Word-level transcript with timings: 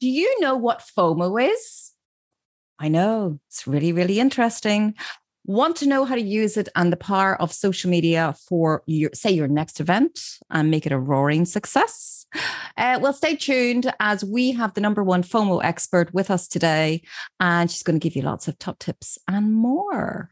Do 0.00 0.08
you 0.08 0.40
know 0.40 0.56
what 0.56 0.82
FOMO 0.96 1.42
is? 1.50 1.92
I 2.78 2.88
know 2.88 3.40
it's 3.48 3.66
really, 3.66 3.92
really 3.92 4.20
interesting. 4.20 4.94
Want 5.46 5.76
to 5.76 5.86
know 5.86 6.04
how 6.04 6.16
to 6.16 6.20
use 6.20 6.56
it 6.56 6.68
and 6.74 6.92
the 6.92 6.96
power 6.96 7.40
of 7.40 7.52
social 7.52 7.88
media 7.88 8.34
for 8.48 8.82
your, 8.86 9.10
say, 9.14 9.30
your 9.30 9.48
next 9.48 9.80
event 9.80 10.20
and 10.50 10.70
make 10.70 10.84
it 10.84 10.92
a 10.92 10.98
roaring 10.98 11.44
success? 11.44 12.26
Uh, 12.76 12.98
well, 13.00 13.12
stay 13.12 13.36
tuned 13.36 13.90
as 14.00 14.24
we 14.24 14.52
have 14.52 14.74
the 14.74 14.80
number 14.80 15.02
one 15.02 15.22
FOMO 15.22 15.64
expert 15.64 16.12
with 16.12 16.30
us 16.30 16.46
today, 16.46 17.00
and 17.40 17.70
she's 17.70 17.82
going 17.82 17.98
to 17.98 18.02
give 18.02 18.16
you 18.16 18.22
lots 18.22 18.48
of 18.48 18.58
top 18.58 18.78
tips 18.80 19.18
and 19.28 19.54
more. 19.54 20.30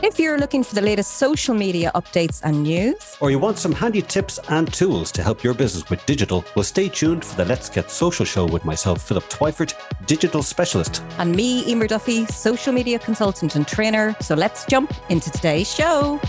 If 0.00 0.20
you're 0.20 0.38
looking 0.38 0.62
for 0.62 0.76
the 0.76 0.80
latest 0.80 1.14
social 1.14 1.56
media 1.56 1.90
updates 1.96 2.40
and 2.44 2.62
news, 2.62 3.16
or 3.20 3.32
you 3.32 3.40
want 3.40 3.58
some 3.58 3.72
handy 3.72 4.00
tips 4.00 4.38
and 4.48 4.72
tools 4.72 5.10
to 5.10 5.24
help 5.24 5.42
your 5.42 5.54
business 5.54 5.90
with 5.90 6.06
digital, 6.06 6.44
well, 6.54 6.62
stay 6.62 6.88
tuned 6.88 7.24
for 7.24 7.34
the 7.34 7.44
Let's 7.44 7.68
Get 7.68 7.90
Social 7.90 8.24
show 8.24 8.46
with 8.46 8.64
myself, 8.64 9.02
Philip 9.02 9.24
Twyford, 9.24 9.74
digital 10.06 10.44
specialist. 10.44 11.02
And 11.18 11.34
me, 11.34 11.68
Emer 11.68 11.88
Duffy, 11.88 12.26
social 12.26 12.72
media 12.72 13.00
consultant 13.00 13.56
and 13.56 13.66
trainer. 13.66 14.14
So 14.20 14.36
let's 14.36 14.64
jump 14.66 14.94
into 15.08 15.32
today's 15.32 15.72
show. 15.74 16.20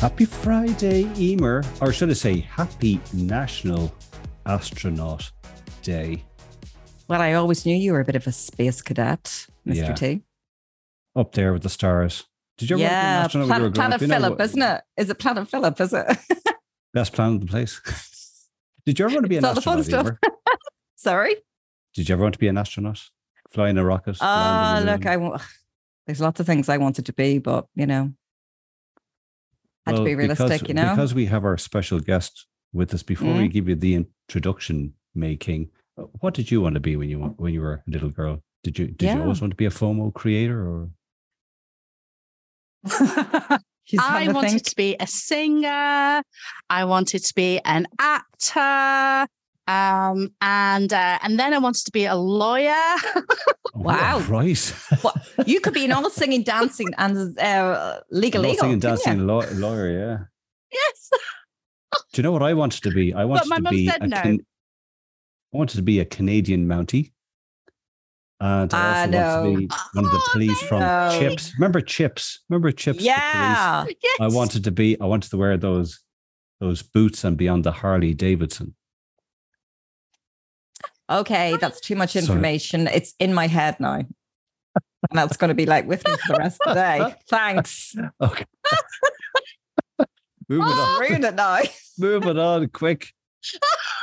Happy 0.00 0.24
Friday, 0.24 1.10
Emer, 1.18 1.62
or 1.82 1.92
should 1.92 2.08
I 2.08 2.14
say, 2.14 2.40
Happy 2.40 3.02
National 3.12 3.94
Astronaut 4.46 5.30
Day. 5.82 6.24
Well, 7.10 7.20
I 7.20 7.32
always 7.32 7.66
knew 7.66 7.74
you 7.74 7.92
were 7.92 7.98
a 7.98 8.04
bit 8.04 8.14
of 8.14 8.28
a 8.28 8.32
space 8.32 8.80
cadet, 8.80 9.24
Mr. 9.66 9.74
Yeah. 9.74 9.94
T. 9.94 10.22
Up 11.16 11.32
there 11.32 11.52
with 11.52 11.64
the 11.64 11.68
stars. 11.68 12.22
Did 12.56 12.70
you 12.70 12.76
ever 12.76 12.82
yeah, 12.84 13.26
Planet, 13.26 13.74
Planet 13.74 13.98
Philip, 13.98 14.38
know, 14.38 14.44
isn't 14.44 14.62
it? 14.62 14.82
Is 14.96 15.10
it 15.10 15.18
Planet 15.18 15.48
Philip? 15.48 15.80
Is 15.80 15.92
it? 15.92 16.06
best 16.94 17.12
planet 17.12 17.40
in 17.40 17.40
the 17.40 17.46
place. 17.46 17.80
Did 18.86 19.00
you 19.00 19.06
ever 19.06 19.14
want 19.14 19.24
to 19.24 19.28
be 19.28 19.38
an 19.38 19.44
astronaut? 19.44 19.84
the 19.84 19.90
fun 19.90 20.04
stuff. 20.04 20.32
Sorry. 20.94 21.34
Did 21.94 22.08
you 22.08 22.12
ever 22.12 22.22
want 22.22 22.34
to 22.34 22.38
be 22.38 22.46
an 22.46 22.56
astronaut? 22.56 23.02
Flying 23.50 23.76
a 23.76 23.84
rocket? 23.84 24.16
Oh, 24.20 24.82
look, 24.86 25.04
I 25.04 25.16
want. 25.16 25.42
There's 26.06 26.20
lots 26.20 26.38
of 26.38 26.46
things 26.46 26.68
I 26.68 26.76
wanted 26.76 27.06
to 27.06 27.12
be, 27.12 27.38
but 27.38 27.66
you 27.74 27.88
know, 27.88 28.12
had 29.84 29.94
well, 29.94 30.04
to 30.04 30.04
be 30.04 30.14
realistic. 30.14 30.46
Because, 30.46 30.68
you 30.68 30.74
know, 30.74 30.90
because 30.90 31.12
we 31.12 31.26
have 31.26 31.44
our 31.44 31.58
special 31.58 31.98
guest 31.98 32.46
with 32.72 32.94
us. 32.94 33.02
Before 33.02 33.34
mm. 33.34 33.38
we 33.38 33.48
give 33.48 33.68
you 33.68 33.74
the 33.74 33.96
introduction, 33.96 34.94
May 35.12 35.34
King, 35.34 35.70
what 36.20 36.34
did 36.34 36.50
you 36.50 36.60
want 36.60 36.74
to 36.74 36.80
be 36.80 36.96
when 36.96 37.08
you 37.08 37.18
when 37.18 37.52
you 37.52 37.60
were 37.60 37.74
a 37.74 37.90
little 37.90 38.10
girl? 38.10 38.42
Did 38.62 38.78
you 38.78 38.86
did 38.88 39.06
yeah. 39.06 39.16
you 39.16 39.22
always 39.22 39.40
want 39.40 39.52
to 39.52 39.56
be 39.56 39.66
a 39.66 39.70
FOMO 39.70 40.12
creator 40.12 40.60
or? 40.60 40.90
I 43.98 44.30
wanted 44.32 44.50
thing. 44.50 44.60
to 44.60 44.76
be 44.76 44.96
a 45.00 45.06
singer. 45.06 46.22
I 46.70 46.84
wanted 46.84 47.24
to 47.24 47.34
be 47.34 47.60
an 47.64 47.88
actor. 47.98 49.26
Um, 49.66 50.32
and 50.40 50.92
uh, 50.92 51.18
and 51.22 51.38
then 51.38 51.54
I 51.54 51.58
wanted 51.58 51.84
to 51.84 51.92
be 51.92 52.04
a 52.04 52.16
lawyer. 52.16 52.74
wow! 53.74 54.18
Right. 54.28 54.74
well, 55.04 55.14
you 55.46 55.60
could 55.60 55.74
be 55.74 55.84
an 55.84 55.92
all 55.92 56.10
singing, 56.10 56.42
dancing, 56.42 56.88
and 56.98 57.38
uh, 57.38 58.00
legal 58.10 58.42
legal. 58.42 58.58
Singing, 58.58 58.80
dancing 58.80 59.26
law- 59.26 59.44
lawyer. 59.52 59.90
Yeah. 59.90 60.18
Yes. 60.72 61.10
Do 62.12 62.18
you 62.18 62.22
know 62.22 62.32
what 62.32 62.42
I 62.42 62.54
wanted 62.54 62.82
to 62.82 62.90
be? 62.90 63.14
I 63.14 63.24
wanted 63.24 63.48
to 63.48 63.70
be 63.70 63.88
a, 63.88 64.06
no. 64.06 64.38
I 65.52 65.56
wanted 65.56 65.76
to 65.76 65.82
be 65.82 66.00
a 66.00 66.04
Canadian 66.04 66.66
Mountie. 66.66 67.12
And 68.42 68.72
I 68.72 69.06
also 69.06 69.18
uh, 69.18 69.42
wanted 69.42 69.52
to 69.52 69.58
be 69.58 69.68
one 69.92 70.04
of 70.06 70.10
the 70.10 70.16
oh, 70.16 70.28
police 70.32 70.62
from 70.62 70.80
no. 70.80 71.16
Chips. 71.18 71.52
Remember 71.58 71.80
Chips? 71.80 72.40
Remember 72.48 72.72
Chips? 72.72 73.02
Yeah. 73.02 73.84
Yes. 74.02 74.16
I 74.20 74.28
wanted 74.28 74.64
to 74.64 74.70
be, 74.70 74.98
I 75.00 75.04
wanted 75.04 75.30
to 75.30 75.36
wear 75.36 75.56
those 75.56 76.00
those 76.60 76.82
boots 76.82 77.24
and 77.24 77.36
be 77.36 77.48
on 77.48 77.62
the 77.62 77.72
Harley 77.72 78.14
Davidson. 78.14 78.74
Okay, 81.10 81.56
that's 81.56 81.80
too 81.80 81.96
much 81.96 82.14
information. 82.14 82.84
Sorry. 82.84 82.96
It's 82.96 83.14
in 83.18 83.34
my 83.34 83.46
head 83.46 83.80
now. 83.80 83.94
and 83.94 84.08
that's 85.12 85.36
going 85.36 85.48
to 85.48 85.54
be 85.54 85.66
like 85.66 85.86
with 85.88 86.06
me 86.06 86.14
for 86.16 86.34
the 86.34 86.38
rest 86.38 86.60
of 86.66 86.74
the 86.74 86.80
day. 86.80 87.14
Thanks. 87.28 87.94
Okay. 88.20 88.44
Moving 90.48 90.66
oh, 90.66 90.98
on. 91.00 91.00
Ruin 91.00 91.24
it 91.24 91.34
now. 91.36 91.60
Moving 91.98 92.38
on 92.38 92.68
quick 92.68 93.12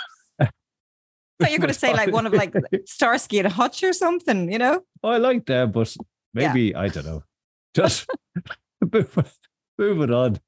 thought 1.40 1.52
you 1.52 1.58
were 1.58 1.62
going 1.62 1.68
to 1.74 1.80
say 1.80 1.94
like 1.94 2.12
one 2.12 2.26
of 2.26 2.34
like 2.34 2.54
Starsky 2.86 3.40
and 3.40 3.48
Hutch 3.48 3.84
or 3.84 3.94
something, 3.94 4.52
you 4.52 4.58
know? 4.58 4.82
Oh, 5.04 5.10
I 5.10 5.18
like 5.18 5.46
that, 5.48 5.72
but 5.72 5.96
maybe 6.34 6.62
yeah. 6.62 6.80
I 6.80 6.88
don't 6.88 7.06
know. 7.06 7.24
Just 7.76 8.10
moving 9.78 10.14
on. 10.14 10.40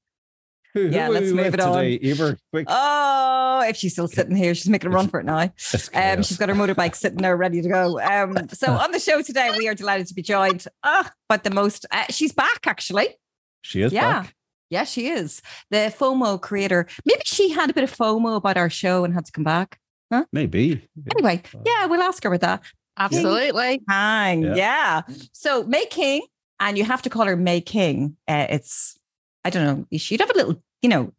Who, 0.73 0.87
yeah, 0.87 1.07
who 1.07 1.13
let's 1.13 1.31
move 1.31 1.53
it 1.53 1.59
on. 1.59 1.97
Ever, 2.03 2.37
quick. 2.51 2.67
Oh, 2.69 3.63
if 3.67 3.75
she's 3.75 3.93
still 3.93 4.07
sitting 4.07 4.35
here, 4.35 4.53
she's 4.53 4.69
making 4.69 4.91
a 4.91 4.93
run 4.93 5.07
for 5.07 5.19
it 5.19 5.25
now. 5.25 5.51
Um, 5.93 6.21
she's 6.21 6.37
got 6.37 6.49
her 6.49 6.55
motorbike 6.55 6.95
sitting 6.95 7.17
there 7.17 7.35
ready 7.35 7.61
to 7.61 7.67
go. 7.69 7.99
Um, 7.99 8.37
so 8.49 8.71
on 8.71 8.91
the 8.91 8.99
show 8.99 9.21
today, 9.23 9.51
we 9.57 9.67
are 9.67 9.73
delighted 9.73 10.07
to 10.07 10.13
be 10.13 10.21
joined 10.21 10.65
uh, 10.83 11.05
by 11.27 11.37
the 11.37 11.49
most. 11.49 11.87
Uh, 11.91 12.05
she's 12.09 12.31
back, 12.31 12.67
actually. 12.67 13.17
She 13.61 13.81
is 13.81 13.91
yeah. 13.91 14.21
back. 14.21 14.35
Yeah, 14.69 14.83
she 14.83 15.07
is. 15.07 15.41
The 15.71 15.93
FOMO 15.97 16.39
creator. 16.39 16.85
Maybe 17.03 17.21
she 17.25 17.49
had 17.49 17.71
a 17.71 17.73
bit 17.73 17.83
of 17.83 17.95
FOMO 17.95 18.35
about 18.35 18.57
our 18.57 18.69
show 18.69 19.03
and 19.03 19.13
had 19.13 19.25
to 19.25 19.31
come 19.31 19.43
back. 19.43 19.79
Huh? 20.11 20.25
Maybe. 20.31 20.87
Anyway, 21.15 21.41
yeah, 21.65 21.85
we'll 21.85 22.01
ask 22.01 22.23
her 22.23 22.29
with 22.29 22.41
that. 22.41 22.63
Absolutely. 22.97 23.81
Hang. 23.87 24.43
Yeah. 24.43 24.55
yeah. 24.55 25.01
So 25.31 25.63
May 25.63 25.85
King, 25.85 26.21
and 26.59 26.77
you 26.77 26.83
have 26.83 27.01
to 27.03 27.09
call 27.09 27.25
her 27.25 27.35
May 27.35 27.61
King. 27.61 28.17
Uh, 28.27 28.47
it's, 28.49 28.97
I 29.45 29.49
don't 29.49 29.63
know, 29.63 29.97
she'd 29.97 30.19
have 30.19 30.29
a 30.29 30.33
little, 30.33 30.61
you 30.81 30.89
know, 30.89 31.13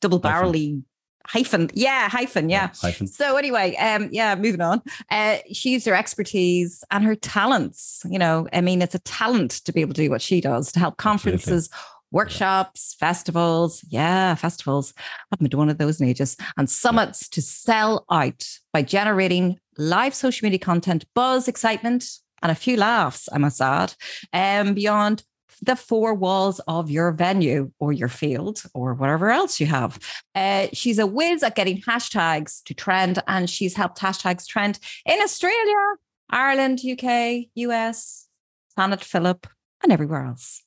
double 0.00 0.20
barrelly 0.20 0.82
hyphen. 1.26 1.70
Yeah, 1.72 2.08
hyphen. 2.08 2.50
Yeah. 2.50 2.64
yeah. 2.64 2.70
hyphen. 2.80 3.06
So 3.06 3.36
anyway, 3.36 3.74
um, 3.76 4.08
yeah, 4.12 4.34
moving 4.34 4.60
on. 4.60 4.82
Uh, 5.10 5.38
she's 5.52 5.84
her 5.86 5.94
expertise 5.94 6.84
and 6.90 7.04
her 7.04 7.14
talents. 7.14 8.02
You 8.10 8.18
know, 8.18 8.46
I 8.52 8.60
mean, 8.60 8.82
it's 8.82 8.94
a 8.94 9.00
talent 9.00 9.52
to 9.64 9.72
be 9.72 9.80
able 9.80 9.94
to 9.94 10.02
do 10.02 10.10
what 10.10 10.20
she 10.20 10.40
does 10.40 10.70
to 10.72 10.78
help 10.78 10.96
conferences, 10.98 11.70
Absolutely 11.72 11.93
workshops, 12.14 12.94
festivals. 12.98 13.84
Yeah, 13.88 14.36
festivals. 14.36 14.94
I 14.96 15.02
haven't 15.32 15.44
been 15.44 15.50
to 15.50 15.56
one 15.58 15.68
of 15.68 15.78
those 15.78 16.00
in 16.00 16.08
ages. 16.08 16.36
And 16.56 16.70
summits 16.70 17.28
to 17.30 17.42
sell 17.42 18.06
out 18.10 18.46
by 18.72 18.82
generating 18.82 19.58
live 19.76 20.14
social 20.14 20.46
media 20.46 20.60
content, 20.60 21.04
buzz, 21.14 21.48
excitement, 21.48 22.06
and 22.40 22.52
a 22.52 22.54
few 22.54 22.76
laughs, 22.76 23.28
I 23.32 23.38
must 23.38 23.60
add, 23.60 23.94
um, 24.32 24.74
beyond 24.74 25.24
the 25.62 25.76
four 25.76 26.14
walls 26.14 26.60
of 26.68 26.90
your 26.90 27.10
venue 27.10 27.72
or 27.80 27.92
your 27.92 28.08
field 28.08 28.62
or 28.74 28.94
whatever 28.94 29.30
else 29.30 29.58
you 29.58 29.66
have. 29.66 29.98
Uh, 30.34 30.68
she's 30.72 30.98
a 30.98 31.06
whiz 31.06 31.42
at 31.42 31.56
getting 31.56 31.80
hashtags 31.80 32.62
to 32.64 32.74
trend, 32.74 33.22
and 33.26 33.50
she's 33.50 33.74
helped 33.74 33.98
hashtags 33.98 34.46
trend 34.46 34.78
in 35.04 35.20
Australia, 35.20 35.82
Ireland, 36.30 36.80
UK, 36.84 37.46
US, 37.54 38.28
Planet 38.76 39.02
Philip, 39.02 39.46
and 39.82 39.90
everywhere 39.90 40.24
else. 40.24 40.62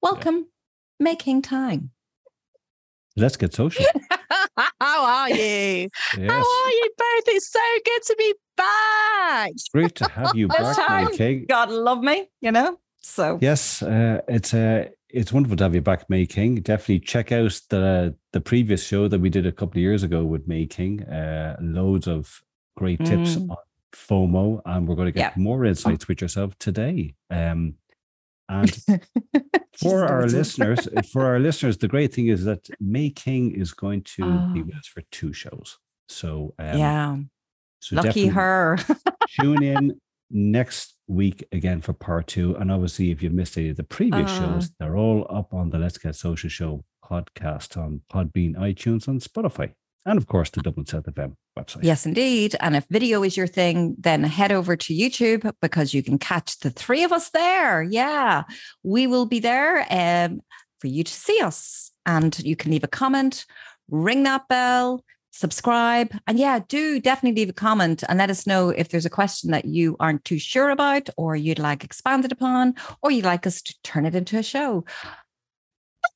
Welcome 0.00 0.46
making 0.98 1.42
time. 1.42 1.90
Let's 3.16 3.36
get 3.36 3.54
social. 3.54 3.84
How 4.80 5.04
are 5.04 5.30
you? 5.30 5.88
yes. 6.18 6.30
How 6.30 6.38
are 6.38 6.70
you 6.70 6.90
both? 6.96 7.24
It's 7.28 7.50
so 7.50 7.60
good 7.84 8.02
to 8.02 8.16
be 8.18 8.34
back. 8.56 9.50
It's 9.50 9.68
great 9.68 9.94
to 9.96 10.08
have 10.08 10.34
you 10.34 10.48
back, 10.48 11.10
May 11.10 11.16
King. 11.16 11.46
God 11.48 11.70
love 11.70 12.02
me, 12.02 12.28
you 12.40 12.52
know. 12.52 12.78
So 13.02 13.38
yes, 13.40 13.82
uh, 13.82 14.20
it's 14.28 14.52
uh, 14.52 14.88
it's 15.08 15.32
wonderful 15.32 15.56
to 15.58 15.64
have 15.64 15.74
you 15.74 15.80
back, 15.80 16.10
May 16.10 16.26
King. 16.26 16.56
Definitely 16.56 17.00
check 17.00 17.32
out 17.32 17.60
the 17.70 18.14
the 18.32 18.40
previous 18.40 18.84
show 18.84 19.08
that 19.08 19.20
we 19.20 19.30
did 19.30 19.46
a 19.46 19.52
couple 19.52 19.78
of 19.78 19.82
years 19.82 20.02
ago 20.02 20.24
with 20.24 20.46
May 20.48 20.66
King. 20.66 21.02
Uh, 21.04 21.56
loads 21.60 22.08
of 22.08 22.42
great 22.76 23.04
tips 23.04 23.36
mm. 23.36 23.50
on 23.50 23.56
FOMO, 23.94 24.60
and 24.66 24.86
we're 24.86 24.94
going 24.96 25.06
to 25.06 25.12
get 25.12 25.34
yeah. 25.36 25.42
more 25.42 25.64
insights 25.64 26.08
with 26.08 26.20
yourself 26.20 26.58
today. 26.58 27.14
Um, 27.30 27.74
and 28.48 28.84
for 29.80 30.04
our 30.04 30.26
listeners, 30.26 30.88
for 31.12 31.24
our 31.24 31.38
listeners, 31.38 31.78
the 31.78 31.88
great 31.88 32.14
thing 32.14 32.28
is 32.28 32.44
that 32.44 32.68
May 32.80 33.10
King 33.10 33.52
is 33.52 33.72
going 33.72 34.02
to 34.02 34.24
oh. 34.24 34.50
be 34.52 34.62
with 34.62 34.76
us 34.76 34.86
for 34.86 35.02
two 35.10 35.32
shows. 35.32 35.78
So 36.08 36.54
um, 36.58 36.78
yeah, 36.78 37.16
so 37.80 37.96
lucky 37.96 38.28
her. 38.28 38.78
tune 39.40 39.62
in 39.62 40.00
next 40.30 40.96
week 41.08 41.44
again 41.52 41.80
for 41.80 41.92
part 41.92 42.28
two. 42.28 42.54
And 42.56 42.70
obviously, 42.70 43.10
if 43.10 43.22
you've 43.22 43.32
missed 43.32 43.58
any 43.58 43.70
of 43.70 43.76
the 43.76 43.84
previous 43.84 44.30
uh. 44.30 44.40
shows, 44.40 44.70
they're 44.78 44.96
all 44.96 45.26
up 45.28 45.52
on 45.52 45.70
the 45.70 45.78
Let's 45.78 45.98
Get 45.98 46.14
Social 46.14 46.50
Show 46.50 46.84
podcast 47.04 47.76
on 47.76 48.02
Podbean, 48.12 48.56
iTunes, 48.56 49.08
and 49.08 49.20
Spotify 49.20 49.72
and 50.06 50.18
of 50.18 50.26
course 50.26 50.50
the 50.50 50.62
Dublin 50.62 50.86
South 50.86 51.04
FM 51.04 51.34
website. 51.58 51.82
Yes, 51.82 52.06
indeed. 52.06 52.56
And 52.60 52.76
if 52.76 52.86
video 52.88 53.22
is 53.22 53.36
your 53.36 53.46
thing, 53.46 53.96
then 53.98 54.22
head 54.22 54.52
over 54.52 54.76
to 54.76 54.94
YouTube 54.94 55.52
because 55.60 55.92
you 55.92 56.02
can 56.02 56.18
catch 56.18 56.58
the 56.60 56.70
three 56.70 57.04
of 57.04 57.12
us 57.12 57.30
there. 57.30 57.82
Yeah, 57.82 58.44
we 58.82 59.06
will 59.06 59.26
be 59.26 59.40
there 59.40 59.86
um, 59.90 60.40
for 60.80 60.86
you 60.86 61.04
to 61.04 61.12
see 61.12 61.40
us. 61.40 61.90
And 62.06 62.38
you 62.38 62.54
can 62.54 62.70
leave 62.70 62.84
a 62.84 62.88
comment, 62.88 63.44
ring 63.90 64.22
that 64.22 64.46
bell, 64.48 65.04
subscribe. 65.32 66.12
And 66.26 66.38
yeah, 66.38 66.60
do 66.66 67.00
definitely 67.00 67.42
leave 67.42 67.50
a 67.50 67.54
comment 67.54 68.02
and 68.08 68.18
let 68.18 68.30
us 68.30 68.46
know 68.46 68.70
if 68.70 68.88
there's 68.88 69.06
a 69.06 69.10
question 69.10 69.50
that 69.50 69.66
you 69.66 69.96
aren't 70.00 70.24
too 70.24 70.38
sure 70.38 70.70
about 70.70 71.10
or 71.16 71.36
you'd 71.36 71.58
like 71.58 71.84
expanded 71.84 72.32
upon 72.32 72.74
or 73.02 73.10
you'd 73.10 73.24
like 73.24 73.46
us 73.46 73.60
to 73.62 73.74
turn 73.82 74.06
it 74.06 74.14
into 74.14 74.38
a 74.38 74.42
show. 74.42 74.84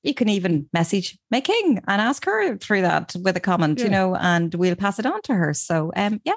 You 0.03 0.15
can 0.15 0.29
even 0.29 0.69
message 0.73 1.19
May 1.31 1.43
King 1.43 1.83
and 1.87 2.01
ask 2.01 2.25
her 2.25 2.57
through 2.57 2.83
that 2.83 3.15
with 3.23 3.37
a 3.37 3.41
comment, 3.41 3.79
yeah. 3.79 3.85
you 3.85 3.91
know, 3.91 4.17
and 4.17 4.55
we'll 4.55 4.77
pass 4.77 4.99
it 4.99 5.07
on 5.07 5.21
to 5.23 5.35
her. 5.35 5.53
So, 5.53 5.93
um, 5.95 6.21
yeah, 6.25 6.35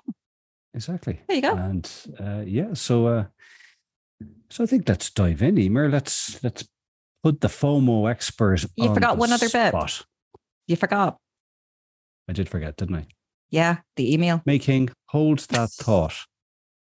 exactly. 0.74 1.22
There 1.28 1.36
you 1.36 1.42
go. 1.42 1.56
And 1.56 1.90
uh, 2.20 2.44
yeah, 2.46 2.74
so 2.74 3.08
uh, 3.08 3.26
so 4.50 4.64
I 4.64 4.68
think 4.68 4.88
let's 4.88 5.10
dive 5.10 5.42
in, 5.42 5.58
Emer. 5.58 5.90
Let's 5.90 6.44
let's 6.44 6.68
put 7.24 7.42
the 7.42 7.48
FOMO 7.48 8.10
expert. 8.10 8.66
You 8.76 8.94
forgot 8.94 9.18
one 9.18 9.32
other 9.32 9.48
spot. 9.48 9.74
bit. 9.74 10.06
You 10.68 10.76
forgot. 10.76 11.18
I 12.28 12.34
did 12.34 12.50
forget, 12.50 12.78
didn't 12.78 12.96
I? 12.96 13.08
Yeah, 13.50 13.78
the 13.96 14.14
email. 14.14 14.42
May 14.46 14.60
King 14.60 14.90
hold 15.08 15.40
that 15.40 15.70
thought. 15.72 16.16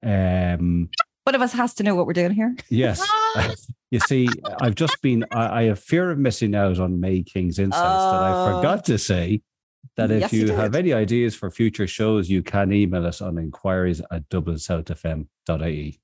Um, 0.04 0.90
one 1.28 1.34
of 1.34 1.42
us 1.42 1.52
has 1.52 1.74
to 1.74 1.82
know 1.82 1.94
what 1.94 2.06
we're 2.06 2.14
doing 2.14 2.32
here. 2.32 2.56
Yes. 2.70 3.06
you 3.90 4.00
see, 4.00 4.30
I've 4.62 4.74
just 4.74 5.02
been, 5.02 5.26
I, 5.30 5.60
I, 5.60 5.62
have 5.64 5.78
fear 5.78 6.10
of 6.10 6.16
missing 6.16 6.54
out 6.54 6.78
on 6.78 7.00
May 7.00 7.22
King's 7.22 7.58
insights 7.58 7.84
oh. 7.84 8.12
that 8.12 8.22
I 8.22 8.52
forgot 8.54 8.86
to 8.86 8.96
say 8.96 9.42
that 9.98 10.10
if 10.10 10.20
yes, 10.22 10.32
you, 10.32 10.46
you 10.46 10.52
have 10.54 10.74
any 10.74 10.94
ideas 10.94 11.34
for 11.34 11.50
future 11.50 11.86
shows, 11.86 12.30
you 12.30 12.42
can 12.42 12.72
email 12.72 13.04
us 13.04 13.20
on 13.20 13.36
inquiries 13.36 14.00
at 14.10 14.26
dublinsouthfm.ie. 14.30 16.00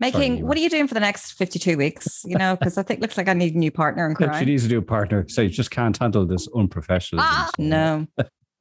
May 0.00 0.10
King, 0.10 0.46
what 0.46 0.56
are 0.56 0.60
you 0.60 0.70
doing 0.70 0.88
for 0.88 0.94
the 0.94 1.00
next 1.00 1.32
52 1.32 1.76
weeks? 1.76 2.22
You 2.24 2.38
know, 2.38 2.56
because 2.56 2.78
I 2.78 2.82
think 2.82 3.02
looks 3.02 3.18
like 3.18 3.28
I 3.28 3.34
need 3.34 3.54
a 3.54 3.58
new 3.58 3.70
partner 3.70 4.08
in 4.08 4.14
crime. 4.14 4.38
She 4.38 4.46
needs 4.46 4.64
a 4.64 4.68
new 4.68 4.80
partner. 4.80 5.26
So 5.28 5.42
you 5.42 5.50
just 5.50 5.70
can't 5.70 5.98
handle 5.98 6.24
this 6.24 6.48
unprofessional. 6.56 7.22
Ah, 7.22 7.50
no. 7.58 8.06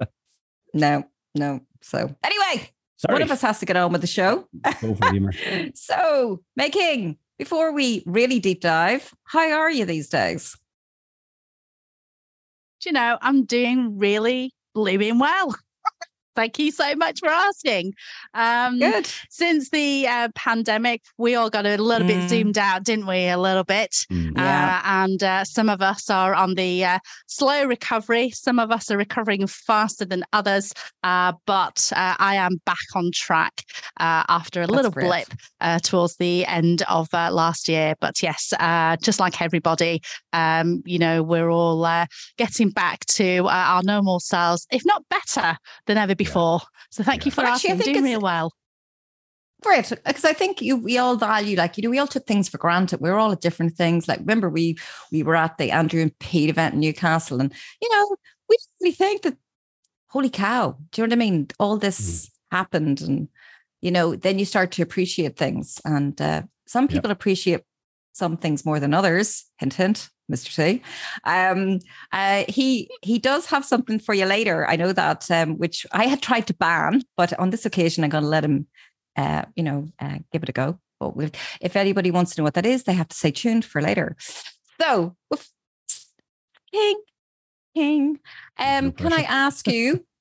no, 0.74 1.06
no. 1.36 1.62
So 1.82 2.14
anyway, 2.22 2.70
Sorry. 3.04 3.16
one 3.16 3.22
of 3.22 3.32
us 3.32 3.42
has 3.42 3.60
to 3.60 3.66
get 3.66 3.76
on 3.76 3.92
with 3.92 4.00
the 4.00 4.08
show. 4.08 4.48
so, 5.76 6.42
May 6.56 6.70
King, 6.70 7.18
before 7.38 7.74
we 7.74 8.02
really 8.06 8.40
deep 8.40 8.62
dive, 8.62 9.14
how 9.26 9.52
are 9.52 9.70
you 9.70 9.84
these 9.84 10.08
days? 10.08 10.58
Do 12.80 12.90
you 12.90 12.94
know, 12.94 13.18
I'm 13.22 13.44
doing 13.44 13.98
really 13.98 14.54
blooming 14.74 15.20
well. 15.20 15.54
Thank 16.36 16.60
you 16.60 16.72
so 16.72 16.96
much 16.96 17.20
for 17.20 17.30
asking. 17.30 17.94
Um, 18.34 18.80
Good. 18.80 19.08
Since 19.30 19.70
the 19.70 20.08
uh, 20.08 20.30
pandemic, 20.36 21.04
we 21.18 21.36
all 21.36 21.50
got 21.50 21.66
a 21.66 21.78
little 21.78 22.08
mm. 22.08 22.22
bit 22.22 22.30
zoomed 22.30 22.58
out, 22.58 22.84
didn't 22.84 23.06
we? 23.06 23.28
A 23.28 23.38
little 23.38 23.64
bit. 23.64 23.92
Mm. 24.12 24.36
Yeah. 24.36 24.82
Uh, 24.84 24.88
and 25.04 25.24
uh, 25.24 25.44
some 25.46 25.70
of 25.70 25.82
us 25.82 26.10
are 26.10 26.34
on 26.34 26.56
the 26.56 26.86
uh, 26.86 27.00
slow 27.28 27.66
recovery. 27.66 28.32
Some 28.32 28.60
of 28.60 28.72
us 28.72 28.90
are 28.90 28.98
recovering 28.98 29.46
faster 29.48 30.06
than 30.06 30.24
others. 30.34 30.74
Uh, 31.04 31.34
but 31.46 31.92
uh, 31.96 32.16
I 32.18 32.36
am 32.36 32.60
back 32.66 32.78
on 32.96 33.12
track 33.14 33.64
after 34.00 34.62
a 34.62 34.68
That's 34.68 34.76
little 34.76 34.92
great. 34.92 35.28
blip 35.60 35.84
towards 35.84 36.16
the 36.18 36.46
end 36.46 36.84
of 36.90 37.08
last 37.14 37.70
year. 37.70 37.94
But 38.00 38.22
yes, 38.24 38.54
just 39.02 39.20
like 39.20 39.42
everybody, 39.42 40.02
um, 40.34 40.82
you 40.86 41.00
know, 41.00 41.22
we're 41.22 41.50
all 41.50 41.84
getting 42.38 42.70
back 42.70 43.06
to 43.06 43.48
our 43.48 43.84
normal 43.84 44.20
selves, 44.20 44.66
if 44.72 44.84
not 44.86 45.04
better 45.10 45.58
than 45.86 45.98
ever 45.98 46.16
before 46.16 46.23
before. 46.24 46.62
So 46.90 47.04
thank 47.04 47.22
yeah. 47.22 47.26
you 47.26 47.32
for 47.32 47.42
asking. 47.44 47.72
Actually, 47.72 47.94
doing 47.94 48.06
real 48.06 48.22
well. 48.22 48.54
Great, 49.62 49.90
because 50.06 50.26
I 50.26 50.34
think 50.34 50.62
you 50.62 50.76
we 50.76 50.98
all 50.98 51.16
value 51.16 51.56
like 51.56 51.78
you 51.78 51.84
know 51.84 51.90
we 51.90 52.00
all 52.00 52.08
took 52.08 52.28
things 52.28 52.50
for 52.50 52.58
granted. 52.58 53.00
We 53.00 53.10
are 53.10 53.18
all 53.18 53.32
at 53.32 53.42
different 53.42 53.74
things. 53.74 54.08
Like 54.08 54.20
remember 54.20 54.50
we 54.50 54.78
we 55.12 55.24
were 55.24 55.36
at 55.36 55.58
the 55.58 55.72
Andrew 55.72 56.02
and 56.02 56.18
Pete 56.20 56.50
event 56.50 56.74
in 56.74 56.82
Newcastle, 56.82 57.40
and 57.40 57.54
you 57.82 57.90
know 57.92 58.16
we 58.50 58.58
didn't 58.82 58.98
think 58.98 59.22
that. 59.22 59.38
Holy 60.10 60.30
cow! 60.30 60.78
Do 60.92 61.02
you 61.02 61.08
know 61.08 61.12
what 61.12 61.18
I 61.18 61.26
mean? 61.32 61.48
All 61.60 61.78
this 61.78 62.28
mm. 62.28 62.30
happened, 62.52 63.02
and 63.02 63.30
you 63.82 63.90
know 63.90 64.16
then 64.16 64.38
you 64.38 64.46
start 64.46 64.72
to 64.74 64.84
appreciate 64.84 65.38
things, 65.38 65.80
and 65.86 66.22
uh, 66.22 66.44
some 66.68 66.88
people 66.88 67.10
yep. 67.10 67.18
appreciate 67.18 67.62
some 68.12 68.38
things 68.38 68.66
more 68.66 68.80
than 68.80 68.94
others. 68.94 69.46
Hint, 69.58 69.74
hint. 69.74 70.10
Mr. 70.32 70.52
C. 70.52 70.82
Um, 71.26 71.80
uh, 72.12 72.46
he 72.48 72.90
he 73.02 73.20
does 73.20 73.46
have 73.48 73.66
something 73.66 74.00
for 74.00 74.14
you 74.14 74.26
later. 74.26 74.68
I 74.68 74.76
know 74.76 74.94
that, 74.94 75.30
um, 75.30 75.58
which 75.58 75.86
I 75.92 76.06
had 76.06 76.22
tried 76.22 76.48
to 76.48 76.54
ban, 76.54 77.04
but 77.18 77.38
on 77.40 77.50
this 77.50 77.66
occasion, 77.66 78.04
I'm 78.04 78.10
going 78.10 78.24
to 78.24 78.30
let 78.30 78.46
him, 78.46 78.68
uh, 79.18 79.44
you 79.56 79.64
know, 79.64 79.90
uh, 80.00 80.20
give 80.32 80.44
it 80.44 80.50
a 80.50 80.54
go. 80.54 80.80
But 81.00 81.16
we'll, 81.16 81.30
if 81.60 81.76
anybody 81.76 82.12
wants 82.12 82.36
to 82.36 82.42
know 82.42 82.46
what 82.46 82.54
that 82.54 82.66
is, 82.66 82.84
they 82.84 82.94
have 82.94 83.10
to 83.10 83.16
stay 83.16 83.32
tuned 83.32 83.66
for 83.66 83.82
later. 83.82 84.16
So, 84.80 85.16
King, 86.72 87.02
King, 87.76 88.20
um, 88.58 88.92
can 88.94 89.14
I 89.14 89.24
ask 89.24 89.68
you? 89.68 90.06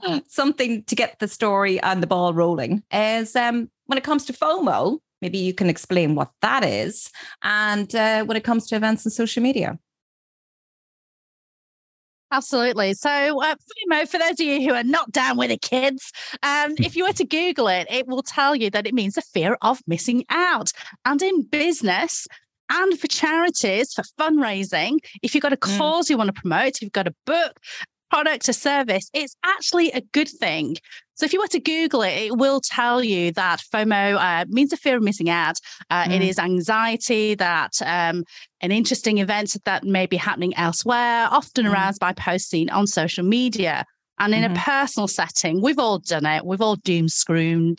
something 0.26 0.82
to 0.84 0.96
get 0.96 1.18
the 1.18 1.28
story 1.28 1.80
and 1.80 2.02
the 2.02 2.06
ball 2.06 2.34
rolling 2.34 2.82
is 2.92 3.34
um, 3.36 3.70
when 3.86 3.98
it 3.98 4.04
comes 4.04 4.24
to 4.26 4.32
FOMO, 4.32 4.98
Maybe 5.20 5.38
you 5.38 5.54
can 5.54 5.68
explain 5.68 6.14
what 6.14 6.30
that 6.42 6.64
is. 6.64 7.10
And 7.42 7.94
uh, 7.94 8.24
when 8.24 8.36
it 8.36 8.44
comes 8.44 8.66
to 8.68 8.76
events 8.76 9.04
and 9.04 9.12
social 9.12 9.42
media. 9.42 9.78
Absolutely. 12.30 12.92
So, 12.92 13.42
uh, 13.42 13.54
for 14.06 14.18
those 14.18 14.32
of 14.32 14.40
you 14.40 14.60
who 14.60 14.74
are 14.74 14.84
not 14.84 15.10
down 15.12 15.38
with 15.38 15.48
the 15.48 15.56
kids, 15.56 16.12
um, 16.42 16.74
if 16.78 16.94
you 16.94 17.04
were 17.04 17.12
to 17.14 17.24
Google 17.24 17.68
it, 17.68 17.86
it 17.90 18.06
will 18.06 18.22
tell 18.22 18.54
you 18.54 18.68
that 18.70 18.86
it 18.86 18.92
means 18.92 19.16
a 19.16 19.22
fear 19.22 19.56
of 19.62 19.80
missing 19.86 20.24
out. 20.28 20.72
And 21.06 21.22
in 21.22 21.42
business, 21.44 22.26
and 22.70 23.00
for 23.00 23.06
charities, 23.06 23.94
for 23.94 24.04
fundraising, 24.20 24.98
if 25.22 25.34
you've 25.34 25.42
got 25.42 25.54
a 25.54 25.56
mm. 25.56 25.78
cause 25.78 26.06
mm. 26.06 26.10
you 26.10 26.18
want 26.18 26.28
to 26.34 26.38
promote, 26.38 26.74
if 26.76 26.82
you've 26.82 26.92
got 26.92 27.08
a 27.08 27.14
book, 27.24 27.58
product 28.10 28.48
or 28.48 28.52
service, 28.52 29.10
it's 29.12 29.36
actually 29.44 29.90
a 29.92 30.00
good 30.12 30.28
thing. 30.28 30.76
So 31.14 31.26
if 31.26 31.32
you 31.32 31.40
were 31.40 31.48
to 31.48 31.60
Google 31.60 32.02
it, 32.02 32.12
it 32.12 32.36
will 32.36 32.60
tell 32.60 33.02
you 33.02 33.32
that 33.32 33.60
FOMO 33.72 34.16
uh, 34.16 34.44
means 34.48 34.72
a 34.72 34.76
fear 34.76 34.96
of 34.96 35.02
missing 35.02 35.28
out. 35.28 35.58
Uh, 35.90 36.04
mm. 36.04 36.14
It 36.14 36.22
is 36.22 36.38
anxiety 36.38 37.34
that 37.34 37.72
um, 37.84 38.24
an 38.60 38.70
interesting 38.70 39.18
event 39.18 39.56
that 39.64 39.82
may 39.82 40.06
be 40.06 40.16
happening 40.16 40.54
elsewhere, 40.56 41.26
often 41.30 41.66
mm. 41.66 41.72
aroused 41.72 41.98
by 41.98 42.12
posts 42.12 42.48
seen 42.48 42.70
on 42.70 42.86
social 42.86 43.24
media. 43.24 43.84
And 44.20 44.34
in 44.34 44.42
mm-hmm. 44.42 44.54
a 44.54 44.58
personal 44.58 45.06
setting, 45.08 45.62
we've 45.62 45.78
all 45.78 45.98
done 45.98 46.26
it. 46.26 46.44
We've 46.44 46.60
all 46.60 46.76
doom 46.76 47.06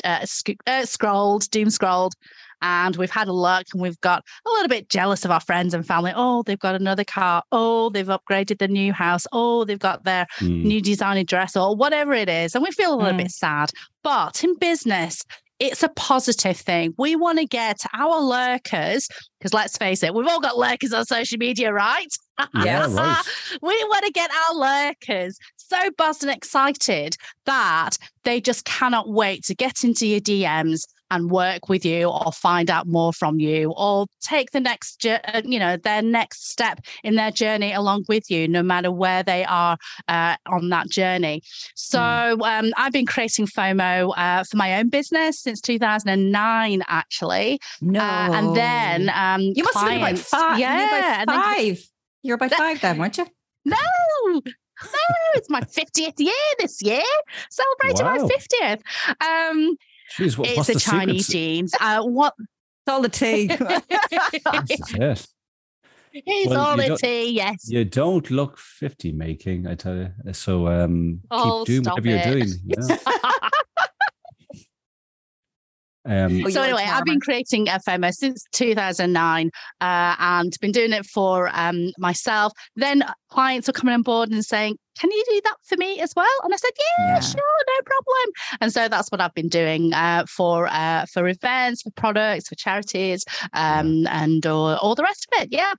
uh, 0.03 0.25
sc- 0.25 0.49
uh, 0.67 0.85
scrolled, 0.85 1.49
doom 1.51 1.69
scrolled 1.69 2.13
and 2.61 2.95
we've 2.95 3.11
had 3.11 3.27
a 3.27 3.33
look 3.33 3.65
and 3.73 3.81
we've 3.81 4.00
got 4.01 4.23
a 4.45 4.50
little 4.50 4.67
bit 4.67 4.89
jealous 4.89 5.25
of 5.25 5.31
our 5.31 5.39
friends 5.39 5.73
and 5.73 5.85
family. 5.85 6.11
Oh, 6.15 6.44
they've 6.44 6.59
got 6.59 6.75
another 6.75 7.03
car. 7.03 7.44
Oh, 7.51 7.89
they've 7.89 8.07
upgraded 8.07 8.59
the 8.59 8.67
new 8.67 8.94
house. 8.94 9.25
Oh, 9.31 9.65
they've 9.65 9.79
got 9.79 10.03
their 10.03 10.27
mm. 10.39 10.63
new 10.63 10.81
designer 10.81 11.23
dress 11.23 11.56
or 11.56 11.75
whatever 11.75 12.13
it 12.13 12.29
is. 12.29 12.56
And 12.56 12.63
we 12.63 12.71
feel 12.71 12.94
a 12.94 12.97
little 12.97 13.13
mm. 13.13 13.23
bit 13.23 13.31
sad. 13.31 13.71
But 14.03 14.44
in 14.44 14.57
business, 14.57 15.23
it's 15.59 15.83
a 15.83 15.89
positive 15.89 16.57
thing. 16.57 16.94
We 16.97 17.15
want 17.15 17.39
to 17.39 17.45
get 17.45 17.81
our 17.94 18.21
lurkers, 18.21 19.09
because 19.38 19.53
let's 19.53 19.77
face 19.77 20.03
it, 20.03 20.13
we've 20.13 20.27
all 20.27 20.39
got 20.39 20.57
lurkers 20.57 20.94
on 20.94 21.06
social 21.06 21.38
media, 21.38 21.71
right? 21.73 22.07
Yeah, 22.63 22.88
right. 22.94 23.21
we 23.61 23.83
want 23.83 24.06
to 24.06 24.13
get 24.13 24.31
our 24.31 24.56
lurkers 24.56 25.38
so 25.57 25.91
buzzed 25.97 26.23
and 26.23 26.31
excited 26.31 27.17
that 27.45 27.97
they 28.23 28.39
just 28.39 28.63
cannot 28.63 29.09
wait 29.09 29.44
to 29.44 29.56
get 29.56 29.83
into 29.83 30.07
your 30.07 30.21
DMs 30.21 30.85
and 31.11 31.30
work 31.31 31.69
with 31.69 31.85
you 31.85 32.09
or 32.09 32.31
find 32.31 32.69
out 32.69 32.87
more 32.87 33.13
from 33.13 33.39
you 33.39 33.73
or 33.75 34.07
take 34.21 34.51
the 34.51 34.59
next 34.59 35.06
uh, 35.06 35.42
you 35.44 35.59
know 35.59 35.78
their 35.78 36.01
next 36.01 36.49
step 36.49 36.80
in 37.04 37.16
their 37.16 37.31
journey 37.31 37.73
along 37.73 38.06
with 38.07 38.30
you 38.30 38.47
no 38.47 38.63
matter 38.63 38.92
where 38.92 39.23
they 39.23 39.44
are 39.45 39.78
uh, 40.07 40.35
on 40.47 40.69
that 40.69 40.89
journey 40.89 41.42
so 41.75 41.99
mm. 41.99 42.42
um, 42.42 42.71
i've 42.78 42.94
been 42.94 43.06
creating 43.06 43.45
fomo 43.45 44.13
uh, 44.18 44.44
for 44.44 44.57
my 44.57 44.80
own 44.80 44.89
business 44.89 45.39
since 45.39 45.61
2009 45.61 46.83
actually 46.87 47.59
no 47.81 47.99
uh, 47.99 48.30
and 48.33 48.56
then 48.56 49.09
um, 49.13 49.42
you 49.42 49.63
must 49.63 49.78
clients, 49.78 50.31
have 50.31 50.42
been 50.42 50.49
five 50.49 50.59
yeah 50.59 51.25
by 51.25 51.33
five 51.33 51.75
then, 51.75 51.78
you're 52.23 52.37
by 52.37 52.49
five 52.49 52.81
then 52.81 52.97
weren't 52.97 53.18
you 53.18 53.25
no 53.66 53.78
no, 54.81 54.89
it's 55.33 55.49
my 55.49 55.61
50th 55.61 56.19
year 56.19 56.33
this 56.57 56.81
year. 56.81 57.01
Celebrating 57.49 58.06
wow. 58.06 58.16
my 58.16 58.30
50th. 58.30 59.51
Um, 59.51 59.75
Jeez, 60.18 60.37
what, 60.37 60.49
it's 60.49 60.69
a 60.69 60.80
Chinese 60.80 61.28
genes. 61.28 61.73
Uh, 61.80 62.04
what? 62.04 62.33
It's 62.39 62.87
all 62.87 63.01
the 63.01 63.09
tea. 63.09 63.45
yes. 64.99 65.28
It's 66.11 66.49
well, 66.49 66.59
all 66.59 66.78
the 66.78 66.97
tea, 66.97 67.31
yes. 67.31 67.69
You 67.69 67.85
don't 67.85 68.30
look 68.31 68.57
50 68.57 69.11
May 69.11 69.35
King, 69.35 69.68
I 69.68 69.75
tell 69.75 69.95
you. 69.95 70.11
So 70.33 70.68
um, 70.68 71.21
oh, 71.30 71.63
keep 71.66 71.83
doing 71.83 71.95
whatever 71.95 72.07
it. 72.07 72.25
you're 72.25 72.39
doing. 72.39 72.49
You 72.66 72.97
Um, 76.09 76.44
oh, 76.44 76.49
so 76.49 76.63
anyway, 76.63 76.85
I've 76.85 77.06
been 77.06 77.19
creating 77.19 77.68
FOMO 77.68 78.11
since 78.11 78.44
2009 78.54 79.51
uh, 79.80 80.16
and 80.18 80.51
been 80.59 80.71
doing 80.71 80.92
it 80.92 81.06
for 81.06 81.51
um, 81.54 81.92
myself. 81.99 82.51
Then 82.75 83.04
clients 83.30 83.69
are 83.69 83.73
coming 83.73 83.94
on 83.94 84.01
board 84.01 84.31
and 84.31 84.44
saying, 84.44 84.78
"Can 84.97 85.11
you 85.11 85.23
do 85.30 85.42
that 85.44 85.57
for 85.66 85.78
me 85.78 85.99
as 85.99 86.13
well?" 86.16 86.25
And 86.44 86.51
I 86.51 86.57
said, 86.57 86.71
"Yeah, 86.78 87.07
yeah. 87.13 87.19
sure, 87.19 87.35
no 87.68 87.83
problem." 87.85 88.33
And 88.61 88.73
so 88.73 88.87
that's 88.87 89.09
what 89.11 89.21
I've 89.21 89.35
been 89.35 89.49
doing 89.49 89.94
uh, 89.94 90.25
for 90.28 90.68
uh, 90.71 91.06
for 91.13 91.28
events, 91.28 91.83
for 91.83 91.92
products, 91.92 92.49
for 92.49 92.56
charities, 92.56 93.23
um, 93.54 94.07
and 94.07 94.44
all, 94.47 94.78
all 94.78 94.95
the 94.95 95.04
rest 95.04 95.28
of 95.31 95.44
it. 95.44 95.49
Yeah. 95.51 95.73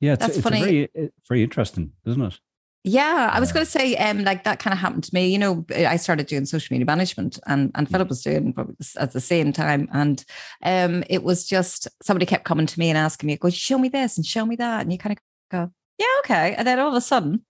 Yeah, 0.00 0.14
it's, 0.14 0.36
it's 0.36 0.48
very 0.48 0.88
very 1.28 1.42
interesting, 1.42 1.92
isn't 2.04 2.22
it? 2.22 2.38
Yeah, 2.82 3.28
I 3.30 3.40
was 3.40 3.52
going 3.52 3.64
to 3.64 3.70
say, 3.70 3.94
um, 3.96 4.24
like 4.24 4.44
that 4.44 4.58
kind 4.58 4.72
of 4.72 4.78
happened 4.78 5.04
to 5.04 5.14
me. 5.14 5.28
You 5.28 5.38
know, 5.38 5.66
I 5.70 5.96
started 5.96 6.26
doing 6.26 6.46
social 6.46 6.72
media 6.72 6.86
management, 6.86 7.38
and 7.46 7.70
and 7.74 7.90
Philip 7.90 8.08
was 8.08 8.22
doing 8.22 8.54
probably 8.54 8.74
at 8.96 9.12
the 9.12 9.20
same 9.20 9.52
time, 9.52 9.86
and 9.92 10.24
um, 10.62 11.04
it 11.10 11.22
was 11.22 11.46
just 11.46 11.88
somebody 12.02 12.24
kept 12.24 12.44
coming 12.44 12.66
to 12.66 12.78
me 12.78 12.88
and 12.88 12.96
asking 12.96 13.26
me, 13.26 13.36
"Go 13.36 13.50
show 13.50 13.76
me 13.76 13.90
this 13.90 14.16
and 14.16 14.24
show 14.24 14.46
me 14.46 14.56
that," 14.56 14.80
and 14.80 14.90
you 14.90 14.96
kind 14.96 15.12
of 15.12 15.18
go, 15.50 15.70
"Yeah, 15.98 16.06
okay," 16.20 16.54
and 16.54 16.66
then 16.66 16.78
all 16.78 16.88
of 16.88 16.94
a 16.94 17.02
sudden, 17.02 17.44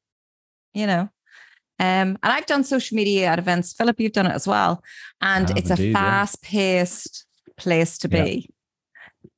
you 0.75 0.89
know, 0.89 1.03
um, 1.03 1.09
and 1.79 2.19
I've 2.25 2.47
done 2.47 2.65
social 2.65 2.97
media 2.97 3.29
at 3.29 3.39
events. 3.39 3.73
Philip, 3.73 4.01
you've 4.01 4.13
done 4.13 4.27
it 4.27 4.35
as 4.35 4.49
well, 4.49 4.83
and 5.21 5.49
it's 5.57 5.71
indeed, 5.71 5.91
a 5.91 5.95
fast-paced 5.95 7.25
yeah. 7.47 7.53
place 7.57 7.99
to 7.99 8.09
be. 8.09 8.51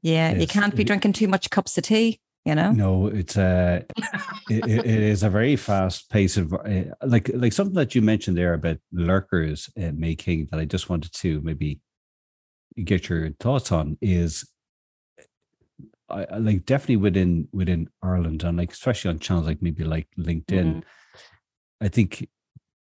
Yeah, 0.00 0.32
yeah 0.32 0.38
you 0.38 0.46
can't 0.46 0.75
be 0.75 0.84
drinking 0.84 1.12
too 1.12 1.28
much 1.28 1.50
cups 1.50 1.76
of 1.76 1.84
tea 1.84 2.18
you 2.44 2.54
know 2.54 2.72
no 2.72 3.06
it's 3.06 3.37
a 3.37 3.84
it, 4.50 4.66
it 4.68 4.87
is 4.87 5.22
a 5.22 5.30
very 5.30 5.56
fast 5.56 6.11
pace 6.11 6.37
of 6.37 6.52
uh, 6.52 6.84
like 7.04 7.30
like 7.34 7.52
something 7.52 7.75
that 7.75 7.94
you 7.94 8.02
mentioned 8.02 8.37
there 8.37 8.54
about 8.54 8.78
lurkers 8.92 9.70
uh, 9.80 9.92
May 9.94 10.14
King 10.14 10.49
that 10.50 10.58
i 10.58 10.64
just 10.64 10.88
wanted 10.88 11.12
to 11.12 11.40
maybe 11.42 11.80
get 12.84 13.08
your 13.08 13.30
thoughts 13.38 13.70
on 13.70 13.96
is 14.00 14.49
I, 16.08 16.37
like 16.37 16.66
definitely 16.66 16.96
within 16.96 17.49
within 17.52 17.88
ireland 18.02 18.42
and 18.42 18.58
like 18.58 18.72
especially 18.72 19.11
on 19.11 19.18
channels 19.18 19.46
like 19.46 19.62
maybe 19.62 19.84
like 19.84 20.08
linkedin 20.18 20.44
mm-hmm. 20.46 20.80
i 21.80 21.88
think 21.88 22.28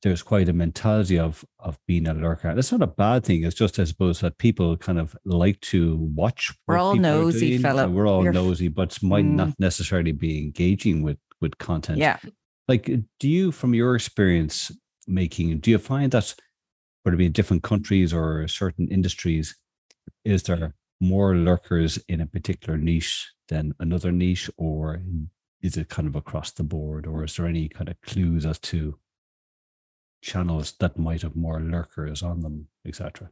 there's 0.02 0.24
quite 0.24 0.48
a 0.50 0.54
mentality 0.54 1.20
of 1.20 1.44
of 1.60 1.78
being 1.88 2.08
a 2.08 2.14
lurker. 2.14 2.54
That's 2.54 2.72
not 2.72 2.82
a 2.82 2.88
bad 2.88 3.24
thing. 3.26 3.44
It's 3.44 3.56
just 3.56 3.80
I 3.80 3.84
suppose 3.84 4.22
that 4.22 4.38
people 4.38 4.78
kind 4.78 5.00
of 5.00 5.16
like 5.26 5.60
to 5.62 5.98
watch. 6.16 6.54
We're 6.68 6.78
all 6.78 6.96
nosy, 6.96 7.58
Philip. 7.58 7.92
We're 7.92 8.08
all 8.08 8.24
You're... 8.24 8.34
nosy, 8.34 8.68
but 8.68 9.02
might 9.04 9.26
mm. 9.26 9.36
not 9.36 9.60
necessarily 9.60 10.12
be 10.12 10.38
engaging 10.40 11.02
with 11.02 11.18
with 11.42 11.58
content. 11.58 11.98
Yeah. 11.98 12.18
Like, 12.68 12.86
do 13.20 13.28
you, 13.28 13.52
from 13.52 13.74
your 13.74 13.96
experience 13.96 14.72
May 15.08 15.28
King, 15.28 15.58
do 15.58 15.72
you 15.72 15.80
find 15.80 16.12
that 16.12 16.36
whether 17.04 17.16
it 17.16 17.18
be 17.18 17.26
in 17.26 17.32
different 17.32 17.64
countries 17.64 18.14
or 18.14 18.48
certain 18.48 18.88
industries, 18.90 19.56
is 20.24 20.44
there 20.44 20.76
more 21.02 21.36
lurkers 21.36 21.98
in 22.08 22.22
a 22.22 22.28
particular 22.28 22.78
niche 22.78 23.32
than 23.48 23.74
another 23.80 24.12
niche, 24.12 24.50
or 24.58 25.02
is 25.62 25.78
it 25.78 25.90
kind 25.90 26.08
of 26.08 26.16
across 26.16 26.52
the 26.52 26.64
board, 26.64 27.08
or 27.08 27.24
is 27.24 27.36
there 27.36 27.48
any 27.48 27.70
kind 27.70 27.90
of 27.90 28.00
clues 28.02 28.46
as 28.46 28.60
to 28.60 29.00
channels 30.22 30.74
that 30.80 30.98
might 30.98 31.22
have 31.22 31.36
more 31.36 31.60
lurkers 31.60 32.24
on 32.24 32.42
them, 32.42 32.68
etc.? 32.86 33.32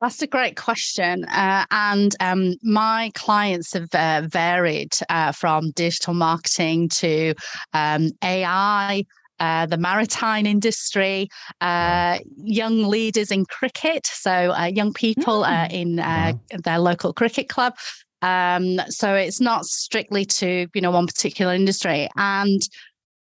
That's 0.00 0.22
a 0.22 0.28
great 0.28 0.56
question. 0.56 1.24
Uh, 1.24 1.64
and 1.70 2.14
um, 2.20 2.54
my 2.62 3.10
clients 3.14 3.72
have 3.72 3.92
uh, 3.92 4.22
varied 4.28 4.92
uh, 5.08 5.32
from 5.32 5.72
digital 5.72 6.14
marketing 6.14 6.88
to 6.90 7.34
um, 7.72 8.12
AI, 8.22 9.04
uh, 9.40 9.66
the 9.66 9.76
maritime 9.76 10.46
industry, 10.46 11.28
uh, 11.60 12.18
young 12.36 12.84
leaders 12.84 13.32
in 13.32 13.44
cricket, 13.46 14.06
so 14.06 14.52
uh, 14.52 14.66
young 14.66 14.92
people 14.92 15.42
mm. 15.42 15.72
in 15.72 15.96
wow. 15.96 16.38
their 16.64 16.78
local 16.78 17.12
cricket 17.12 17.48
club. 17.48 17.74
Um, 18.22 18.80
so 18.88 19.14
it's 19.14 19.40
not 19.40 19.64
strictly 19.64 20.24
to 20.24 20.66
you 20.74 20.80
know 20.80 20.90
one 20.90 21.06
particular 21.06 21.54
industry, 21.54 22.08
and 22.16 22.60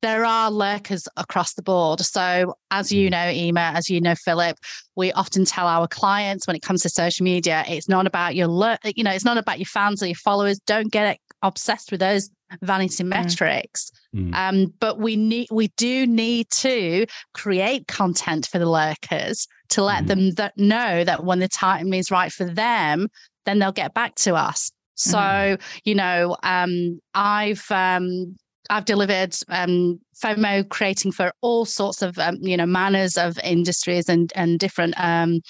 there 0.06 0.24
are 0.24 0.50
lurkers 0.52 1.08
across 1.16 1.54
the 1.54 1.62
board. 1.62 2.00
So, 2.00 2.54
as 2.70 2.92
you 2.92 3.08
mm. 3.08 3.10
know, 3.10 3.28
Emer, 3.28 3.72
as 3.74 3.90
you 3.90 4.00
know, 4.00 4.14
Philip, 4.14 4.56
we 4.94 5.10
often 5.12 5.44
tell 5.44 5.66
our 5.66 5.88
clients 5.88 6.46
when 6.46 6.54
it 6.54 6.62
comes 6.62 6.82
to 6.82 6.88
social 6.88 7.24
media, 7.24 7.64
it's 7.66 7.88
not 7.88 8.06
about 8.06 8.36
your 8.36 8.46
lur- 8.46 8.78
you 8.84 9.02
know, 9.02 9.10
it's 9.10 9.24
not 9.24 9.36
about 9.36 9.58
your 9.58 9.66
fans 9.66 10.02
or 10.02 10.06
your 10.06 10.14
followers. 10.14 10.60
Don't 10.60 10.92
get 10.92 11.18
obsessed 11.42 11.90
with 11.90 11.98
those 12.00 12.30
vanity 12.62 13.02
mm. 13.02 13.08
metrics. 13.08 13.90
Mm. 14.14 14.34
Um, 14.34 14.74
but 14.78 15.00
we 15.00 15.16
need, 15.16 15.48
we 15.50 15.68
do 15.76 16.06
need 16.06 16.48
to 16.50 17.06
create 17.34 17.88
content 17.88 18.46
for 18.46 18.60
the 18.60 18.70
lurkers 18.70 19.48
to 19.70 19.82
let 19.82 20.04
mm. 20.04 20.06
them 20.06 20.34
th- 20.36 20.52
know 20.56 21.02
that 21.02 21.24
when 21.24 21.40
the 21.40 21.48
time 21.48 21.92
is 21.92 22.12
right 22.12 22.32
for 22.32 22.44
them, 22.44 23.08
then 23.44 23.58
they'll 23.58 23.72
get 23.72 23.92
back 23.92 24.14
to 24.16 24.36
us. 24.36 24.70
So, 24.94 25.18
mm. 25.18 25.60
you 25.84 25.94
know, 25.96 26.36
um, 26.42 27.00
I've 27.12 27.68
um, 27.70 28.36
I've 28.70 28.84
delivered 28.84 29.36
um, 29.48 30.00
FOMO 30.22 30.68
creating 30.68 31.12
for 31.12 31.32
all 31.40 31.64
sorts 31.64 32.02
of 32.02 32.18
um, 32.18 32.36
you 32.40 32.56
know 32.56 32.66
manners 32.66 33.16
of 33.16 33.38
industries 33.44 34.08
and 34.08 34.32
and 34.34 34.58
different 34.58 34.94
um, 34.98 35.40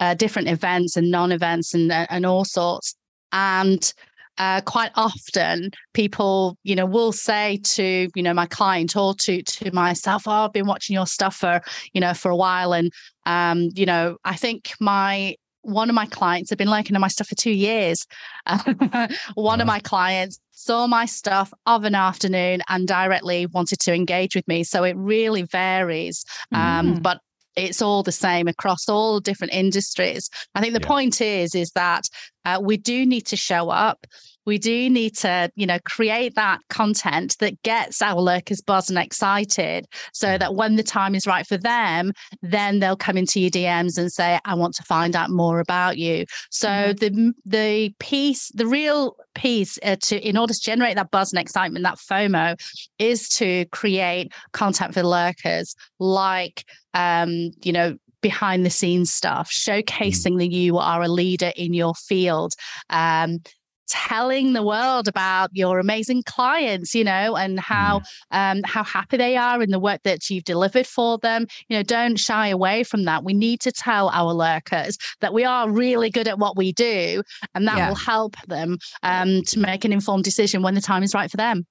uh, 0.00 0.14
different 0.14 0.48
events 0.48 0.96
and 0.96 1.10
non-events 1.10 1.74
and 1.74 1.92
uh, 1.92 2.06
and 2.10 2.26
all 2.26 2.44
sorts. 2.44 2.94
And 3.32 3.92
uh, 4.38 4.60
quite 4.62 4.90
often, 4.96 5.70
people 5.92 6.56
you 6.64 6.74
know 6.74 6.86
will 6.86 7.12
say 7.12 7.60
to 7.64 8.08
you 8.14 8.22
know 8.22 8.34
my 8.34 8.46
client 8.46 8.96
or 8.96 9.14
to 9.14 9.42
to 9.42 9.72
myself, 9.72 10.24
"Oh, 10.26 10.44
I've 10.44 10.52
been 10.52 10.66
watching 10.66 10.94
your 10.94 11.06
stuff 11.06 11.36
for 11.36 11.60
you 11.92 12.00
know 12.00 12.14
for 12.14 12.30
a 12.30 12.36
while," 12.36 12.72
and 12.72 12.90
um, 13.26 13.70
you 13.74 13.86
know 13.86 14.16
I 14.24 14.36
think 14.36 14.72
my 14.80 15.36
one 15.64 15.88
of 15.88 15.94
my 15.94 16.06
clients 16.06 16.50
had 16.50 16.58
been 16.58 16.68
liking 16.68 16.98
my 16.98 17.08
stuff 17.08 17.28
for 17.28 17.34
two 17.34 17.50
years. 17.50 18.06
one 19.34 19.60
of 19.60 19.66
my 19.66 19.80
clients 19.80 20.38
saw 20.50 20.86
my 20.86 21.06
stuff 21.06 21.52
of 21.66 21.84
an 21.84 21.94
afternoon 21.94 22.62
and 22.68 22.86
directly 22.86 23.46
wanted 23.46 23.80
to 23.80 23.94
engage 23.94 24.34
with 24.34 24.46
me. 24.46 24.64
So 24.64 24.84
it 24.84 24.96
really 24.96 25.42
varies. 25.42 26.24
Um, 26.52 26.96
mm. 26.96 27.02
But 27.02 27.20
it's 27.56 27.82
all 27.82 28.02
the 28.02 28.12
same 28.12 28.48
across 28.48 28.88
all 28.88 29.20
different 29.20 29.52
industries. 29.52 30.28
I 30.54 30.60
think 30.60 30.74
the 30.74 30.80
yeah. 30.80 30.86
point 30.86 31.20
is, 31.20 31.54
is 31.54 31.70
that 31.72 32.08
uh, 32.44 32.60
we 32.62 32.76
do 32.76 33.06
need 33.06 33.26
to 33.26 33.36
show 33.36 33.70
up 33.70 34.06
we 34.46 34.58
do 34.58 34.90
need 34.90 35.16
to, 35.18 35.50
you 35.54 35.66
know, 35.66 35.78
create 35.84 36.34
that 36.34 36.60
content 36.68 37.36
that 37.38 37.62
gets 37.62 38.02
our 38.02 38.20
lurkers 38.20 38.60
buzzed 38.60 38.90
and 38.90 38.98
excited 38.98 39.86
so 40.12 40.28
mm. 40.28 40.38
that 40.38 40.54
when 40.54 40.76
the 40.76 40.82
time 40.82 41.14
is 41.14 41.26
right 41.26 41.46
for 41.46 41.56
them, 41.56 42.12
then 42.42 42.80
they'll 42.80 42.96
come 42.96 43.16
into 43.16 43.40
your 43.40 43.50
DMs 43.50 43.98
and 43.98 44.12
say, 44.12 44.38
I 44.44 44.54
want 44.54 44.74
to 44.76 44.82
find 44.82 45.16
out 45.16 45.30
more 45.30 45.60
about 45.60 45.98
you. 45.98 46.26
So 46.50 46.68
mm-hmm. 46.68 46.98
the 46.98 47.34
the 47.44 47.94
piece, 47.98 48.48
the 48.54 48.66
real 48.66 49.16
piece 49.34 49.78
uh, 49.82 49.96
to 50.04 50.18
in 50.20 50.36
order 50.36 50.54
to 50.54 50.60
generate 50.60 50.96
that 50.96 51.10
buzz 51.10 51.32
and 51.32 51.40
excitement, 51.40 51.84
that 51.84 51.98
FOMO, 51.98 52.58
is 52.98 53.28
to 53.30 53.64
create 53.66 54.32
content 54.52 54.94
for 54.94 55.02
lurkers 55.02 55.74
like 55.98 56.64
um, 56.94 57.50
you 57.62 57.72
know, 57.72 57.96
behind 58.20 58.64
the 58.64 58.70
scenes 58.70 59.12
stuff, 59.12 59.50
mm. 59.50 59.84
showcasing 59.84 60.38
that 60.38 60.50
you 60.50 60.78
are 60.78 61.02
a 61.02 61.08
leader 61.08 61.52
in 61.56 61.74
your 61.74 61.94
field, 61.94 62.54
um, 62.90 63.38
telling 63.86 64.52
the 64.52 64.62
world 64.62 65.08
about 65.08 65.50
your 65.52 65.78
amazing 65.78 66.22
clients 66.24 66.94
you 66.94 67.04
know 67.04 67.36
and 67.36 67.60
how 67.60 68.00
yeah. 68.32 68.50
um 68.50 68.62
how 68.64 68.82
happy 68.82 69.16
they 69.16 69.36
are 69.36 69.62
in 69.62 69.70
the 69.70 69.78
work 69.78 70.00
that 70.04 70.30
you've 70.30 70.44
delivered 70.44 70.86
for 70.86 71.18
them 71.18 71.46
you 71.68 71.76
know 71.76 71.82
don't 71.82 72.16
shy 72.16 72.48
away 72.48 72.82
from 72.82 73.04
that 73.04 73.24
we 73.24 73.34
need 73.34 73.60
to 73.60 73.70
tell 73.70 74.08
our 74.10 74.32
lurkers 74.32 74.96
that 75.20 75.34
we 75.34 75.44
are 75.44 75.70
really 75.70 76.10
good 76.10 76.28
at 76.28 76.38
what 76.38 76.56
we 76.56 76.72
do 76.72 77.22
and 77.54 77.66
that 77.66 77.76
yeah. 77.76 77.88
will 77.88 77.96
help 77.96 78.36
them 78.46 78.78
um 79.02 79.42
to 79.42 79.58
make 79.58 79.84
an 79.84 79.92
informed 79.92 80.24
decision 80.24 80.62
when 80.62 80.74
the 80.74 80.80
time 80.80 81.02
is 81.02 81.14
right 81.14 81.30
for 81.30 81.36
them 81.36 81.66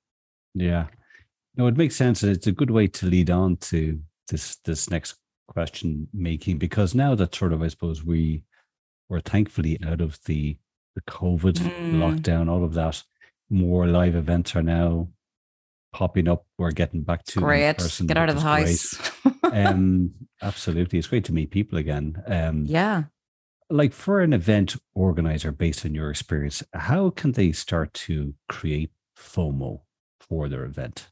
yeah 0.54 0.88
no 1.56 1.68
it 1.68 1.78
makes 1.78 1.96
sense 1.96 2.24
and 2.24 2.32
it's 2.32 2.48
a 2.48 2.52
good 2.52 2.72
way 2.72 2.88
to 2.88 3.06
lead 3.08 3.30
on 3.30 3.58
to 3.58 4.00
this 4.30 4.58
this 4.66 4.90
next 4.90 5.16
question 5.48 6.08
May 6.14 6.38
King 6.38 6.58
because 6.58 6.96
now 6.96 7.16
that 7.16 7.36
sort 7.36 7.54
of 7.54 7.62
i 7.62 7.68
suppose 7.68 8.04
we 8.04 8.44
we're 9.10 9.20
thankfully 9.20 9.78
out 9.86 10.02
of 10.02 10.20
the 10.26 10.58
the 10.96 11.02
COVID 11.02 11.54
mm. 11.54 11.94
lockdown, 11.94 12.50
all 12.50 12.64
of 12.64 12.74
that. 12.74 13.04
More 13.50 13.88
live 13.88 14.16
events 14.16 14.56
are 14.56 14.64
now 14.64 15.10
popping 15.92 16.28
up. 16.28 16.46
We're 16.58 16.72
getting 16.72 17.04
back 17.04 17.24
to 17.26 17.40
great. 17.40 17.78
Person, 17.78 18.08
Get 18.08 18.18
out 18.18 18.30
of 18.30 18.36
the 18.36 18.42
house. 18.42 19.12
um, 19.44 20.12
absolutely, 20.42 21.00
it's 21.00 21.08
great 21.08 21.26
to 21.26 21.34
meet 21.34 21.52
people 21.52 21.78
again. 21.78 22.22
Um, 22.28 22.66
yeah. 22.66 23.04
Like 23.70 23.94
for 23.94 24.22
an 24.22 24.34
event 24.34 24.76
organizer, 24.94 25.52
based 25.52 25.86
on 25.86 25.96
your 25.96 26.10
experience, 26.10 26.64
how 26.74 27.10
can 27.10 27.32
they 27.32 27.52
start 27.52 27.94
to 27.94 28.34
create 28.50 28.92
FOMO 29.18 29.82
for 30.20 30.50
their 30.50 30.66
event? 30.66 31.10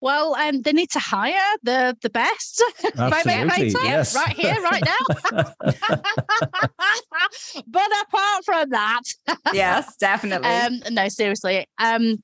Well, 0.00 0.34
um, 0.36 0.62
they 0.62 0.72
need 0.72 0.90
to 0.90 1.00
hire 1.00 1.56
the 1.62 1.96
the 2.02 2.10
best. 2.10 2.62
Absolutely, 2.96 3.70
yes. 3.82 4.14
right 4.14 4.36
here, 4.36 4.60
right 4.62 4.84
now. 4.84 5.52
but 7.66 7.90
apart 8.02 8.44
from 8.44 8.70
that, 8.70 9.02
yes, 9.52 9.96
definitely. 9.96 10.48
Um, 10.48 10.80
no, 10.90 11.08
seriously. 11.08 11.66
Um, 11.78 12.22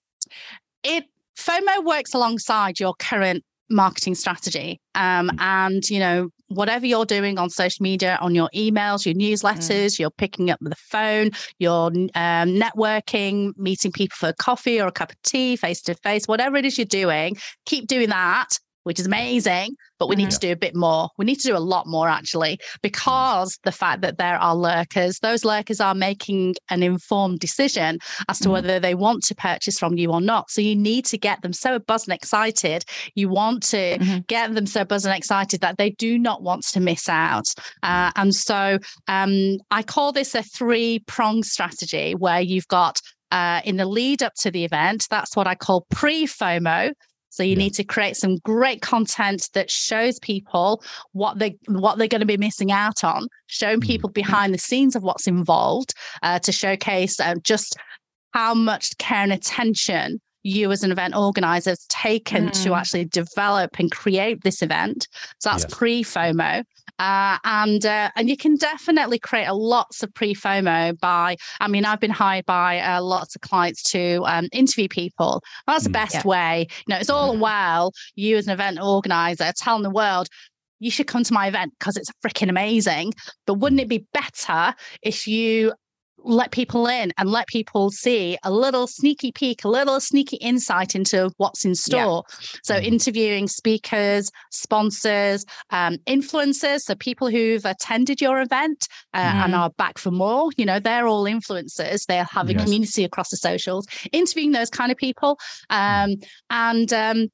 it 0.85 1.05
FOMO 1.37 1.85
works 1.85 2.15
alongside 2.15 2.79
your 2.79 2.95
current 2.99 3.45
marketing 3.71 4.15
strategy. 4.15 4.81
Um, 4.95 5.31
mm. 5.31 5.41
and 5.41 5.91
you 5.91 5.99
know, 5.99 6.31
whatever 6.49 6.87
you're 6.87 7.05
doing 7.05 7.39
on 7.39 7.51
social 7.51 7.83
media, 7.83 8.19
on 8.21 8.35
your 8.35 8.51
emails, 8.55 9.05
your 9.05 9.15
newsletters, 9.15 9.95
mm. 9.95 9.99
you're 9.99 10.11
picking 10.11 10.51
up 10.51 10.59
the 10.61 10.75
phone, 10.77 11.31
you're 11.59 11.87
um, 11.87 12.11
networking, 12.15 13.53
meeting 13.57 13.93
people 13.93 14.17
for 14.19 14.33
coffee 14.35 14.81
or 14.81 14.89
a 14.89 14.93
cup 14.93 15.11
of 15.11 15.23
tea, 15.23 15.57
face 15.57 15.81
to 15.83 15.95
face, 15.95 16.27
whatever 16.27 16.57
it 16.57 16.65
is 16.65 16.79
you're 16.79 16.85
doing, 16.85 17.37
keep 17.67 17.87
doing 17.87 18.09
that. 18.09 18.59
Which 18.85 19.01
is 19.01 19.07
amazing, 19.07 19.75
but 19.99 20.09
we 20.09 20.17
need 20.17 20.31
to 20.31 20.39
do 20.39 20.53
a 20.53 20.57
bit 20.57 20.75
more. 20.75 21.09
We 21.19 21.25
need 21.25 21.41
to 21.41 21.49
do 21.49 21.57
a 21.57 21.59
lot 21.59 21.87
more 21.87 22.09
actually, 22.09 22.59
because 22.83 23.59
the 23.65 23.73
fact 23.73 24.01
that 24.03 24.19
there 24.19 24.37
are 24.37 24.55
lurkers, 24.55 25.19
those 25.21 25.45
lurkers 25.45 25.81
are 25.81 25.95
making 25.95 26.55
an 26.71 26.83
informed 26.83 27.41
decision 27.41 27.99
as 28.29 28.39
to 28.41 28.49
Mhm. 28.49 28.53
whether 28.53 28.81
they 28.81 28.95
want 28.95 29.25
to 29.25 29.35
purchase 29.35 29.79
from 29.79 29.97
you 29.99 30.11
or 30.13 30.21
not. 30.21 30.51
So 30.51 30.61
you 30.61 30.77
need 30.77 31.05
to 31.07 31.19
get 31.19 31.43
them 31.43 31.53
so 31.53 31.79
buzzed 31.79 32.09
and 32.09 32.15
excited. 32.15 32.85
You 33.15 33.29
want 33.29 33.63
to 33.65 33.99
Mhm. 33.99 34.27
get 34.27 34.55
them 34.55 34.67
so 34.67 34.85
buzzed 34.85 35.07
and 35.07 35.17
excited 35.17 35.61
that 35.61 35.79
they 35.79 35.91
do 35.91 36.19
not 36.19 36.43
want 36.43 36.65
to 36.73 36.81
miss 36.81 37.09
out. 37.09 37.47
Uh, 37.83 38.11
and 38.17 38.35
so 38.35 38.79
um, 39.09 39.59
I 39.71 39.83
call 39.83 40.13
this 40.13 40.35
a 40.35 40.43
three 40.43 41.01
prong 41.07 41.43
strategy 41.43 42.15
where 42.15 42.41
you've 42.41 42.69
got 42.69 43.01
uh, 43.31 43.61
in 43.65 43.77
the 43.79 43.87
lead 43.87 44.23
up 44.23 44.33
to 44.39 44.49
the 44.51 44.65
event, 44.65 45.09
that's 45.11 45.35
what 45.35 45.49
I 45.49 45.57
call 45.57 45.87
pre 45.91 46.25
FOMO. 46.25 46.93
So 47.35 47.43
you 47.43 47.51
Yeah. 47.57 47.59
need 47.65 47.75
to 47.75 47.85
create 47.85 48.17
some 48.17 48.37
great 48.45 48.81
content 48.81 49.51
that 49.55 49.71
shows 49.71 50.19
people 50.21 50.83
what 51.13 51.39
they 51.41 51.57
what 51.67 51.99
they're 51.99 52.09
going 52.09 52.21
to 52.21 52.27
be 52.27 52.37
missing 52.37 52.71
out 52.71 53.03
on, 53.03 53.27
showing 53.47 53.81
Mm. 53.81 53.87
people 53.87 54.11
behind 54.11 54.55
the 54.55 54.59
scenes 54.59 54.95
of 54.95 55.03
what's 55.03 55.27
involved 55.27 55.95
uh, 56.23 56.39
to 56.39 56.53
showcase 56.53 57.19
uh, 57.19 57.35
just 57.43 57.77
how 58.33 58.55
much 58.55 58.97
care 58.99 59.23
and 59.23 59.33
attention 59.33 60.21
you 60.45 60.71
as 60.71 60.83
an 60.85 60.93
event 60.93 61.17
organizer 61.17 61.71
has 61.71 61.87
taken 61.89 62.51
to 62.53 62.71
Mm. 62.71 62.79
actually 62.79 63.05
develop 63.07 63.79
and 63.79 63.91
create 63.91 64.43
this 64.45 64.63
event. 64.63 65.09
So 65.39 65.51
that's 65.51 65.65
Yes. 65.65 65.75
pre 65.75 66.05
FOMO. 66.05 66.63
Uh, 66.99 67.39
and 67.45 67.85
uh, 67.85 68.11
and 68.15 68.29
you 68.29 68.37
can 68.37 68.57
definitely 68.57 69.19
create 69.19 69.47
a 69.47 69.55
lots 69.55 70.03
of 70.03 70.13
pre 70.15 70.35
FOMO 70.35 70.99
by. 71.01 71.37
I 71.61 71.69
mean, 71.69 71.85
I've 71.85 72.01
been 72.01 72.11
hired 72.11 72.47
by 72.47 72.81
uh, 72.81 73.03
lots 73.03 73.35
of 73.35 73.41
clients 73.43 73.83
to 73.91 74.23
um, 74.27 74.49
interview 74.53 74.89
people. 74.89 75.43
That's 75.67 75.85
the 75.85 75.91
Mm. 75.91 75.95
best 75.95 76.15
Yeah. 76.15 76.23
way. 76.23 76.67
You 76.87 76.95
know, 76.95 76.97
it's 77.01 77.11
all 77.11 77.35
Mhm. 77.37 77.41
well 77.41 77.93
you 78.15 78.37
as 78.37 78.47
an 78.47 78.53
event 78.53 78.79
organizer 78.81 79.53
telling 79.57 79.83
the 79.83 79.91
world 79.91 80.29
you 80.81 80.91
should 80.91 81.07
come 81.07 81.25
to 81.25 81.33
my 81.33 81.47
event 81.49 81.73
because 81.79 81.97
it's 81.97 82.11
freaking 82.25 82.49
amazing. 82.51 83.13
But 83.47 83.55
wouldn't 83.55 83.81
it 83.81 83.89
be 83.89 84.07
better 84.13 84.75
if 85.03 85.27
you 85.27 85.73
let 86.25 86.51
people 86.51 86.87
in 86.87 87.13
and 87.19 87.29
let 87.31 87.47
people 87.47 87.91
see 87.91 88.37
a 88.43 88.51
little 88.51 88.87
sneaky 88.87 89.31
peek, 89.33 89.65
a 89.65 89.69
little 89.69 90.01
sneaky 90.01 90.37
insight 90.37 90.95
into 90.95 91.31
what's 91.37 91.65
in 91.65 91.75
store. 91.75 92.25
So, 92.63 92.77
Mhm. 92.77 92.83
interviewing 92.85 93.49
speakers, 93.49 94.31
sponsors, 94.51 95.45
um, 95.71 95.99
influencers, 96.07 96.81
so 96.81 96.95
people 96.95 97.29
who've 97.29 97.65
attended 97.65 98.21
your 98.21 98.41
event 98.41 98.87
uh, 99.13 99.33
and 99.45 99.53
Mm. 99.55 99.59
are 99.59 99.71
back 99.77 99.99
for 99.99 100.11
more. 100.11 100.51
You 100.57 100.67
know, 100.67 100.81
they're 100.81 101.07
all 101.07 101.25
influencers. 101.25 102.07
They 102.07 102.17
have 102.17 102.49
a 102.49 102.55
Yes. 102.55 102.63
community 102.63 103.05
across 103.05 103.29
the 103.31 103.37
socials. 103.37 103.87
Interviewing 104.13 104.53
those 104.53 104.71
kind 104.71 104.91
of 104.91 104.99
people, 104.99 105.39
um, 105.71 106.17
and 106.51 106.93
um, 106.93 107.29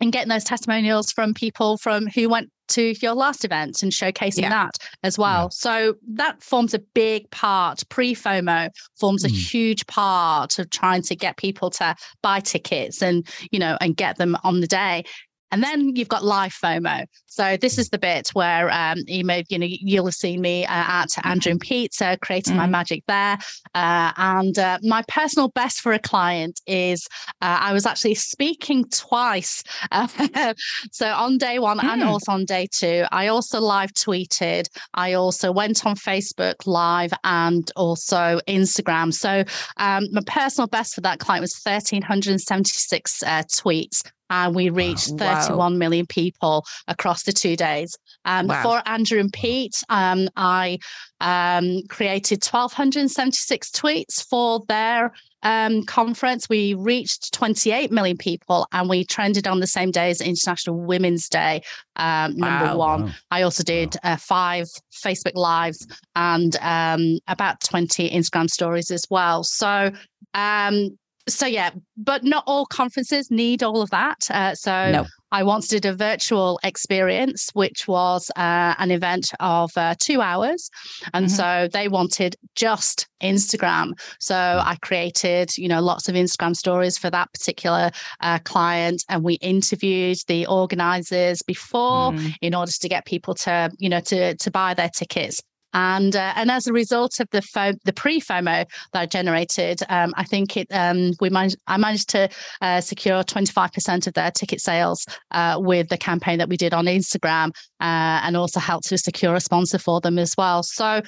and 0.00 0.12
getting 0.12 0.28
those 0.28 0.44
testimonials 0.44 1.10
from 1.10 1.34
people 1.34 1.76
from 1.78 2.06
who 2.06 2.28
went 2.28 2.50
to 2.68 2.94
your 3.00 3.14
last 3.14 3.44
event 3.44 3.82
and 3.82 3.92
showcasing 3.92 4.42
Yeah. 4.42 4.50
that 4.50 4.76
as 5.02 5.18
well. 5.18 5.50
So 5.50 5.94
that 6.14 6.42
forms 6.42 6.74
a 6.74 6.78
big 6.78 7.30
part. 7.30 7.82
Pre 7.88 8.14
FOMO 8.14 8.70
forms 8.98 9.24
a 9.24 9.28
Mm. 9.28 9.50
huge 9.50 9.86
part 9.86 10.58
of 10.58 10.70
trying 10.70 11.02
to 11.02 11.16
get 11.16 11.36
people 11.36 11.70
to 11.70 11.94
buy 12.22 12.40
tickets 12.40 13.02
and 13.02 13.26
you 13.50 13.58
know 13.58 13.76
and 13.80 13.96
get 13.96 14.16
them 14.18 14.36
on 14.44 14.60
the 14.60 14.66
day. 14.66 15.04
And 15.50 15.62
then 15.62 15.96
you've 15.96 16.08
got 16.08 16.24
live 16.24 16.52
FOMO. 16.52 17.06
So 17.26 17.56
this 17.56 17.78
is 17.78 17.88
the 17.90 17.98
bit 17.98 18.28
where 18.34 18.70
um, 18.70 18.98
you 19.06 19.24
may, 19.24 19.44
you 19.48 19.58
know, 19.58 19.66
you'll 19.68 20.06
have 20.06 20.14
seen 20.14 20.40
me 20.40 20.66
uh, 20.66 20.70
at 20.70 21.08
Andrew 21.24 21.52
and 21.52 21.60
Pete 21.60 21.94
creating 22.20 22.56
my 22.56 22.66
Mhm. 22.66 22.70
magic 22.70 23.04
there. 23.06 23.38
Uh, 23.74 24.12
and 24.16 24.58
uh, 24.58 24.78
my 24.82 25.02
personal 25.08 25.48
best 25.48 25.80
for 25.80 25.92
a 25.92 25.98
client 25.98 26.60
is 26.66 27.06
uh, 27.40 27.58
I 27.60 27.72
was 27.72 27.86
actually 27.86 28.14
speaking 28.16 28.84
twice. 28.90 29.62
Uh, 29.90 30.08
so 30.92 31.08
on 31.08 31.38
day 31.38 31.58
one 31.58 31.80
and 31.80 32.02
Mm. 32.02 32.06
also 32.06 32.32
on 32.32 32.44
day 32.44 32.66
two, 32.70 33.04
I 33.12 33.28
also 33.28 33.60
live 33.60 33.92
tweeted. 33.94 34.68
I 34.94 35.14
also 35.14 35.52
went 35.52 35.86
on 35.86 35.96
Facebook 35.96 36.66
Live 36.66 37.12
and 37.24 37.70
also 37.76 38.40
Instagram. 38.48 39.12
So 39.14 39.44
um, 39.78 40.06
my 40.12 40.22
personal 40.26 40.66
best 40.68 40.94
for 40.94 41.00
that 41.02 41.18
client 41.20 41.42
was 41.42 41.54
1,376 41.64 43.22
uh, 43.22 43.42
tweets. 43.44 44.02
And 44.30 44.54
we 44.54 44.70
reached 44.70 45.10
Wow. 45.12 45.40
31 45.42 45.78
million 45.78 46.06
people 46.06 46.64
across 46.86 47.22
the 47.22 47.32
two 47.32 47.56
days. 47.56 47.96
Um, 48.24 48.46
Wow. 48.48 48.62
For 48.62 48.82
Andrew 48.88 49.18
and 49.20 49.32
Pete, 49.32 49.74
um, 49.88 50.28
I 50.36 50.78
um, 51.20 51.82
created 51.88 52.42
1,276 52.44 53.70
tweets 53.70 54.24
for 54.28 54.60
their 54.68 55.12
um, 55.42 55.84
conference. 55.84 56.48
We 56.48 56.74
reached 56.74 57.32
28 57.32 57.90
million 57.92 58.16
people 58.16 58.66
and 58.72 58.88
we 58.88 59.04
trended 59.04 59.46
on 59.46 59.60
the 59.60 59.66
same 59.66 59.90
day 59.90 60.10
as 60.10 60.20
International 60.20 60.76
Women's 60.76 61.28
Day, 61.28 61.62
um, 61.96 62.36
number 62.36 62.66
Wow. 62.66 62.76
one. 62.76 63.02
Wow. 63.06 63.10
I 63.30 63.42
also 63.42 63.62
did 63.62 63.96
uh, 64.02 64.16
five 64.16 64.66
Facebook 64.92 65.34
Lives 65.36 65.86
and 66.16 66.56
um, 66.60 67.18
about 67.28 67.60
20 67.60 68.10
Instagram 68.10 68.50
stories 68.50 68.90
as 68.90 69.04
well. 69.10 69.44
So, 69.44 69.92
um, 70.34 70.98
so 71.28 71.46
yeah, 71.46 71.70
but 71.96 72.24
not 72.24 72.44
all 72.46 72.66
conferences 72.66 73.30
need 73.30 73.62
all 73.62 73.80
of 73.82 73.90
that. 73.90 74.18
Uh, 74.30 74.54
so 74.54 74.90
No. 74.90 75.06
I 75.30 75.42
once 75.42 75.68
did 75.68 75.84
a 75.84 75.92
virtual 75.94 76.58
experience, 76.64 77.50
which 77.52 77.86
was 77.86 78.30
uh, 78.36 78.74
an 78.78 78.90
event 78.90 79.30
of 79.40 79.70
uh, 79.76 79.94
two 79.98 80.22
hours, 80.22 80.70
and 81.12 81.26
Mhm. 81.26 81.30
so 81.30 81.68
they 81.70 81.86
wanted 81.88 82.36
just 82.54 83.06
Instagram. 83.22 83.92
So 84.20 84.34
I 84.36 84.76
created, 84.80 85.56
you 85.58 85.68
know, 85.68 85.82
lots 85.82 86.08
of 86.08 86.14
Instagram 86.14 86.56
stories 86.56 86.96
for 86.96 87.10
that 87.10 87.30
particular 87.32 87.90
uh, 88.20 88.38
client, 88.44 89.04
and 89.10 89.22
we 89.22 89.34
interviewed 89.34 90.18
the 90.28 90.46
organizers 90.46 91.42
before 91.42 92.12
Mm. 92.12 92.34
in 92.40 92.54
order 92.54 92.72
to 92.72 92.88
get 92.88 93.04
people 93.04 93.34
to, 93.34 93.70
you 93.78 93.88
know, 93.90 94.00
to 94.00 94.34
to 94.36 94.50
buy 94.50 94.72
their 94.74 94.88
tickets. 94.88 95.42
And 95.74 96.16
uh, 96.16 96.32
and 96.36 96.50
as 96.50 96.66
a 96.66 96.72
result 96.72 97.20
of 97.20 97.28
the 97.30 97.42
the 97.84 97.92
pre 97.92 98.20
FOMO 98.20 98.66
that 98.92 99.00
I 99.00 99.06
generated, 99.06 99.82
um, 99.88 100.14
I 100.16 100.24
think 100.24 100.56
it 100.56 100.66
um, 100.70 101.12
we 101.20 101.28
managed 101.28 101.58
I 101.66 101.76
managed 101.76 102.08
to 102.10 102.28
uh, 102.62 102.80
secure 102.80 103.22
twenty 103.22 103.52
five 103.52 103.72
percent 103.72 104.06
of 104.06 104.14
their 104.14 104.30
ticket 104.30 104.60
sales 104.60 105.04
uh, 105.30 105.56
with 105.58 105.88
the 105.88 105.98
campaign 105.98 106.38
that 106.38 106.48
we 106.48 106.56
did 106.56 106.72
on 106.72 106.86
Instagram, 106.86 107.48
uh, 107.80 108.24
and 108.24 108.36
also 108.36 108.60
helped 108.60 108.88
to 108.88 108.98
secure 108.98 109.34
a 109.34 109.40
sponsor 109.40 109.78
for 109.78 110.00
them 110.00 110.18
as 110.18 110.34
well. 110.38 110.62
So 110.62 111.02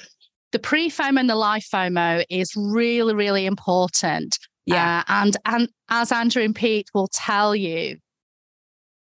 the 0.53 0.59
pre 0.59 0.90
FOMO 0.90 1.20
and 1.20 1.31
the 1.31 1.37
live 1.37 1.62
FOMO 1.62 2.25
is 2.29 2.53
really 2.55 3.14
really 3.14 3.46
important. 3.46 4.38
Yeah. 4.66 5.05
Uh, 5.09 5.12
and 5.12 5.37
and 5.46 5.68
as 5.88 6.12
Andrew 6.12 6.42
and 6.42 6.55
Pete 6.55 6.88
will 6.92 7.09
tell 7.14 7.57
you, 7.57 7.96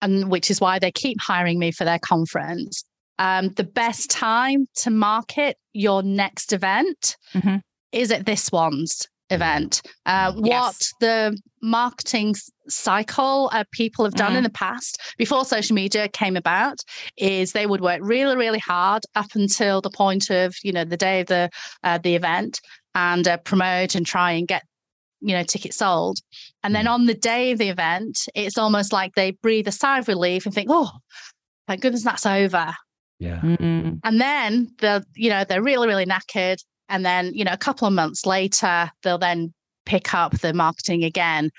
and 0.01 0.31
which 0.31 0.49
is 0.49 0.59
why 0.59 0.79
they 0.79 0.91
keep 0.91 1.21
hiring 1.21 1.59
me 1.59 1.71
for 1.71 1.85
their 1.85 1.99
conference. 1.99 2.83
Um, 3.19 3.49
the 3.49 3.63
best 3.63 4.09
time 4.09 4.67
to 4.77 4.89
market 4.89 5.57
your 5.73 6.01
next 6.03 6.51
event 6.53 7.15
Mhm. 7.35 7.61
is 7.91 8.11
at 8.11 8.25
this 8.25 8.51
one's 8.51 9.07
event. 9.29 9.81
Uh, 10.05 10.31
What 10.33 10.75
Yes. 10.75 10.93
the 10.99 11.37
marketing 11.61 12.35
cycle 12.67 13.49
uh, 13.53 13.63
people 13.71 14.05
have 14.05 14.13
done 14.15 14.35
in 14.35 14.43
the 14.43 14.49
past 14.49 14.99
before 15.17 15.45
social 15.45 15.73
media 15.75 16.07
came 16.07 16.35
about 16.35 16.79
is 17.17 17.51
they 17.51 17.65
would 17.65 17.81
work 17.81 17.99
really, 18.03 18.35
really 18.35 18.59
hard 18.59 19.03
up 19.15 19.33
until 19.35 19.81
the 19.81 19.89
point 19.89 20.29
of 20.29 20.55
you 20.63 20.71
know 20.71 20.83
the 20.83 20.97
day 20.97 21.21
of 21.21 21.27
the 21.27 21.49
uh, 21.83 21.97
the 21.99 22.15
event 22.15 22.59
and 22.95 23.27
uh, 23.27 23.37
promote 23.37 23.95
and 23.95 24.05
try 24.05 24.31
and 24.31 24.47
get 24.47 24.63
you 25.21 25.33
know 25.35 25.43
tickets 25.43 25.77
sold 25.77 26.17
and 26.63 26.75
then 26.75 26.85
on 26.85 27.05
the 27.05 27.13
day 27.13 27.51
of 27.51 27.57
the 27.57 27.69
event 27.69 28.27
it's 28.35 28.57
almost 28.57 28.91
like 28.91 29.13
they 29.15 29.31
breathe 29.31 29.67
a 29.67 29.71
sigh 29.71 29.99
of 29.99 30.07
relief 30.09 30.45
and 30.45 30.53
think 30.53 30.67
oh 30.69 30.91
thank 31.67 31.79
goodness 31.81 32.03
that's 32.03 32.25
over 32.25 32.73
Yeah. 33.23 33.39
Mm. 33.41 33.99
and 34.03 34.21
then 34.21 34.69
they'll 34.79 35.01
you 35.15 35.29
know 35.29 35.43
they're 35.47 35.61
really 35.63 35.87
really 35.87 36.05
knackered 36.05 36.57
and 36.89 37.05
then 37.05 37.31
you 37.33 37.43
know 37.45 37.53
a 37.53 37.57
couple 37.57 37.87
of 37.87 37.93
months 37.93 38.25
later 38.25 38.91
they'll 39.01 39.17
then 39.17 39.53
pick 39.85 40.13
up 40.13 40.31
the 40.39 40.53
marketing 40.53 41.03
again 41.03 41.49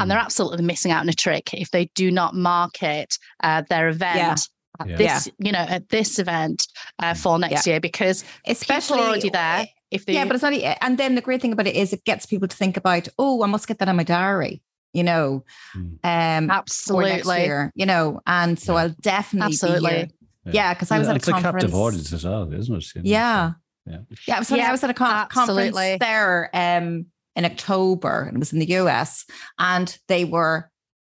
and 0.00 0.08
they're 0.10 0.18
absolutely 0.18 0.64
missing 0.64 0.92
out 0.92 1.00
on 1.00 1.08
a 1.08 1.12
trick 1.12 1.52
if 1.54 1.70
they 1.72 1.86
do 1.94 2.10
not 2.10 2.34
market 2.34 3.16
uh, 3.42 3.62
their 3.68 3.88
event 3.88 4.48
at 4.80 4.88
Yeah. 4.88 4.96
this 4.96 5.28
you 5.38 5.52
know 5.52 5.58
at 5.76 5.88
this 5.88 6.18
event 6.20 6.66
uh, 7.00 7.14
for 7.14 7.38
next 7.38 7.66
year 7.66 7.80
because 7.80 8.24
Especially 8.46 8.96
people 8.98 9.04
are 9.04 9.08
already 9.08 9.30
there 9.30 9.66
if 9.90 10.06
they 10.06 10.12
Yeah, 10.14 10.24
but 10.26 10.34
it's 10.36 10.42
not. 10.42 10.52
e, 10.52 10.62
And 10.80 10.98
then 10.98 11.14
the 11.16 11.20
great 11.20 11.40
thing 11.42 11.52
about 11.52 11.66
it 11.66 11.74
is 11.74 11.92
it 11.92 12.04
gets 12.04 12.26
people 12.26 12.46
to 12.46 12.56
think 12.56 12.76
about, 12.76 13.08
oh, 13.18 13.42
I 13.42 13.46
must 13.46 13.66
get 13.66 13.78
that 13.78 13.88
on 13.88 13.96
my 13.96 14.04
diary. 14.04 14.62
You 14.92 15.02
know, 15.04 15.44
Mm. 15.74 15.98
um, 16.04 16.44
for 16.44 17.02
next 17.02 17.28
absolutely 17.28 17.42
year. 17.44 17.72
You 17.74 17.86
know, 17.86 18.20
and 18.26 18.58
so 18.58 18.76
I'll 18.76 18.94
definitely 19.00 19.54
Absolutely. 19.54 20.10
Be 20.50 20.58
here. 20.58 20.62
Yeah, 20.62 20.74
because 20.74 20.90
I 20.90 20.98
was 20.98 21.08
at 21.08 21.16
a 21.16 21.20
conference. 21.20 21.22
it's 21.22 21.28
a 21.28 21.32
conference. 21.32 21.62
captive 21.64 21.74
audience 21.74 22.12
as 22.12 22.24
well, 22.24 22.52
isn't 22.52 22.74
it? 22.76 22.92
You 22.96 23.02
know, 23.02 23.08
Yeah. 23.08 23.50
so, 23.50 23.54
yeah. 23.86 23.98
Yeah, 24.26 24.36
it 24.36 24.38
was 24.40 24.48
funny. 24.48 24.60
Yeah, 24.62 24.68
I 24.68 24.72
was 24.72 24.84
at 24.84 24.90
a 24.90 24.94
con- 24.94 25.28
conference 25.28 25.76
there 26.00 26.50
um, 26.54 27.06
in 27.36 27.44
October, 27.44 28.22
and 28.24 28.36
it 28.36 28.38
was 28.38 28.52
in 28.52 28.58
the 28.58 28.66
US, 28.76 29.24
and 29.58 29.96
they 30.08 30.24
were. 30.24 30.70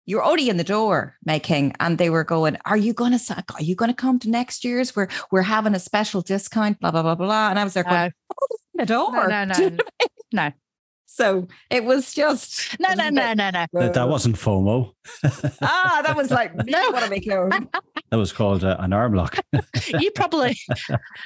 You're 0.07 0.25
already 0.25 0.49
in 0.49 0.57
the 0.57 0.65
door 0.65 1.17
May 1.25 1.39
King, 1.39 1.75
and 1.81 1.99
they 1.99 2.09
were 2.09 2.25
going, 2.25 2.57
"Are 2.65 2.79
you 2.79 2.95
going 2.95 3.19
to? 3.19 3.45
Are 3.55 3.63
you 3.63 3.75
going 3.75 3.91
to 3.91 3.95
come 3.95 4.19
to 4.21 4.31
next 4.31 4.65
year's? 4.65 4.97
We're 4.97 5.09
we're 5.31 5.43
having 5.43 5.75
a 5.75 5.79
special 5.79 6.23
discount, 6.23 6.81
blah 6.81 6.91
blah 6.91 7.03
blah 7.03 7.15
blah." 7.15 7.51
And 7.51 7.59
I 7.59 7.65
was 7.65 7.75
there 7.75 7.85
going, 7.85 7.95
No. 7.95 8.35
"Oh, 8.41 8.57
the 8.75 8.87
door." 8.87 9.29
no 9.29 9.45
no 9.45 9.45
no 9.45 9.55
know 9.55 9.55
what 9.55 9.61
I 9.61 9.65
mean? 9.69 9.79
no 10.33 10.53
So 11.11 11.49
it 11.71 11.85
was 11.85 12.13
just 12.13 12.79
no, 12.79 12.93
no, 12.93 13.09
no, 13.09 13.33
no, 13.33 13.51
no. 13.51 13.65
That, 13.73 13.95
that 13.95 14.09
wasn't 14.09 14.37
FOMO. 14.37 14.93
ah, 15.63 16.03
that 16.05 16.15
was 16.15 16.31
like 16.31 16.55
no, 16.67 16.91
what 16.91 17.03
to 17.03 17.09
make 17.11 17.27
known. 17.27 17.49
That 18.11 18.17
was 18.19 18.31
called 18.31 18.63
uh, 18.63 18.77
an 18.79 18.93
arm 18.93 19.15
lock. 19.15 19.39
you 19.89 20.11
probably, 20.13 20.57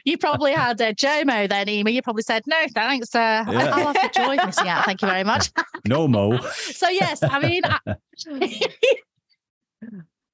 you 0.04 0.16
probably 0.16 0.52
had 0.52 0.80
a 0.80 0.94
JOMO 0.94 1.48
then, 1.48 1.68
Emer. 1.68 1.90
You 1.90 2.00
probably 2.00 2.22
said 2.22 2.42
no, 2.46 2.56
thanks. 2.74 3.12
Uh, 3.14 3.44
Yeah. 3.48 3.70
I'll 3.74 3.92
have 3.92 3.94
the 3.94 4.10
joy 4.14 4.36
of 4.38 4.46
missing 4.46 4.68
out. 4.68 4.84
Thank 4.84 5.02
you 5.02 5.08
very 5.08 5.24
much. 5.24 5.50
no 5.86 6.06
mo. 6.06 6.38
So 6.52 6.88
yes, 6.88 7.22
I 7.22 7.40
mean, 7.40 7.62
I- 7.64 7.96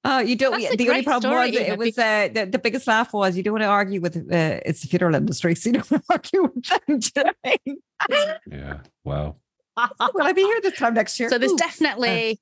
Oh, 0.04 0.20
you 0.20 0.36
don't. 0.36 0.60
That's 0.60 0.76
The 0.76 0.88
only 0.90 1.02
problem 1.02 1.32
story, 1.32 1.50
was 1.50 1.56
it 1.56 1.66
Eva, 1.68 1.76
was 1.76 1.98
uh, 1.98 2.28
the, 2.32 2.46
the 2.46 2.58
biggest 2.58 2.86
laugh 2.86 3.12
was 3.12 3.36
you 3.36 3.42
don't 3.42 3.54
want 3.54 3.62
to 3.62 3.68
argue 3.68 4.00
with 4.00 4.16
uh, 4.16 4.60
it's 4.64 4.82
the 4.82 4.88
funeral 4.88 5.14
industry, 5.14 5.54
so 5.54 5.70
you 5.70 5.74
don't 5.74 5.90
want 5.90 6.04
to 6.04 6.12
argue 6.12 6.42
with 6.42 6.64
them. 6.64 6.98
Do 6.98 7.10
you 7.16 7.24
know 7.24 7.24
what 7.24 7.36
I 7.44 7.58
mean? 7.66 7.78
Yeah. 8.50 8.78
Wow. 9.04 9.36
Will 10.14 10.22
I 10.22 10.32
be 10.32 10.42
here 10.42 10.60
this 10.60 10.76
time 10.76 10.94
next 10.94 11.18
year? 11.20 11.30
so 11.30 11.38
there's 11.38 11.52
Ooh. 11.52 11.56
definitely 11.56 12.40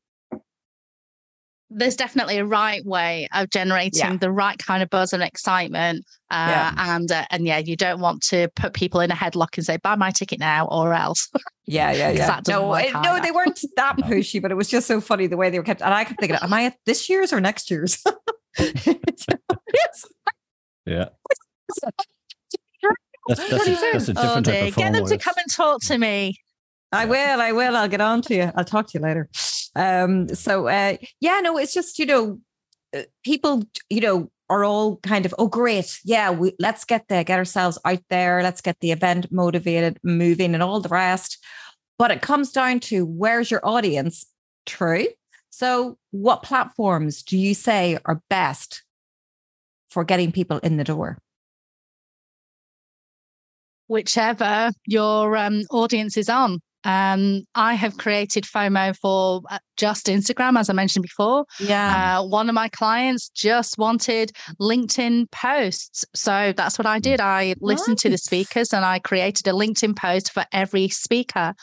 there's 1.78 1.94
definitely 1.94 2.38
a 2.38 2.44
right 2.44 2.84
way 2.84 3.28
of 3.34 3.50
generating 3.50 4.00
Yeah. 4.00 4.16
the 4.16 4.30
right 4.30 4.58
kind 4.58 4.82
of 4.82 4.90
buzz 4.90 5.12
and 5.12 5.22
excitement 5.22 6.04
uh, 6.30 6.46
Yeah. 6.48 6.74
and 6.96 7.12
uh, 7.12 7.24
and 7.30 7.46
yeah 7.46 7.58
you 7.58 7.76
don't 7.76 8.00
want 8.00 8.22
to 8.30 8.48
put 8.56 8.72
people 8.72 9.00
in 9.00 9.10
a 9.10 9.14
headlock 9.14 9.56
and 9.56 9.64
say 9.66 9.76
buy 9.76 9.94
my 9.94 10.10
ticket 10.10 10.40
now 10.40 10.66
or 10.68 10.94
else 10.94 11.28
Yeah, 11.66 11.90
yeah, 11.92 12.10
'Cause 12.10 12.18
yeah. 12.18 12.26
that 12.26 12.48
No, 12.48 12.74
it- 12.74 12.92
no, 13.02 13.20
they 13.20 13.30
weren't 13.32 13.60
that 13.76 13.96
pushy, 13.98 14.40
but 14.40 14.50
it 14.50 14.54
was 14.54 14.68
just 14.68 14.86
so 14.86 15.00
funny 15.00 15.26
the 15.26 15.36
way 15.36 15.50
they 15.50 15.58
were 15.58 15.64
kept. 15.64 15.82
And 15.82 15.92
I 15.92 16.04
kept 16.04 16.20
thinking, 16.20 16.38
am 16.40 16.52
I 16.52 16.66
at 16.66 16.76
this 16.86 17.08
year's 17.08 17.32
or 17.32 17.40
next 17.40 17.70
year's? 17.70 18.02
Yeah. 20.86 21.06
That's, 23.28 23.50
that's, 23.50 23.66
a, 23.66 23.76
that's 23.92 24.08
a 24.08 24.12
oh 24.12 24.14
different 24.14 24.46
type 24.46 24.54
dear 24.54 24.68
of 24.68 24.76
get 24.76 24.92
them 24.92 25.06
to 25.06 25.18
come 25.18 25.34
and 25.36 25.52
talk 25.52 25.80
to 25.82 25.98
me 25.98 26.36
I 26.92 27.04
will, 27.06 27.40
I 27.40 27.50
will. 27.50 27.76
I'll 27.76 27.88
get 27.88 28.00
on 28.00 28.22
to 28.22 28.34
you. 28.36 28.52
I'll 28.54 28.64
talk 28.64 28.86
to 28.90 28.98
you 28.98 29.02
later. 29.04 29.28
Um, 29.76 30.28
so 30.34 30.68
uh 30.68 30.96
yeah, 31.20 31.40
no, 31.40 31.58
it's 31.58 31.74
just, 31.74 31.98
you 31.98 32.06
know, 32.06 32.40
uh, 32.96 33.02
people, 33.24 33.64
you 33.90 34.00
know, 34.00 34.30
are 34.48 34.64
all 34.64 34.96
kind 34.98 35.26
of, 35.26 35.34
oh 35.38 35.48
great, 35.48 36.00
yeah, 36.04 36.30
we 36.30 36.54
let's 36.58 36.84
get 36.84 37.06
there, 37.08 37.24
get 37.24 37.38
ourselves 37.38 37.78
out 37.84 38.02
there, 38.10 38.42
let's 38.42 38.60
get 38.60 38.80
the 38.80 38.92
event 38.92 39.30
motivated, 39.30 39.98
moving, 40.02 40.54
and 40.54 40.62
all 40.62 40.80
the 40.80 40.88
rest. 40.88 41.44
But 41.98 42.10
it 42.10 42.22
comes 42.22 42.52
down 42.52 42.80
to 42.80 43.04
where's 43.04 43.50
your 43.50 43.64
audience? 43.64 44.26
True. 44.66 45.06
So 45.50 45.98
what 46.10 46.42
platforms 46.42 47.22
do 47.22 47.38
you 47.38 47.54
say 47.54 47.98
are 48.04 48.20
best 48.28 48.82
for 49.90 50.04
getting 50.04 50.32
people 50.32 50.58
in 50.58 50.76
the 50.76 50.84
door? 50.84 51.18
whichever 53.88 54.70
your 54.86 55.36
um, 55.36 55.62
audience 55.70 56.16
is 56.16 56.28
on 56.28 56.60
um, 56.86 57.42
I 57.56 57.74
have 57.74 57.98
created 57.98 58.44
FOMO 58.44 58.96
for 58.96 59.42
uh, 59.50 59.58
just 59.76 60.06
Instagram, 60.06 60.58
as 60.58 60.70
I 60.70 60.72
mentioned 60.72 61.02
before. 61.02 61.44
Yeah. 61.58 62.20
Uh, 62.20 62.26
one 62.26 62.48
of 62.48 62.54
my 62.54 62.68
clients 62.68 63.28
just 63.30 63.76
wanted 63.76 64.30
LinkedIn 64.60 65.30
posts. 65.32 66.04
So 66.14 66.52
that's 66.56 66.78
what 66.78 66.86
I 66.86 67.00
did. 67.00 67.20
I 67.20 67.56
listened 67.60 67.98
to 67.98 68.08
the 68.08 68.18
speakers 68.18 68.72
and 68.72 68.84
I 68.84 69.00
created 69.00 69.48
a 69.48 69.52
LinkedIn 69.52 69.96
post 69.96 70.32
for 70.32 70.44
every 70.52 70.88
speaker. 70.88 71.54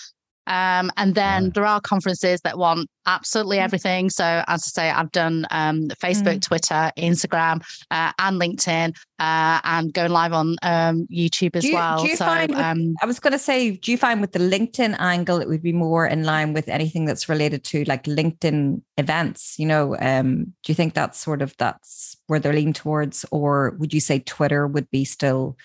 Um, 0.47 0.91
and 0.97 1.15
then 1.15 1.43
Right. 1.45 1.53
there 1.53 1.65
are 1.65 1.79
conferences 1.81 2.41
that 2.43 2.57
want 2.57 2.89
absolutely 3.05 3.59
everything. 3.59 4.09
So, 4.09 4.23
as 4.47 4.63
I 4.65 4.69
say, 4.81 4.89
I've 4.89 5.11
done 5.11 5.45
um, 5.51 5.87
Facebook, 6.01 6.37
Mm. 6.37 6.41
Twitter, 6.41 6.91
Instagram, 6.97 7.61
uh, 7.91 8.11
and 8.19 8.39
LinkedIn, 8.39 8.95
uh, 9.19 9.59
and 9.63 9.93
going 9.93 10.11
live 10.11 10.33
on 10.33 10.55
um, 10.63 11.07
YouTube 11.11 11.55
as 11.55 11.63
Do 11.63 11.69
you- 11.69 11.75
well. 11.75 12.01
do 12.03 12.09
you 12.09 12.15
so, 12.17 12.25
find 12.25 12.49
with- 12.51 12.59
um, 12.59 12.95
I 13.01 13.05
was 13.05 13.19
going 13.19 13.33
to 13.33 13.39
say, 13.39 13.71
do 13.71 13.91
you 13.91 13.97
find 13.97 14.21
with 14.21 14.31
the 14.33 14.39
LinkedIn 14.39 14.95
angle, 14.99 15.39
it 15.39 15.47
would 15.47 15.63
be 15.63 15.73
more 15.73 16.05
in 16.05 16.23
line 16.23 16.53
with 16.53 16.67
anything 16.69 17.05
that's 17.05 17.27
related 17.29 17.63
to 17.65 17.83
like 17.85 18.03
LinkedIn 18.03 18.81
events? 18.97 19.55
You 19.57 19.65
know, 19.67 19.97
um, 19.99 20.45
do 20.63 20.71
you 20.71 20.75
think 20.75 20.93
that's 20.93 21.19
sort 21.19 21.41
of 21.41 21.55
that's 21.57 22.15
where 22.27 22.39
they're 22.39 22.53
leaning 22.53 22.73
towards, 22.73 23.25
or 23.31 23.75
would 23.79 23.93
you 23.93 23.99
say 23.99 24.19
Twitter 24.19 24.65
would 24.67 24.89
be 24.91 25.03
still 25.05 25.57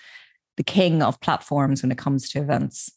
the 0.57 0.63
king 0.63 1.01
of 1.01 1.19
platforms 1.21 1.81
when 1.81 1.91
it 1.91 1.97
comes 1.97 2.29
to 2.29 2.39
events? 2.41 2.91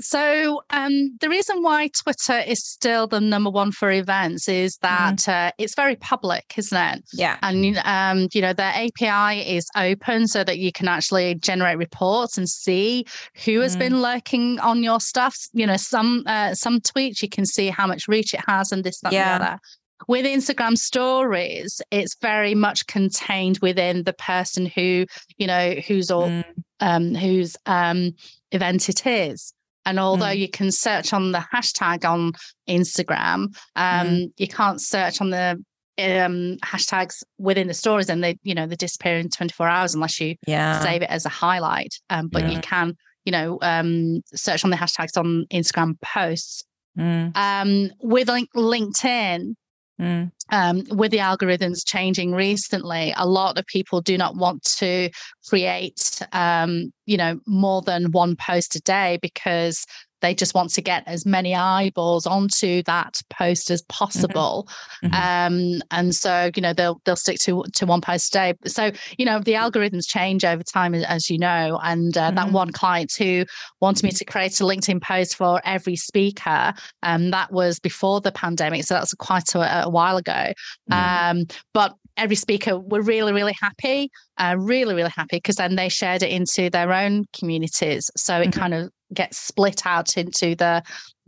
So 0.00 0.62
um, 0.70 1.16
the 1.20 1.28
reason 1.28 1.62
why 1.62 1.88
Twitter 1.88 2.38
is 2.38 2.64
still 2.64 3.06
the 3.06 3.20
number 3.20 3.50
one 3.50 3.70
for 3.70 3.92
events 3.92 4.48
is 4.48 4.76
that 4.78 5.28
uh, 5.28 5.52
it's 5.56 5.76
very 5.76 5.94
public, 5.96 6.52
isn't 6.56 6.76
it? 6.76 7.04
Yeah, 7.12 7.38
And 7.42 7.78
um, 7.84 8.28
you 8.32 8.40
know 8.40 8.52
their 8.52 8.72
API 8.74 9.40
is 9.56 9.66
open 9.76 10.26
so 10.26 10.42
that 10.42 10.58
you 10.58 10.72
can 10.72 10.88
actually 10.88 11.36
generate 11.36 11.78
reports 11.78 12.36
and 12.36 12.48
see 12.48 13.06
who 13.44 13.60
has 13.60 13.76
Mm. 13.76 13.78
been 13.78 14.02
lurking 14.02 14.58
on 14.60 14.82
your 14.82 14.98
stuff. 15.00 15.36
You 15.52 15.66
know, 15.66 15.76
some 15.76 16.24
uh, 16.26 16.54
some 16.54 16.80
tweets 16.80 17.22
you 17.22 17.28
can 17.28 17.46
see 17.46 17.68
how 17.68 17.86
much 17.86 18.08
reach 18.08 18.34
it 18.34 18.40
has 18.48 18.72
and 18.72 18.82
this, 18.82 19.00
that, 19.00 19.12
Yeah. 19.12 19.34
and 19.34 19.42
the 19.42 19.46
other. 19.46 19.60
With 20.08 20.26
Instagram 20.26 20.76
stories, 20.76 21.80
it's 21.90 22.16
very 22.20 22.54
much 22.54 22.86
contained 22.88 23.58
within 23.62 24.02
the 24.02 24.12
person 24.12 24.66
who, 24.66 25.06
you 25.38 25.46
know, 25.46 25.74
who's 25.86 26.10
all 26.10 26.28
Mm, 26.30 26.44
um, 26.80 27.14
whose 27.14 27.56
um, 27.66 28.10
event 28.50 28.88
it 28.88 29.06
is. 29.06 29.54
And 29.86 29.98
although 30.00 30.26
Mm. 30.26 30.38
you 30.38 30.48
can 30.48 30.70
search 30.70 31.12
on 31.12 31.32
the 31.32 31.44
hashtag 31.52 32.04
on 32.08 32.32
Instagram, 32.68 33.54
um, 33.76 34.06
Mm. 34.06 34.32
you 34.36 34.48
can't 34.48 34.80
search 34.80 35.20
on 35.20 35.30
the 35.30 35.62
um, 35.96 36.56
hashtags 36.64 37.22
within 37.38 37.68
the 37.68 37.74
stories, 37.74 38.08
and 38.10 38.22
they, 38.24 38.36
you 38.42 38.52
know, 38.52 38.66
they 38.66 38.74
disappear 38.74 39.16
in 39.16 39.28
24 39.28 39.68
hours 39.68 39.94
unless 39.94 40.18
you 40.20 40.34
yeah, 40.44 40.80
save 40.80 41.02
it 41.02 41.08
as 41.08 41.24
a 41.24 41.28
highlight. 41.28 41.94
Um, 42.10 42.26
but 42.26 42.50
you 42.50 42.58
can, 42.60 42.96
you 43.24 43.30
know, 43.30 43.58
um, 43.62 44.20
search 44.34 44.64
on 44.64 44.70
the 44.70 44.76
hashtags 44.76 45.16
on 45.16 45.46
Instagram 45.52 45.94
posts. 46.00 46.64
Mm, 46.98 47.30
Um, 47.36 47.90
with 48.00 48.28
link- 48.28 48.50
LinkedIn, 48.56 49.54
mm, 50.00 50.30
um, 50.50 50.82
with 50.90 51.10
the 51.10 51.18
algorithms 51.18 51.86
changing 51.86 52.32
recently, 52.32 53.12
a 53.16 53.26
lot 53.26 53.58
of 53.58 53.66
people 53.66 54.00
do 54.00 54.16
not 54.18 54.36
want 54.36 54.62
to 54.78 55.10
create, 55.48 56.20
um, 56.32 56.92
you 57.06 57.16
know, 57.16 57.40
more 57.46 57.82
than 57.82 58.12
one 58.12 58.36
post 58.36 58.76
a 58.76 58.80
day 58.80 59.18
because 59.22 59.86
they 60.24 60.34
just 60.34 60.54
want 60.54 60.70
to 60.70 60.80
get 60.80 61.02
as 61.06 61.26
many 61.26 61.54
eyeballs 61.54 62.26
onto 62.26 62.82
that 62.84 63.20
post 63.28 63.70
as 63.70 63.82
possible. 63.82 64.66
mhm. 65.04 65.12
Um, 65.12 65.82
and 65.90 66.14
so, 66.14 66.50
you 66.56 66.62
know, 66.62 66.72
they'll 66.72 66.98
they'll 67.04 67.14
stick 67.26 67.38
to 67.40 67.62
to 67.74 67.84
one 67.86 68.00
post 68.00 68.34
a 68.34 68.38
day. 68.38 68.54
So, 68.66 68.90
you 69.18 69.26
know, 69.26 69.38
the 69.40 69.52
algorithms 69.52 70.06
change 70.08 70.44
over 70.44 70.62
time, 70.62 70.94
as- 70.94 71.04
as 71.04 71.30
you 71.30 71.38
know. 71.38 71.78
And 71.82 72.16
uh, 72.16 72.30
that 72.30 72.46
Mhm. 72.48 72.52
one 72.52 72.70
client 72.72 73.12
who 73.18 73.44
wanted 73.80 74.04
me 74.04 74.12
to 74.12 74.24
create 74.24 74.58
a 74.60 74.64
LinkedIn 74.64 75.02
post 75.02 75.36
for 75.36 75.60
every 75.64 75.96
speaker, 75.96 76.72
um, 77.02 77.30
that 77.30 77.52
was 77.52 77.78
before 77.78 78.20
the 78.22 78.32
pandemic, 78.32 78.84
so 78.84 78.94
that's 78.94 79.12
quite 79.14 79.54
a, 79.54 79.84
a 79.84 79.90
while 79.90 80.16
ago. 80.16 80.52
Mm. 80.90 81.30
Um, 81.30 81.44
but 81.74 81.94
every 82.16 82.36
speaker 82.36 82.78
were 82.78 83.02
really, 83.02 83.32
really 83.32 83.54
happy, 83.60 84.08
uh, 84.38 84.54
really, 84.58 84.94
really 84.94 85.10
happy 85.14 85.36
because 85.36 85.56
then 85.56 85.74
they 85.76 85.88
shared 85.88 86.22
it 86.22 86.30
into 86.30 86.70
their 86.70 86.92
own 86.92 87.24
communities. 87.38 88.10
So 88.16 88.40
it 88.40 88.50
Mhm. 88.50 88.52
kind 88.52 88.74
of 88.74 88.90
gets 89.14 89.38
split 89.38 89.86
out 89.86 90.16
into 90.16 90.54
the 90.54 90.82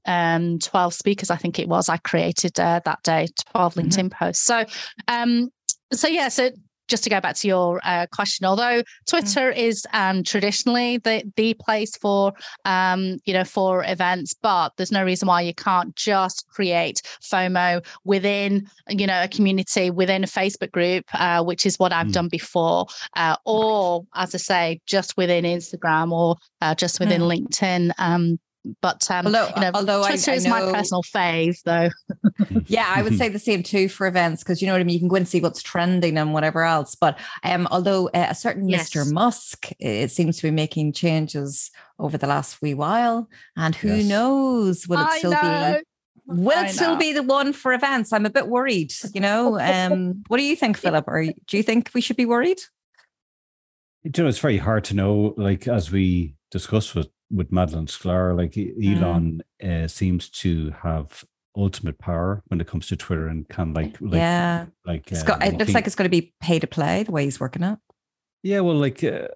um 0.06 0.58
12 0.60 0.94
speakers 0.94 1.30
i 1.30 1.36
think 1.36 1.58
it 1.58 1.68
was 1.68 1.88
i 1.88 1.96
created 1.98 2.58
uh, 2.60 2.80
that 2.84 3.02
day 3.02 3.26
12 3.52 3.74
Mhm. 3.74 3.82
linkedin 3.84 4.10
posts 4.10 4.44
so 4.44 4.64
um 5.08 5.48
so 5.92 6.06
yeah 6.08 6.28
so 6.28 6.50
just 6.88 7.04
to 7.04 7.10
go 7.10 7.20
back 7.20 7.34
to 7.36 7.48
your 7.48 7.80
uh, 7.84 8.06
question 8.12 8.46
although 8.46 8.82
twitter 9.06 9.50
is 9.50 9.86
um 9.92 10.22
traditionally 10.22 10.98
the 10.98 11.22
the 11.36 11.54
place 11.54 11.96
for 11.96 12.32
um 12.64 13.16
you 13.24 13.32
know 13.32 13.44
for 13.44 13.84
events 13.84 14.34
but 14.42 14.72
there's 14.76 14.92
no 14.92 15.04
reason 15.04 15.28
why 15.28 15.40
you 15.40 15.54
can't 15.54 15.94
just 15.96 16.46
create 16.48 17.02
fomo 17.22 17.84
within 18.04 18.68
you 18.88 19.06
know 19.06 19.22
a 19.22 19.28
community 19.28 19.90
within 19.90 20.24
a 20.24 20.26
facebook 20.28 20.70
group 20.72 21.04
uh, 21.14 21.42
which 21.42 21.66
is 21.66 21.78
what 21.78 21.92
i've 21.92 22.06
Mm. 22.06 22.12
done 22.12 22.28
before 22.28 22.86
uh, 23.16 23.36
or 23.44 24.04
as 24.14 24.34
i 24.34 24.38
say 24.38 24.80
just 24.86 25.16
within 25.16 25.44
instagram 25.44 26.12
or 26.12 26.36
uh, 26.60 26.74
just 26.74 27.00
within 27.00 27.22
linkedin 27.22 27.90
um 27.98 28.38
but 28.80 29.08
um, 29.10 29.26
Although, 29.26 29.48
you 29.54 29.60
know, 29.60 29.70
although 29.74 30.02
I, 30.02 30.08
Twitter 30.10 30.30
I 30.30 30.34
is 30.34 30.44
know, 30.44 30.50
my 30.50 30.60
personal 30.72 31.02
fave, 31.02 31.62
though. 31.64 31.88
yeah, 32.66 32.92
I 32.94 33.02
would 33.02 33.16
say 33.16 33.28
the 33.28 33.38
same 33.38 33.62
too 33.62 33.88
for 33.88 34.06
events 34.06 34.42
because 34.42 34.60
you 34.60 34.66
know 34.66 34.74
what 34.74 34.80
I 34.80 34.84
mean. 34.84 34.94
You 34.94 35.00
can 35.00 35.08
go 35.08 35.16
and 35.16 35.28
see 35.28 35.40
what's 35.40 35.62
trending 35.62 36.16
and 36.18 36.32
whatever 36.32 36.62
else. 36.64 36.94
But 36.94 37.18
um, 37.44 37.68
although 37.70 38.08
uh, 38.08 38.28
a 38.30 38.34
certain 38.34 38.68
Yes. 38.68 38.90
Mr. 38.90 39.10
Musk, 39.12 39.68
it 39.78 40.10
seems 40.10 40.36
to 40.38 40.42
be 40.42 40.50
making 40.50 40.92
changes 40.92 41.70
over 41.98 42.18
the 42.18 42.26
last 42.26 42.60
wee 42.62 42.74
while, 42.74 43.28
and 43.56 43.74
who 43.74 43.88
Yes. 43.96 44.06
knows 44.06 44.88
will 44.88 44.98
it 44.98 45.06
I 45.06 45.18
still 45.18 45.30
know. 45.32 45.76
be? 45.78 45.84
Will 46.28 46.64
it 46.64 46.70
still 46.70 46.96
be 46.96 47.12
the 47.12 47.22
one 47.22 47.52
for 47.52 47.72
events? 47.72 48.12
I'm 48.12 48.26
a 48.26 48.30
bit 48.30 48.48
worried. 48.48 48.92
You 49.14 49.20
know, 49.20 49.60
um, 49.60 50.24
what 50.26 50.38
do 50.38 50.42
you 50.42 50.56
think, 50.56 50.76
Philip? 50.82 51.04
Or 51.06 51.24
do 51.24 51.56
you 51.56 51.62
think 51.62 51.90
we 51.94 52.00
should 52.00 52.16
be 52.16 52.26
worried? 52.26 52.58
you 54.02 54.10
know, 54.22 54.28
it's 54.28 54.38
very 54.38 54.58
hard 54.58 54.84
to 54.84 54.94
know. 54.94 55.34
Like 55.36 55.66
as 55.66 55.90
we 55.90 56.34
discussed 56.50 56.94
with 56.94 57.08
with 57.30 57.50
Madalyn 57.50 57.86
Sklar, 57.88 58.36
like 58.36 58.52
Mm. 58.52 59.02
Elon 59.02 59.42
uh, 59.62 59.88
seems 59.88 60.28
to 60.30 60.70
have 60.82 61.24
ultimate 61.56 61.98
power 61.98 62.42
when 62.48 62.60
it 62.60 62.66
comes 62.66 62.86
to 62.88 62.96
Twitter 62.96 63.28
and 63.28 63.48
can 63.48 63.72
like, 63.72 63.98
like 64.00 64.14
yeah, 64.14 64.66
like 64.84 65.10
it's 65.10 65.22
uh, 65.22 65.26
got, 65.26 65.42
it 65.44 65.56
looks 65.58 65.72
like 65.74 65.86
it's 65.86 65.96
going 65.96 66.10
to 66.10 66.20
be 66.20 66.34
pay 66.40 66.58
to 66.58 66.66
play 66.66 67.02
the 67.02 67.12
way 67.12 67.24
he's 67.24 67.40
working 67.40 67.62
it. 67.62 67.78
yeah, 68.42 68.60
well, 68.60 68.76
like 68.76 69.02
uh, 69.02 69.28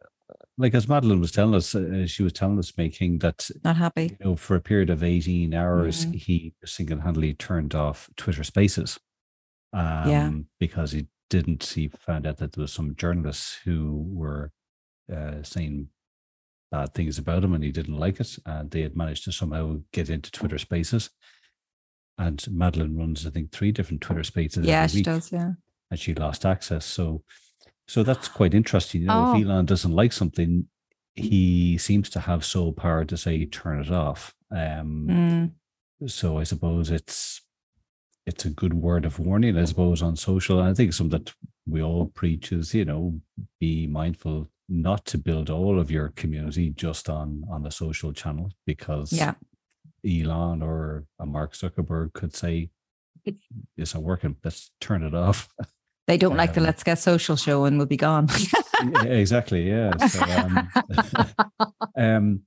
like 0.59 0.75
as 0.75 0.87
Madalyn 0.87 1.21
was 1.21 1.33
telling 1.33 1.55
us, 1.55 1.75
uh, 1.75 2.07
she 2.07 2.23
was 2.23 2.33
telling 2.35 2.59
us, 2.59 2.77
May 2.77 2.91
King 2.91 3.19
that 3.21 3.49
not 3.65 3.77
happy. 3.77 4.17
You 4.21 4.27
know, 4.27 4.37
for 4.37 4.55
a 4.55 4.61
period 4.61 4.91
of 4.91 5.03
eighteen 5.03 5.55
hours, 5.55 6.05
Mm. 6.07 6.15
he 6.17 6.55
single-handedly 6.65 7.35
turned 7.35 7.75
off 7.75 8.11
Twitter 8.17 8.45
Spaces. 8.45 8.99
Um, 9.73 10.09
Yeah. 10.09 10.31
because 10.59 10.93
he 10.93 11.07
didn't. 11.31 11.65
He 11.65 11.89
found 11.89 12.27
out 12.27 12.37
that 12.39 12.53
there 12.53 12.63
was 12.63 12.73
some 12.73 12.95
journalists 12.97 13.61
who 13.65 14.05
were 14.09 14.53
uh, 15.11 15.43
saying 15.43 15.89
bad 16.71 16.95
things 16.95 17.19
about 17.19 17.45
him, 17.45 17.55
and 17.55 17.65
he 17.65 17.73
didn't 17.73 17.97
like 17.99 18.21
it. 18.21 18.37
And 18.47 18.71
they 18.71 18.83
had 18.83 18.97
managed 18.97 19.25
to 19.25 19.33
somehow 19.33 19.79
get 19.93 20.09
into 20.11 20.31
Twitter 20.31 20.59
Spaces. 20.59 21.11
And 22.19 22.39
Madalyn 22.51 22.99
runs, 22.99 23.27
I 23.27 23.31
think, 23.31 23.51
three 23.51 23.73
different 23.73 24.03
Twitter 24.03 24.23
Spaces. 24.25 24.67
Yeah, 24.67 24.87
she 24.87 24.99
week 24.99 25.05
does. 25.07 25.33
Yeah. 25.33 25.53
and 25.91 25.99
she 25.99 26.15
lost 26.15 26.45
access. 26.45 26.85
So, 26.85 27.23
so 27.89 28.03
that's 28.03 28.29
quite 28.39 28.55
interesting. 28.55 29.03
You 29.03 29.07
know, 29.09 29.33
Oh. 29.35 29.39
if 29.39 29.45
Elon 29.47 29.67
doesn't 29.67 29.93
like 29.93 30.13
something, 30.13 30.67
he 31.15 31.77
seems 31.79 32.09
to 32.11 32.21
have 32.21 32.45
sole 32.45 32.73
power 32.73 33.05
to 33.05 33.17
say 33.17 33.45
turn 33.47 33.81
it 33.81 33.91
off. 33.91 34.35
Um, 34.51 35.07
Mm. 35.09 35.51
So 36.09 36.39
I 36.39 36.45
suppose 36.45 36.91
it's 36.91 37.43
it's 38.27 38.45
a 38.47 38.51
good 38.51 38.73
word 38.75 39.05
of 39.05 39.19
warning, 39.19 39.57
I 39.59 39.65
suppose, 39.65 40.01
on 40.03 40.15
social. 40.17 40.61
And 40.61 40.69
I 40.69 40.75
think 40.75 40.93
something 40.93 41.19
that 41.19 41.35
we 41.67 41.83
all 41.83 42.07
preach 42.07 42.53
is, 42.53 42.75
you 42.75 42.85
know, 42.85 43.21
be 43.59 43.87
mindful 43.87 44.49
not 44.71 45.05
to 45.07 45.19
build 45.19 45.51
all 45.51 45.79
of 45.81 45.91
your 45.91 46.11
community 46.11 46.71
just 46.71 47.11
on 47.11 47.45
on 47.51 47.63
the 47.65 47.71
social 47.71 48.13
channel 48.13 48.51
because 48.67 49.13
Yeah. 49.13 49.35
Elon 50.07 50.63
or 50.63 51.05
a 51.19 51.27
Mark 51.27 51.53
Zuckerberg 51.53 52.13
could 52.15 52.35
say 52.35 52.71
it's 53.77 53.95
not 53.95 54.03
working. 54.03 54.37
Let's 54.43 54.71
turn 54.81 55.03
it 55.03 55.15
off. 55.15 55.49
They 56.07 56.17
don't 56.17 56.37
like 56.37 56.55
the 56.55 56.61
Um, 56.61 56.67
Let's 56.67 56.83
Get 56.83 56.99
Social 56.99 57.37
show 57.37 57.65
and 57.67 57.77
we'll 57.77 57.87
be 57.87 57.97
gone. 57.99 58.29
yeah, 58.95 59.03
exactly. 59.05 59.69
Yeah. 59.69 59.95
So, 60.07 60.23
um, 60.25 60.69
um, 61.97 62.41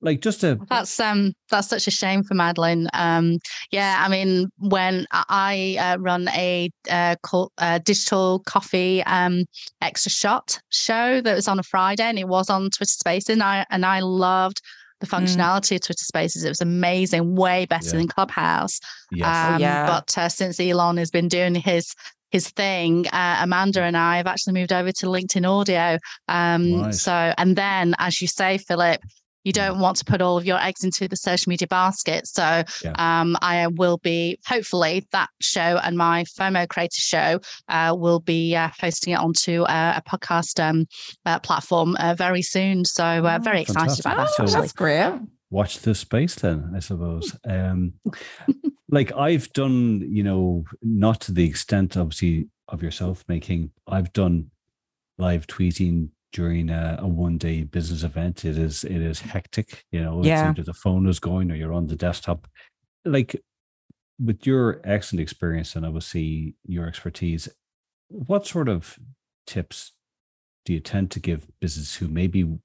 like 0.00 0.20
just 0.20 0.44
a 0.44 0.58
That's 0.68 0.98
um 1.00 1.32
that's 1.50 1.68
such 1.68 1.86
a 1.86 1.90
shame 1.90 2.22
for 2.22 2.34
Madalyn. 2.34 2.88
Um 2.94 3.38
yeah, 3.70 4.02
I 4.04 4.08
mean 4.08 4.48
when 4.58 5.06
I 5.12 5.24
I, 5.28 5.92
uh, 5.92 5.98
run 5.98 6.28
a 6.28 6.70
uh, 6.90 7.16
call, 7.22 7.52
uh 7.58 7.78
digital 7.78 8.40
coffee 8.46 9.02
um 9.04 9.44
extra 9.80 10.10
shot 10.10 10.58
show 10.70 11.20
that 11.20 11.34
was 11.34 11.48
on 11.48 11.58
a 11.58 11.62
Friday 11.62 12.04
and 12.04 12.18
it 12.18 12.28
was 12.28 12.50
on 12.50 12.70
Twitter 12.70 12.86
Spaces 12.88 13.30
and 13.30 13.42
I 13.42 13.66
and 13.70 13.84
I 13.84 14.00
loved 14.00 14.60
the 15.00 15.06
functionality 15.06 15.74
of 15.76 15.82
Twitter 15.82 16.04
Spaces. 16.04 16.44
It 16.44 16.48
was 16.48 16.60
amazing, 16.60 17.34
way 17.34 17.66
better 17.66 17.86
Yeah. 17.88 17.92
than 17.98 18.08
Clubhouse. 18.08 18.80
yes. 19.10 19.26
Um, 19.54 19.60
yeah. 19.60 19.86
But 19.86 20.16
uh, 20.16 20.28
since 20.28 20.58
Elon 20.60 20.96
has 20.96 21.10
been 21.10 21.28
doing 21.28 21.54
his 21.54 21.94
his 22.30 22.48
thing, 22.50 23.06
uh, 23.12 23.38
Amanda 23.42 23.82
and 23.82 23.96
I 23.96 24.16
have 24.16 24.26
actually 24.26 24.54
moved 24.54 24.72
over 24.72 24.90
to 24.90 25.06
LinkedIn 25.06 25.48
Audio. 25.48 25.98
Um, 26.26 26.80
Nice. 26.82 27.02
So, 27.02 27.12
and 27.38 27.54
then, 27.54 27.94
as 27.98 28.20
you 28.20 28.26
say, 28.26 28.58
Philip, 28.58 29.00
you 29.44 29.52
don't 29.52 29.78
want 29.78 29.96
to 29.98 30.04
put 30.04 30.20
all 30.22 30.36
of 30.36 30.44
your 30.46 30.60
eggs 30.60 30.82
into 30.84 31.06
the 31.06 31.16
social 31.16 31.50
media 31.50 31.68
basket. 31.68 32.26
So, 32.26 32.64
Yeah. 32.82 32.92
um, 32.98 33.36
I 33.42 33.66
will 33.68 33.98
be 33.98 34.38
hopefully 34.46 35.06
that 35.12 35.28
show 35.40 35.78
and 35.82 35.96
my 35.96 36.24
FOMO 36.24 36.68
Creator 36.68 36.90
show 36.96 37.40
uh, 37.68 37.94
will 37.96 38.20
be 38.20 38.56
uh, 38.56 38.70
posting 38.80 39.12
it 39.12 39.18
onto 39.18 39.62
uh, 39.62 40.00
a 40.02 40.02
podcast 40.08 40.58
um, 40.62 40.86
uh, 41.26 41.38
platform 41.40 41.96
uh, 42.00 42.14
very 42.14 42.42
soon. 42.42 42.84
So, 42.84 43.04
uh, 43.04 43.36
Oh, 43.40 43.42
very 43.42 43.60
excited 43.62 44.02
fantastic. 44.02 44.06
about 44.06 44.16
that. 44.16 44.28
So- 44.36 44.42
Actually. 44.44 44.60
That's 44.60 44.72
great. 44.72 45.12
watch 45.50 45.80
this 45.80 46.00
space 46.00 46.34
then 46.36 46.72
i 46.74 46.80
suppose 46.80 47.36
um 47.46 47.92
like 48.88 49.12
i've 49.16 49.52
done 49.52 50.00
you 50.10 50.22
know 50.22 50.64
not 50.82 51.20
to 51.20 51.32
the 51.32 51.44
extent 51.44 51.96
obviously 51.96 52.48
of 52.68 52.82
yourself 52.82 53.24
May 53.28 53.38
King 53.40 53.70
i've 53.86 54.12
done 54.12 54.50
live 55.18 55.46
tweeting 55.46 56.08
during 56.34 56.68
a, 56.68 56.98
a 57.00 57.08
one 57.08 57.38
day 57.38 57.62
business 57.62 58.02
event 58.02 58.44
it 58.44 58.58
is 58.58 58.84
it 58.84 59.00
is 59.00 59.20
hectic 59.20 59.84
you 59.92 60.02
know 60.02 60.22
Yeah. 60.22 60.50
it's 60.50 60.58
either 60.58 60.64
the 60.64 60.74
phone 60.74 61.06
is 61.08 61.20
going 61.20 61.50
or 61.50 61.54
you're 61.54 61.72
on 61.72 61.86
the 61.86 61.96
desktop 61.96 62.46
like 63.06 63.40
with 64.18 64.46
your 64.46 64.80
excellent 64.84 65.22
experience 65.22 65.76
and 65.76 65.86
obviously 65.86 66.56
your 66.66 66.86
expertise 66.86 67.48
what 68.08 68.46
sort 68.46 68.68
of 68.68 68.98
tips 69.46 69.92
do 70.66 70.72
you 70.74 70.80
tend 70.80 71.10
to 71.12 71.20
give 71.20 71.46
business 71.60 71.94
who 71.96 72.08
maybe 72.08 72.58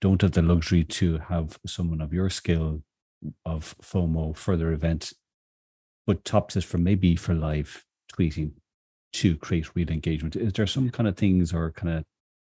don't 0.00 0.22
have 0.22 0.32
the 0.32 0.42
luxury 0.42 0.84
to 0.84 1.18
have 1.18 1.58
someone 1.66 2.00
of 2.00 2.12
your 2.12 2.30
skill 2.30 2.82
of 3.44 3.74
FOMO 3.82 4.36
for 4.36 4.56
their 4.56 4.72
event, 4.72 5.12
but 6.06 6.24
top 6.24 6.50
tips 6.50 6.64
for 6.66 6.78
maybe 6.78 7.16
for 7.16 7.34
live 7.34 7.84
tweeting 8.12 8.52
to 9.14 9.36
create 9.36 9.74
real 9.74 9.90
engagement? 9.90 10.36
Is 10.36 10.52
there 10.52 10.66
some 10.68 10.90
kind 10.90 11.08
of 11.08 11.16
things 11.16 11.52
or 11.52 11.72
kind 11.72 11.98
of 11.98 12.04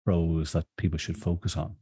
pros 0.08 0.52
that 0.52 0.64
people 0.78 0.98
should 0.98 1.18
focus 1.18 1.54
on? 1.56 1.76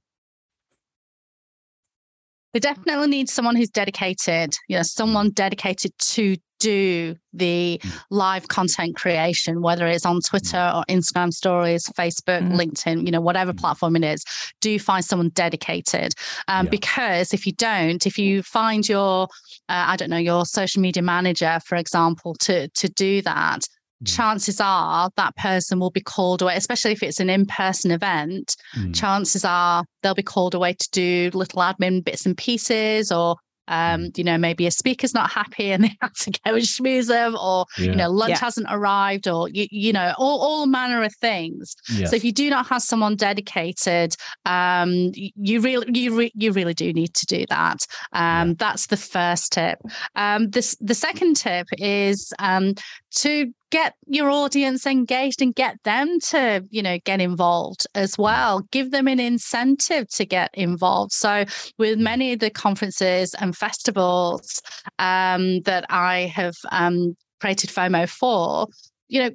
They 2.53 2.59
definitely 2.61 3.07
need 3.09 3.29
someone 3.29 3.55
who's 3.55 3.69
dedicated, 3.71 4.55
you 4.69 4.77
know, 4.77 4.83
someone 4.83 5.31
dedicated 5.31 5.93
to 6.15 6.37
do 6.59 7.15
the 7.35 7.79
Mm. 7.85 8.01
live 8.11 8.49
content 8.49 8.97
creation, 8.97 9.61
whether 9.61 9.87
it's 9.87 10.07
on 10.07 10.21
Twitter 10.23 10.73
or 10.75 10.83
Instagram 10.89 11.31
stories, 11.33 11.85
Facebook, 11.99 12.43
Mm. 12.43 12.57
LinkedIn, 12.61 13.05
you 13.05 13.13
know, 13.13 13.21
whatever 13.21 13.53
Mm. 13.53 13.59
platform 13.59 13.95
it 13.97 14.05
is, 14.05 14.25
do 14.63 14.79
find 14.79 15.05
someone 15.05 15.29
dedicated. 15.35 16.15
Um, 16.49 16.65
Yeah. 16.67 16.71
Because 16.71 17.35
if 17.35 17.47
you 17.47 17.53
don't, 17.53 18.07
if 18.07 18.19
you 18.19 18.43
find 18.43 18.89
your, 18.89 19.29
uh, 19.69 19.85
I 19.93 19.97
don't 19.97 20.11
know, 20.11 20.17
your 20.17 20.47
social 20.47 20.81
media 20.81 21.03
manager, 21.03 21.61
for 21.65 21.77
example, 21.77 22.35
to 22.47 22.69
to 22.69 22.89
do 22.89 23.23
that. 23.23 23.69
Chances 24.05 24.61
are 24.61 25.11
that 25.17 25.35
person 25.37 25.79
will 25.81 25.91
be 25.91 26.01
called 26.03 26.43
away, 26.43 26.55
especially 26.57 26.93
if 26.93 27.03
it's 27.03 27.21
an 27.21 27.31
in-person 27.31 27.91
event 27.91 28.55
Mm, 28.77 28.95
chances 28.95 29.45
are 29.45 29.85
they'll 30.03 30.15
be 30.15 30.23
called 30.23 30.55
away 30.55 30.75
to 30.75 30.89
do 30.93 31.31
little 31.35 31.63
admin 31.63 32.05
bits 32.05 32.27
and 32.27 32.37
pieces 32.37 33.11
or 33.11 33.37
um, 33.69 34.11
you 34.17 34.23
know, 34.23 34.39
maybe 34.39 34.67
a 34.69 34.71
speaker's 34.71 35.13
not 35.13 35.29
happy 35.31 35.73
and 35.73 35.83
they 35.85 35.97
have 36.01 36.13
to 36.13 36.31
go 36.31 36.55
and 36.55 36.63
schmooze 36.63 37.09
them, 37.09 37.37
or 37.37 37.67
yeah, 37.79 37.91
you 37.91 37.97
know, 37.97 38.11
lunch 38.11 38.31
Yeah. 38.31 38.39
hasn't 38.39 38.69
arrived, 38.71 39.27
or 39.27 39.49
you, 39.49 39.67
you 39.73 39.93
know, 39.93 40.15
all, 40.19 40.41
all 40.41 40.67
manner 40.67 41.03
of 41.03 41.13
things. 41.17 41.75
yes. 41.91 42.11
So 42.11 42.17
if 42.17 42.23
you 42.25 42.31
do 42.33 42.49
not 42.49 42.69
have 42.69 42.83
someone 42.83 43.17
dedicated, 43.17 44.15
um, 44.45 45.11
you 45.15 45.61
really, 45.61 45.87
you 45.99 46.15
re- 46.17 46.33
you 46.37 46.53
really 46.53 46.75
do 46.75 46.93
need 46.93 47.13
to 47.15 47.27
do 47.27 47.45
that. 47.49 47.79
Um, 48.13 48.55
That's 48.55 48.87
the 48.87 48.97
first 48.97 49.53
tip. 49.53 49.79
Um, 50.15 50.51
this 50.51 50.77
the 50.81 50.95
second 50.95 51.35
tip 51.35 51.67
is 51.79 52.33
um, 52.39 52.75
to 53.17 53.53
get 53.71 53.95
your 54.07 54.31
audience 54.31 54.87
engaged 54.87 55.43
and 55.43 55.55
get 55.55 55.77
them 55.85 56.19
to 56.21 56.65
you 56.71 56.83
know 56.83 56.99
get 57.05 57.21
involved 57.21 57.87
as 57.95 58.17
well. 58.19 58.63
Give 58.71 58.91
them 58.91 59.09
an 59.09 59.21
incentive 59.21 60.09
to 60.11 60.25
get 60.25 60.51
involved. 60.55 61.13
So 61.13 61.45
with 61.79 61.99
many 61.99 62.33
of 62.33 62.39
the 62.41 62.51
conferences 62.51 63.35
and 63.35 63.57
festivals 63.57 64.63
um, 64.99 65.61
that 65.63 65.85
i 65.91 66.21
have 66.35 66.55
um, 66.71 67.17
created 67.41 67.71
fomo 67.71 68.09
for 68.09 68.69
you 69.09 69.23
know 69.23 69.31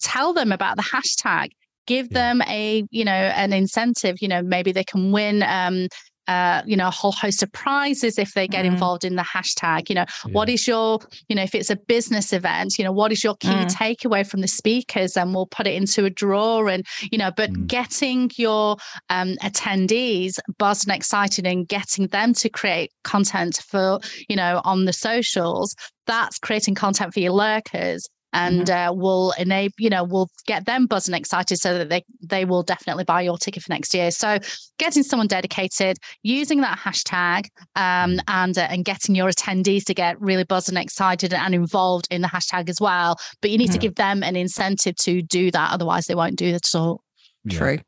tell 0.00 0.32
them 0.32 0.52
about 0.52 0.76
the 0.76 0.82
hashtag. 0.82 1.50
Give 1.86 2.10
them 2.10 2.42
a 2.42 2.84
you 2.90 3.04
know 3.04 3.12
an 3.12 3.52
incentive. 3.52 4.16
You 4.20 4.28
know 4.28 4.42
maybe 4.42 4.72
they 4.72 4.84
can 4.84 5.12
win 5.12 5.42
um 5.42 5.88
uh, 6.28 6.62
you 6.66 6.76
know, 6.76 6.88
a 6.88 6.90
whole 6.90 7.12
host 7.12 7.42
of 7.42 7.50
prizes 7.52 8.18
if 8.18 8.34
they 8.34 8.46
get 8.46 8.64
Mhm. 8.64 8.72
involved 8.72 9.04
in 9.04 9.16
the 9.16 9.22
hashtag. 9.22 9.88
You 9.88 9.96
know, 9.96 10.04
what 10.32 10.48
Yeah. 10.48 10.54
is 10.54 10.68
your, 10.68 10.98
you 11.28 11.36
know, 11.36 11.42
if 11.42 11.54
it's 11.54 11.70
a 11.70 11.76
business 11.76 12.32
event, 12.32 12.78
you 12.78 12.84
know, 12.84 12.92
what 12.92 13.10
is 13.12 13.24
your 13.24 13.34
key 13.40 13.64
Mm. 13.64 13.70
takeaway 13.74 14.26
from 14.26 14.40
the 14.40 14.48
speakers? 14.48 15.16
And 15.16 15.34
we'll 15.34 15.46
put 15.46 15.66
it 15.66 15.74
into 15.74 16.04
a 16.04 16.10
drawer 16.10 16.68
and, 16.68 16.84
you 17.10 17.18
know, 17.18 17.30
but 17.36 17.50
Mm. 17.50 17.66
getting 17.66 18.30
your 18.36 18.76
um, 19.08 19.36
attendees 19.42 20.38
buzzed 20.58 20.86
and 20.88 20.96
excited 20.96 21.46
and 21.46 21.66
getting 21.68 22.06
them 22.08 22.34
to 22.34 22.48
create 22.48 22.90
content 23.04 23.60
for, 23.68 23.98
you 24.28 24.36
know, 24.36 24.60
on 24.64 24.84
the 24.84 24.92
socials, 24.92 25.74
that's 26.06 26.38
creating 26.38 26.74
content 26.74 27.12
for 27.12 27.20
your 27.20 27.32
lurkers 27.32 28.06
and 28.32 28.70
uh, 28.70 28.92
will 28.94 29.32
enable 29.38 29.72
you 29.78 29.90
know 29.90 30.04
we'll 30.04 30.28
get 30.46 30.66
them 30.66 30.86
buzzed 30.86 31.08
and 31.08 31.16
excited 31.16 31.56
so 31.58 31.76
that 31.78 31.88
they 31.88 32.02
they 32.22 32.44
will 32.44 32.62
definitely 32.62 33.04
buy 33.04 33.20
your 33.20 33.36
ticket 33.38 33.62
for 33.62 33.72
next 33.72 33.92
year 33.94 34.10
so 34.10 34.38
getting 34.78 35.02
someone 35.02 35.26
dedicated 35.26 35.96
using 36.22 36.60
that 36.60 36.78
hashtag 36.78 37.46
um, 37.76 38.20
and 38.28 38.56
uh, 38.56 38.66
and 38.70 38.84
getting 38.84 39.14
your 39.14 39.30
attendees 39.30 39.84
to 39.84 39.94
get 39.94 40.20
really 40.20 40.44
buzzed 40.44 40.68
and 40.68 40.78
excited 40.78 41.32
and 41.34 41.54
involved 41.54 42.06
in 42.10 42.20
the 42.22 42.28
hashtag 42.28 42.68
as 42.68 42.80
well 42.80 43.16
but 43.40 43.50
you 43.50 43.58
need 43.58 43.70
to 43.72 43.78
Mhm. 43.78 43.82
give 43.82 43.94
them 43.96 44.22
an 44.22 44.36
incentive 44.36 44.96
to 44.96 45.22
do 45.22 45.50
that 45.50 45.72
otherwise 45.72 46.06
they 46.06 46.14
won't 46.14 46.36
do 46.36 46.46
it 46.46 46.54
at 46.54 46.74
all 46.74 47.02
yeah, 47.44 47.58
True. 47.58 47.78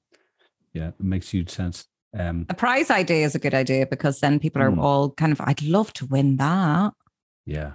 Yeah, 0.73 0.89
it 0.89 0.95
makes 1.01 1.29
huge 1.31 1.51
sense. 1.51 1.87
Um, 2.19 2.47
A 2.49 2.55
prize 2.55 2.91
idea 2.91 3.27
is 3.27 3.35
a 3.35 3.39
good 3.39 3.53
idea 3.53 3.87
because 3.87 4.21
then 4.21 4.39
people 4.41 4.63
are 4.63 4.71
Mm. 4.71 4.79
all 4.83 5.11
kind 5.11 5.33
of, 5.33 5.41
I'd 5.43 5.61
love 5.63 5.93
to 5.95 6.07
win 6.07 6.37
that. 6.39 6.95
yeah, 7.45 7.73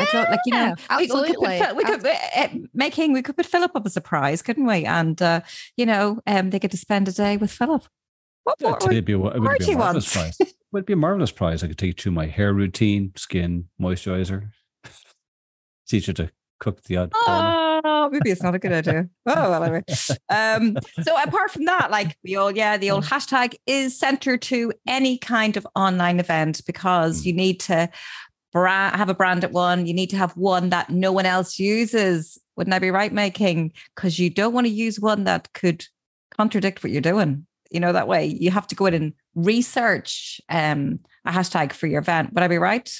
I'd 0.00 0.14
love, 0.14 0.28
like, 0.30 0.40
you 0.46 0.52
know, 0.52 0.74
Yeah, 0.90 0.96
we- 0.96 1.02
we, 1.02 1.06
could 1.08 1.16
put, 1.36 1.44
absolutely. 1.44 1.76
We 1.76 1.84
could, 1.84 2.06
uh, 2.06 2.48
May 2.74 2.90
King, 2.90 3.12
we 3.12 3.22
could 3.22 3.36
put 3.36 3.46
Philip 3.46 3.72
up 3.74 3.86
as 3.86 3.96
a 3.96 4.00
prize, 4.00 4.42
couldn't 4.42 4.66
we? 4.66 4.84
And, 4.84 5.20
uh, 5.22 5.40
you 5.76 5.86
know, 5.86 6.20
um, 6.26 6.50
they 6.50 6.58
get 6.58 6.70
to 6.72 6.76
spend 6.76 7.08
a 7.08 7.12
day 7.12 7.36
with 7.36 7.50
Philip. 7.50 7.84
What 8.44 8.60
more? 8.60 8.78
it'd 8.90 9.04
be, 9.04 9.12
a- 9.12 9.16
it 9.18 9.40
would 9.40 9.58
be 9.58 9.72
a 9.72 9.76
marvelous 9.76 10.14
wants. 10.16 10.36
prize. 10.36 10.36
It 10.68 10.74
would 10.74 10.84
be 10.86 10.92
a 10.92 10.96
marvelous 10.96 11.32
prize. 11.32 11.64
I 11.64 11.68
could 11.68 11.78
take 11.78 11.86
you 11.98 12.02
through 12.02 12.12
my 12.12 12.26
hair 12.26 12.52
routine, 12.52 13.12
skin, 13.16 13.68
moisturizer, 13.80 14.50
teach 15.88 16.08
you 16.08 16.12
to 16.14 16.30
cook 16.60 16.82
the 16.82 16.96
odd. 16.98 17.12
Oh, 17.14 17.80
oh, 17.84 18.08
maybe 18.10 18.30
it's 18.30 18.42
not 18.42 18.54
a 18.54 18.58
good 18.58 18.72
idea. 18.72 19.08
Oh, 19.26 19.50
well, 19.50 19.64
anyway. 19.64 19.82
Um, 20.28 20.76
so 21.02 21.16
apart 21.22 21.52
from 21.52 21.64
that, 21.66 21.90
like 21.90 22.16
the 22.22 22.36
old, 22.36 22.56
yeah, 22.56 22.76
the 22.76 22.90
old 22.90 23.04
hashtag 23.04 23.54
is 23.66 23.98
centered 23.98 24.42
to 24.42 24.72
any 24.86 25.16
kind 25.18 25.56
of 25.56 25.66
online 25.74 26.20
event 26.20 26.60
because 26.66 27.24
you 27.24 27.32
need 27.32 27.60
to 27.60 27.88
brand, 28.52 28.96
have 28.96 29.08
a 29.08 29.14
brand 29.14 29.44
at 29.44 29.52
one. 29.52 29.86
You 29.86 29.94
need 29.94 30.10
to 30.10 30.16
have 30.16 30.36
one 30.36 30.70
that 30.70 30.90
no 30.90 31.12
one 31.12 31.26
else 31.26 31.58
uses. 31.58 32.38
Wouldn't 32.56 32.74
I 32.74 32.78
be 32.78 32.90
right, 32.90 33.12
May 33.12 33.30
King? 33.30 33.72
Because 33.94 34.18
you 34.18 34.30
don't 34.30 34.52
want 34.52 34.66
to 34.66 34.72
use 34.72 34.98
one 35.00 35.24
that 35.24 35.52
could 35.52 35.84
contradict 36.36 36.82
what 36.82 36.92
you're 36.92 37.00
doing. 37.00 37.46
You 37.70 37.80
know, 37.80 37.92
that 37.92 38.08
way 38.08 38.26
you 38.26 38.50
have 38.50 38.66
to 38.68 38.74
go 38.74 38.86
in 38.86 38.94
and 38.94 39.12
research 39.34 40.40
um, 40.48 41.00
a 41.24 41.32
hashtag 41.32 41.72
for 41.72 41.86
your 41.86 42.00
event. 42.00 42.32
Would 42.32 42.42
I 42.42 42.48
be 42.48 42.58
right? 42.58 42.90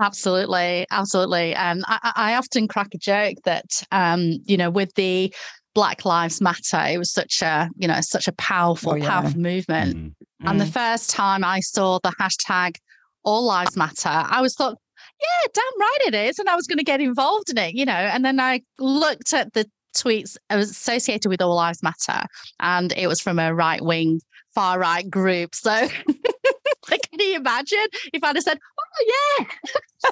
Absolutely, 0.00 0.86
absolutely. 0.90 1.54
And 1.54 1.84
I, 1.86 2.12
I 2.16 2.34
often 2.34 2.68
crack 2.68 2.88
a 2.92 2.98
joke 2.98 3.38
that 3.44 3.64
um, 3.92 4.38
you 4.44 4.56
know, 4.56 4.68
with 4.68 4.94
the 4.94 5.32
Black 5.74 6.04
Lives 6.04 6.40
Matter, 6.40 6.82
it 6.88 6.98
was 6.98 7.12
such 7.12 7.42
a, 7.42 7.70
you 7.76 7.86
know, 7.86 8.00
such 8.00 8.28
a 8.28 8.32
powerful, 8.32 8.92
oh, 8.92 8.96
yeah. 8.96 9.08
powerful 9.08 9.40
movement. 9.40 9.96
Mm-hmm. 9.96 10.48
And 10.48 10.60
mm. 10.60 10.64
the 10.64 10.70
first 10.70 11.10
time 11.10 11.44
I 11.44 11.60
saw 11.60 11.98
the 12.02 12.12
hashtag 12.20 12.76
All 13.26 13.44
Lives 13.44 13.76
Matter, 13.76 14.08
I 14.08 14.40
was 14.40 14.54
thought, 14.54 14.78
yeah, 15.20 15.48
damn 15.52 15.80
right 15.80 15.98
it 16.06 16.14
is. 16.14 16.38
And 16.38 16.48
I 16.48 16.54
was 16.54 16.66
going 16.66 16.78
to 16.78 16.84
get 16.84 17.00
involved 17.00 17.50
in 17.50 17.58
it, 17.58 17.74
you 17.74 17.84
know. 17.84 17.92
And 17.92 18.24
then 18.24 18.40
I 18.40 18.62
looked 18.78 19.34
at 19.34 19.52
the 19.52 19.66
tweets 19.96 20.36
associated 20.48 21.28
with 21.28 21.42
All 21.42 21.56
Lives 21.56 21.82
Matter, 21.82 22.26
and 22.60 22.92
it 22.96 23.08
was 23.08 23.20
from 23.20 23.38
a 23.38 23.52
right 23.54 23.82
wing, 23.82 24.20
far 24.54 24.78
right 24.78 25.08
group. 25.08 25.54
So 25.54 25.88
can 26.86 26.98
you 27.18 27.36
imagine 27.36 27.86
if 28.12 28.22
I'd 28.22 28.36
have 28.36 28.44
said, 28.44 28.58
Oh, 28.78 29.38
yeah. 29.40 30.10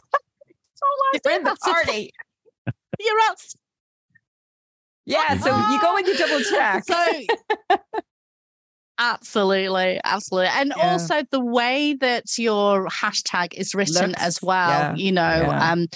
You're 1.25 1.35
in 1.35 1.45
the 1.45 1.57
party. 1.63 2.13
You're 3.01 3.21
out. 3.29 3.39
Yeah, 5.07 5.39
so 5.39 5.51
you 5.71 5.81
go 5.81 5.93
oh. 5.93 5.97
and 5.97 6.07
you 6.07 6.17
double 6.17 6.41
check. 6.41 6.85
So 6.85 7.77
absolutely, 8.99 10.01
absolutely. 10.05 10.51
And 10.55 10.73
yeah. 10.77 10.93
also 10.93 11.23
the 11.31 11.45
way 11.45 11.95
that 12.01 12.25
your 12.39 12.87
hashtag 12.87 13.55
is 13.55 13.75
written 13.75 14.11
Looks, 14.11 14.23
as 14.23 14.43
well, 14.43 14.69
yeah, 14.69 14.95
you 14.95 15.13
know, 15.13 15.23
yeah. 15.23 15.73
um, 15.73 15.87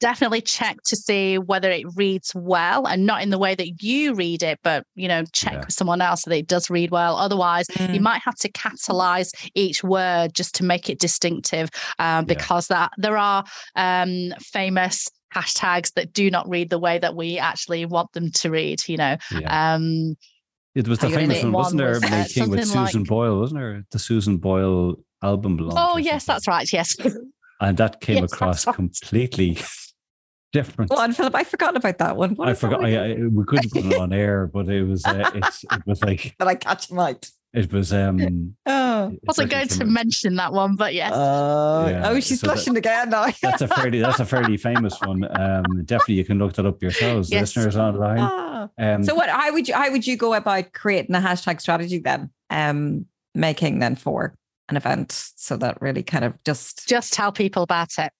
definitely 0.00 0.40
check 0.40 0.76
to 0.84 0.96
see 0.96 1.38
whether 1.38 1.70
it 1.70 1.84
reads 1.96 2.32
well 2.34 2.86
and 2.86 3.04
not 3.04 3.22
in 3.22 3.30
the 3.30 3.38
way 3.38 3.54
that 3.54 3.82
you 3.82 4.14
read 4.14 4.42
it, 4.42 4.58
but 4.62 4.84
you 4.94 5.08
know, 5.08 5.24
check 5.32 5.64
with 5.64 5.72
someone 5.72 6.00
else 6.00 6.24
that 6.24 6.36
it 6.36 6.46
does 6.46 6.70
read 6.70 6.90
well. 6.90 7.16
Otherwise, 7.16 7.66
mm. 7.68 7.94
you 7.94 8.00
might 8.00 8.22
have 8.22 8.36
to 8.36 8.48
capitalize 8.52 9.32
each 9.54 9.82
word 9.82 10.34
just 10.34 10.54
to 10.54 10.64
make 10.64 10.88
it 10.88 11.00
distinctive, 11.00 11.68
um, 11.98 12.24
because 12.24 12.68
that 12.68 12.92
there 12.96 13.16
are 13.16 13.44
um, 13.76 14.32
famous 14.40 15.08
hashtags 15.34 15.92
that 15.94 16.12
do 16.12 16.30
not 16.30 16.48
read 16.48 16.70
the 16.70 16.78
way 16.78 16.98
that 16.98 17.14
we 17.14 17.38
actually 17.38 17.84
want 17.84 18.12
them 18.12 18.30
to 18.32 18.50
read. 18.50 18.80
You 18.86 18.96
know. 18.98 19.16
Um, 19.46 20.16
it 20.74 20.86
was 20.86 20.98
the 20.98 21.10
famous 21.10 21.42
one, 21.42 21.52
wasn't 21.52 21.78
there? 21.78 21.94
Was, 21.94 22.04
uh, 22.04 22.10
May 22.10 22.26
King 22.28 22.50
with 22.50 22.64
Susan 22.66 23.00
like, 23.00 23.08
Boyle, 23.08 23.40
wasn't 23.40 23.60
there? 23.60 23.84
The 23.90 23.98
Susan 23.98 24.36
Boyle 24.36 24.96
album 25.22 25.58
Oh 25.72 25.96
yes, 25.96 26.24
that's 26.24 26.46
right. 26.46 26.70
Yes. 26.72 26.96
And 27.60 27.76
that 27.78 28.00
came 28.00 28.18
yes, 28.18 28.32
across 28.32 28.66
right. 28.68 28.76
completely 28.76 29.58
different. 30.52 30.92
Well, 30.92 31.10
Philip, 31.12 31.34
I 31.34 31.42
forgot 31.42 31.76
about 31.76 31.98
that 31.98 32.16
one. 32.16 32.36
What 32.36 32.48
I 32.48 32.54
forgot. 32.54 32.84
I, 32.84 32.94
I, 32.94 33.14
we 33.16 33.44
couldn't 33.44 33.72
put 33.72 33.84
it 33.84 33.94
on 33.98 34.12
air, 34.12 34.46
but 34.46 34.68
it 34.68 34.84
was 34.84 35.04
uh, 35.04 35.28
it 35.34 35.86
was 35.86 36.00
like. 36.02 36.36
but 36.38 36.46
I 36.46 36.54
catch 36.54 36.88
him 36.88 37.00
out. 37.00 37.28
It 37.52 37.72
was. 37.72 37.92
um 37.92 38.56
Oh, 38.66 39.16
wasn't 39.26 39.50
going 39.50 39.68
to 39.68 39.84
mention 39.84 40.34
that 40.36 40.52
one, 40.52 40.74
but 40.74 40.92
yes. 40.92 41.12
Uh, 41.12 41.86
yeah, 41.88 42.08
oh, 42.08 42.20
she's 42.20 42.40
so 42.40 42.48
blushing 42.48 42.74
that, 42.74 42.80
again 42.80 43.10
now. 43.10 43.28
that's 43.42 43.62
a 43.62 43.68
fairly 43.68 44.00
that's 44.00 44.20
a 44.20 44.24
fairly 44.26 44.56
famous 44.56 45.00
one. 45.00 45.24
Um, 45.38 45.84
definitely, 45.84 46.16
you 46.16 46.24
can 46.24 46.38
look 46.38 46.54
that 46.54 46.66
up 46.66 46.82
yourselves, 46.82 47.30
yes. 47.30 47.56
listeners 47.56 47.76
online. 47.76 48.18
Ah. 48.20 48.68
Um, 48.76 49.04
so, 49.04 49.14
what? 49.14 49.28
How 49.28 49.52
would 49.52 49.68
you 49.68 49.74
how 49.74 49.90
would 49.90 50.06
you 50.06 50.16
go 50.16 50.34
about 50.34 50.72
creating 50.72 51.14
a 51.14 51.20
hashtag 51.20 51.60
strategy 51.60 51.98
then? 51.98 52.30
Um, 52.50 53.06
May 53.34 53.54
King 53.54 53.78
then 53.78 53.94
for 53.94 54.34
an 54.68 54.76
event 54.76 55.12
so 55.36 55.56
that 55.56 55.80
really 55.80 56.02
kind 56.02 56.24
of 56.24 56.34
just 56.44 56.88
just 56.88 57.12
tell 57.12 57.32
people 57.32 57.62
about 57.62 57.98
it 57.98 58.12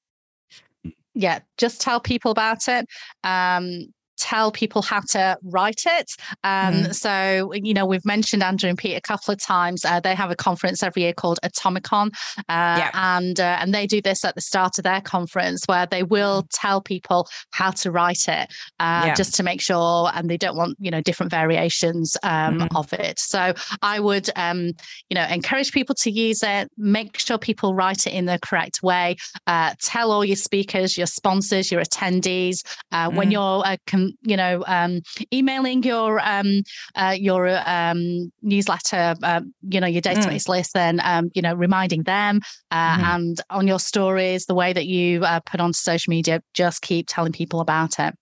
yeah, 1.18 1.40
just 1.56 1.80
tell 1.80 1.98
people 2.00 2.30
about 2.30 2.68
it. 2.68 2.86
Um, 3.24 3.92
tell 4.18 4.50
people 4.50 4.82
how 4.82 5.00
to 5.10 5.38
write 5.42 5.82
it. 5.86 6.10
Um, 6.44 6.74
mm 6.74 6.94
So, 6.94 7.52
you 7.54 7.74
know, 7.74 7.86
we've 7.86 8.04
mentioned 8.04 8.42
Andrew 8.42 8.68
and 8.68 8.78
Pete 8.78 8.96
a 8.96 9.00
couple 9.00 9.32
of 9.32 9.40
times. 9.40 9.84
Uh, 9.84 10.00
they 10.00 10.14
have 10.14 10.30
a 10.30 10.36
conference 10.36 10.82
every 10.82 11.02
year 11.02 11.12
called 11.12 11.38
Atomicon, 11.44 12.08
uh, 12.38 12.42
yeah. 12.48 12.90
and 12.94 13.38
uh, 13.38 13.58
and 13.60 13.74
they 13.74 13.86
do 13.86 14.00
this 14.00 14.24
at 14.24 14.34
the 14.34 14.40
start 14.40 14.78
of 14.78 14.84
their 14.84 15.00
conference 15.00 15.64
where 15.66 15.86
they 15.86 16.02
will 16.02 16.42
mm. 16.42 16.48
tell 16.52 16.80
people 16.80 17.28
how 17.50 17.70
to 17.70 17.90
write 17.90 18.28
it, 18.28 18.52
uh, 18.80 19.04
yeah. 19.06 19.14
just 19.14 19.34
to 19.36 19.42
make 19.42 19.60
sure, 19.60 20.10
and 20.14 20.28
they 20.28 20.36
don't 20.36 20.56
want 20.56 20.76
you 20.80 20.90
know 20.90 21.00
different 21.00 21.30
variations 21.30 22.16
um, 22.22 22.58
mm 22.58 22.68
of 22.74 22.92
it. 22.92 23.18
So, 23.18 23.54
I 23.82 23.98
would 23.98 24.28
um, 24.36 24.72
you 25.08 25.14
know 25.14 25.24
encourage 25.24 25.72
people 25.72 25.94
to 26.02 26.10
use 26.10 26.42
it. 26.42 26.70
Make 26.76 27.18
sure 27.18 27.38
people 27.38 27.74
write 27.74 28.06
it 28.06 28.12
in 28.12 28.26
the 28.26 28.38
correct 28.42 28.82
way. 28.82 29.16
Uh, 29.46 29.74
tell 29.80 30.12
all 30.12 30.24
your 30.24 30.36
speakers, 30.36 30.98
your 30.98 31.06
sponsors, 31.06 31.70
your 31.70 31.82
attendees 31.82 32.62
mm 32.92 33.08
when 33.18 33.30
you're 33.30 33.64
com- 33.86 34.07
you 34.22 34.36
know, 34.36 34.64
um, 34.66 35.00
emailing 35.32 35.82
your 35.82 36.20
um, 36.20 36.62
uh, 36.94 37.16
your 37.18 37.48
um, 37.68 38.32
newsletter, 38.42 39.14
uh, 39.22 39.40
you 39.68 39.80
know, 39.80 39.86
your 39.86 40.02
mm. 40.02 40.14
database 40.14 40.44
mm. 40.44 40.48
list, 40.48 40.74
then 40.74 41.00
um, 41.04 41.30
you 41.34 41.42
know, 41.42 41.54
reminding 41.54 42.02
them, 42.04 42.40
uh, 42.70 42.96
mm. 42.96 43.02
and 43.14 43.40
on 43.50 43.66
your 43.66 43.78
stories, 43.80 44.46
the 44.46 44.54
way 44.54 44.72
that 44.72 44.86
you 44.86 45.24
uh, 45.24 45.40
put 45.40 45.60
onto 45.60 45.74
social 45.74 46.10
media, 46.10 46.42
just 46.54 46.82
keep 46.82 47.06
telling 47.08 47.32
people 47.32 47.60
about 47.60 47.98
it. 47.98 48.14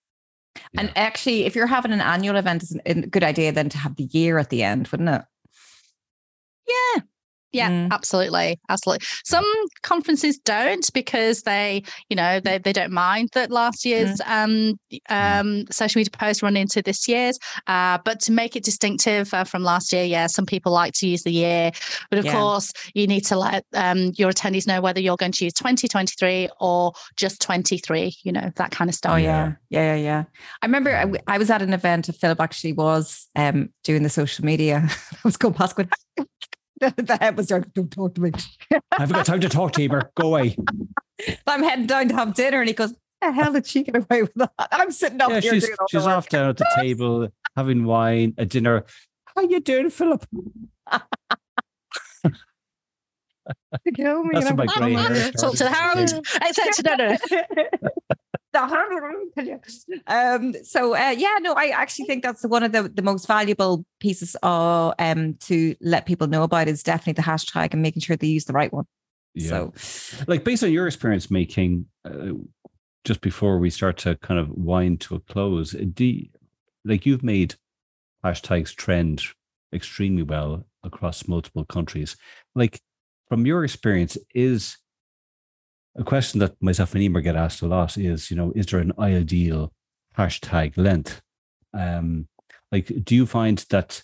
And 0.79 0.91
actually, 0.97 1.45
if 1.45 1.55
you're 1.55 1.67
having 1.67 1.93
an 1.93 2.01
annual 2.01 2.37
event, 2.37 2.63
it's 2.63 2.75
a 2.85 2.95
good 3.07 3.25
idea 3.25 3.53
then 3.53 3.69
to 3.71 3.79
have 3.79 3.97
the 3.97 4.09
year 4.13 4.39
at 4.39 4.51
the 4.51 4.63
end, 4.63 4.89
wouldn't 4.89 5.09
it? 5.09 5.23
Yeah, 6.67 7.03
yeah, 7.57 7.71
mm. 7.71 7.91
absolutely. 7.91 8.61
Absolutely. 8.69 9.07
Some 9.25 9.47
conferences 9.83 10.39
don't 10.39 10.93
because 10.93 11.43
they, 11.43 11.83
you 12.09 12.17
know, 12.17 12.39
they, 12.39 12.59
they 12.59 12.73
don't 12.73 12.93
mind 12.93 13.31
that 13.33 13.51
last 13.51 13.85
year's 13.85 14.21
mm. 14.21 14.29
um, 14.29 14.79
um, 15.09 15.65
social 15.71 15.99
media 15.99 16.11
post 16.11 16.43
run 16.43 16.57
into 16.57 16.83
this 16.83 17.09
year's. 17.09 17.39
Uh, 17.67 17.99
but 18.05 18.21
to 18.21 18.33
make 18.33 18.57
it 18.57 18.65
distinctive 18.65 19.33
uh, 19.33 19.45
from 19.45 19.63
last 19.63 19.93
year, 19.93 20.05
yeah, 20.05 20.27
some 20.27 20.45
people 20.45 20.71
like 20.73 20.93
to 20.95 21.09
use 21.09 21.23
the 21.23 21.33
year. 21.33 21.71
But 22.11 22.19
of 22.19 22.27
yeah. 22.27 22.33
course, 22.33 22.73
you 22.95 23.07
need 23.07 23.25
to 23.27 23.37
let 23.37 23.65
um, 23.75 24.13
your 24.17 24.31
attendees 24.31 24.67
know 24.67 24.81
whether 24.81 25.01
you're 25.01 25.17
going 25.17 25.33
to 25.33 25.45
use 25.45 25.55
2023 25.55 26.51
or 26.61 26.93
just 27.17 27.41
23, 27.41 28.15
you 28.23 28.33
know, 28.33 28.51
that 28.57 28.71
kind 28.71 28.91
of 28.91 28.95
stuff. 28.95 29.13
Oh, 29.13 29.17
yeah. 29.17 29.53
Yeah, 29.71 29.95
yeah, 29.95 30.03
yeah. 30.03 30.25
I 30.63 30.67
remember 30.67 30.95
I, 30.95 31.35
I 31.35 31.39
was 31.39 31.51
at 31.51 31.63
an 31.63 31.73
event, 31.73 32.09
Philip 32.21 32.41
actually 32.41 32.75
was 32.75 33.29
um, 33.35 33.71
doing 33.83 34.03
the 34.03 34.11
social 34.11 34.45
media. 34.45 34.87
I 35.13 35.17
was 35.25 35.37
going 35.37 35.55
past 35.55 35.77
going, 35.77 35.89
the 36.81 37.19
head 37.21 37.37
was 37.37 37.51
like, 37.51 37.73
don't 37.75 37.91
talk 37.91 38.15
to 38.15 38.21
me. 38.21 38.33
I've 38.93 39.13
got 39.13 39.27
time 39.27 39.41
to 39.41 39.49
talk 39.49 39.73
to 39.73 39.83
you, 39.83 39.89
Go 39.89 40.29
away. 40.29 40.57
I'm 41.47 41.63
heading 41.63 41.87
down 41.87 42.09
to 42.09 42.15
have 42.15 42.35
dinner. 42.35 42.61
And 42.61 42.69
he 42.69 42.75
goes, 42.75 42.95
the 43.23 43.33
hell 43.33 43.53
did 43.53 43.67
she 43.67 43.83
get 43.83 43.97
away 43.97 44.23
with 44.23 44.35
that? 44.35 44.53
I'm 44.73 44.91
sitting 44.91 45.21
up 45.21 45.31
yeah, 45.31 45.41
here. 45.41 45.55
She's, 45.55 45.71
she's 45.91 46.07
off 46.07 46.29
down 46.29 46.51
at 46.51 46.59
the 46.59 46.71
table 46.77 47.29
having 47.57 47.85
wine, 47.85 48.35
a 48.37 48.45
dinner. 48.45 48.85
How 49.25 49.43
you 49.43 49.61
doing, 49.61 49.91
Philip? 49.91 50.27
Kill 53.95 54.25
me, 54.25 54.41
That's 54.41 54.55
my 54.55 54.67
grey 54.67 54.95
hair. 54.95 55.33
Talk 55.33 55.55
to 55.55 55.65
the 55.65 55.71
hound. 55.71 56.13
Except 56.43 56.85
no, 56.85 56.95
no. 56.97 57.17
um, 60.07 60.55
so 60.65 60.95
uh, 60.95 61.15
yeah, 61.17 61.37
no, 61.41 61.55
I 61.55 61.69
actually 61.69 62.07
think 62.07 62.23
that's 62.23 62.45
one 62.47 62.63
of 62.63 62.73
the, 62.73 62.89
the 62.89 63.03
most 63.03 63.27
valuable 63.27 63.85
pieces 64.01 64.37
of, 64.43 64.95
um, 64.99 65.35
to 65.41 65.75
let 65.81 66.07
people 66.07 66.27
know 66.27 66.43
about 66.43 66.69
is 66.69 66.83
definitely 66.83 67.15
the 67.15 67.23
hashtag 67.23 67.73
and 67.73 67.83
May 67.83 67.91
King 67.93 68.01
sure 68.01 68.17
they 68.17 68.27
use 68.27 68.45
the 68.45 68.53
right 68.53 68.73
one. 68.73 68.87
Yeah. 69.35 69.49
So, 69.49 70.25
like 70.27 70.45
based 70.45 70.65
on 70.65 70.73
your 70.73 70.87
experience 70.87 71.31
making, 71.31 71.87
uh, 72.05 72.33
just 73.05 73.21
before 73.21 73.59
we 73.59 73.71
start 73.71 73.99
to 73.99 74.17
kind 74.17 74.41
of 74.41 74.49
wind 74.51 75.01
to 75.03 75.15
a 75.17 75.21
close, 75.21 75.73
do 75.73 76.05
you, 76.05 76.29
like 76.85 77.07
you've 77.07 77.23
made 77.23 77.55
hashtags 78.25 78.75
trend 78.75 79.23
extremely 79.73 80.23
well 80.23 80.65
across 80.83 81.29
multiple 81.29 81.65
countries. 81.65 82.17
Like 82.55 82.81
from 83.29 83.47
your 83.47 83.65
experience, 83.65 84.17
is 84.35 84.77
a 85.99 86.05
question 86.05 86.41
that 86.41 86.61
myself 86.63 86.95
and 86.95 87.03
Emer 87.03 87.21
get 87.21 87.37
asked 87.37 87.63
a 87.63 87.67
lot 87.67 87.97
is, 87.97 88.31
you 88.31 88.37
know, 88.37 88.53
is 88.55 88.67
there 88.67 88.81
an 88.81 88.93
ideal 88.99 89.73
hashtag 90.17 90.77
length? 90.77 91.23
Um, 91.73 92.29
like, 92.71 92.93
do 93.05 93.15
you 93.15 93.27
find 93.27 93.59
that 93.71 94.03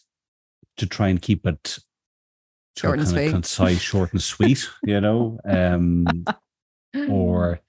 to 0.78 0.86
try 0.86 1.08
and 1.08 1.20
keep 1.20 1.46
it 1.46 1.78
short 2.76 2.98
and 2.98 3.08
sweet, 3.08 3.30
concise, 3.30 3.80
short 3.80 4.12
and 4.12 4.22
sweet, 4.22 4.68
you 4.84 5.00
know, 5.00 5.38
um, 5.44 6.06
or 7.08 7.60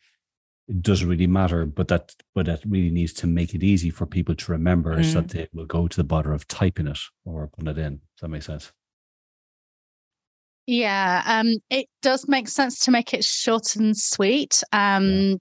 it 0.68 0.82
doesn't 0.82 1.10
really 1.10 1.28
matter, 1.28 1.66
but 1.66 1.90
that 1.90 2.16
but 2.34 2.46
that 2.46 2.64
really 2.66 2.92
needs 2.92 3.14
to 3.14 3.28
make 3.28 3.54
it 3.54 3.64
easy 3.64 3.90
for 3.90 4.06
people 4.06 4.36
to 4.36 4.52
remember 4.52 4.98
mm. 4.98 5.06
so 5.06 5.22
that 5.22 5.30
they 5.32 5.48
will 5.54 5.66
go 5.66 5.88
to 5.88 5.98
the 5.98 6.04
bother 6.04 6.32
of 6.32 6.48
typing 6.48 6.88
it 6.88 7.00
or 7.26 7.48
putting 7.48 7.70
it 7.70 7.78
in. 7.78 7.96
Does 7.96 8.22
that 8.22 8.30
make 8.30 8.44
sense? 8.44 8.72
Yeah, 10.66 11.24
um, 11.26 11.56
it 11.70 11.88
does 12.02 12.28
make 12.28 12.48
sense 12.48 12.80
to 12.80 12.92
make 12.92 13.14
it 13.14 13.24
short 13.24 13.76
and 13.76 13.96
sweet. 13.98 14.64
Um, 14.72 15.10
yeah. 15.10 15.36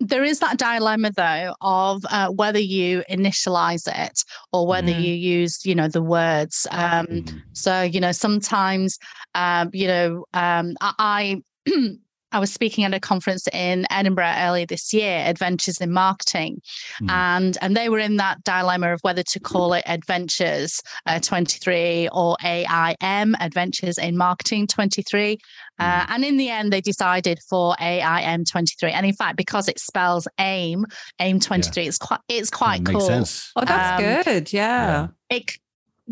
there 0.00 0.24
is 0.24 0.40
that 0.40 0.58
dilemma 0.58 1.10
though 1.14 1.54
of 1.60 2.02
uh, 2.10 2.28
whether 2.30 2.58
you 2.58 3.02
initialize 3.10 3.86
it 3.86 4.24
or 4.52 4.66
whether 4.66 4.90
Mm. 4.90 5.02
you 5.02 5.12
use 5.14 5.64
you 5.64 5.74
know 5.74 5.86
the 5.88 6.02
words 6.02 6.66
um 6.72 7.06
Mm. 7.06 7.34
so 7.52 7.82
you 7.82 8.00
know 8.00 8.10
sometimes 8.12 8.98
um 9.34 9.70
you 9.72 9.86
know 9.86 10.24
um 10.34 10.74
i 10.80 11.42
I 11.66 11.70
I 12.32 12.38
was 12.38 12.52
speaking 12.52 12.84
at 12.84 12.94
a 12.94 13.00
conference 13.00 13.46
in 13.52 13.86
Edinburgh 13.90 14.34
earlier 14.38 14.66
this 14.66 14.92
year, 14.92 15.22
Adventures 15.26 15.78
in 15.80 15.92
Marketing, 15.92 16.60
Mm. 17.00 17.10
and 17.10 17.58
and 17.60 17.76
they 17.76 17.88
were 17.88 17.98
in 17.98 18.16
that 18.16 18.42
dilemma 18.44 18.92
of 18.92 19.00
whether 19.02 19.22
to 19.22 19.40
call 19.40 19.72
it 19.74 19.84
Adventures 19.86 20.80
uh, 21.06 21.20
23 21.20 22.08
or 22.12 22.36
AIM 22.44 23.36
Adventures 23.40 23.98
in 23.98 24.16
Marketing 24.16 24.66
23. 24.66 25.38
Uh, 25.78 26.06
and 26.08 26.24
in 26.24 26.36
the 26.36 26.48
end, 26.48 26.72
they 26.72 26.80
decided 26.80 27.38
for 27.48 27.74
AIM 27.80 28.44
23. 28.44 28.92
And 28.92 29.04
in 29.06 29.14
fact, 29.14 29.36
because 29.36 29.68
it 29.68 29.78
spells 29.80 30.28
AIM, 30.38 30.86
AIM 31.18 31.40
23, 31.40 31.86
it's 31.88 31.98
quite 31.98 32.20
it's 32.28 32.50
quite 32.50 32.84
cool. 32.84 33.00
sense. 33.00 33.50
Oh, 33.56 33.64
that's 33.64 34.00
Um, 34.00 34.22
good. 34.24 34.52
Yeah. 34.52 35.08
It, 35.30 35.52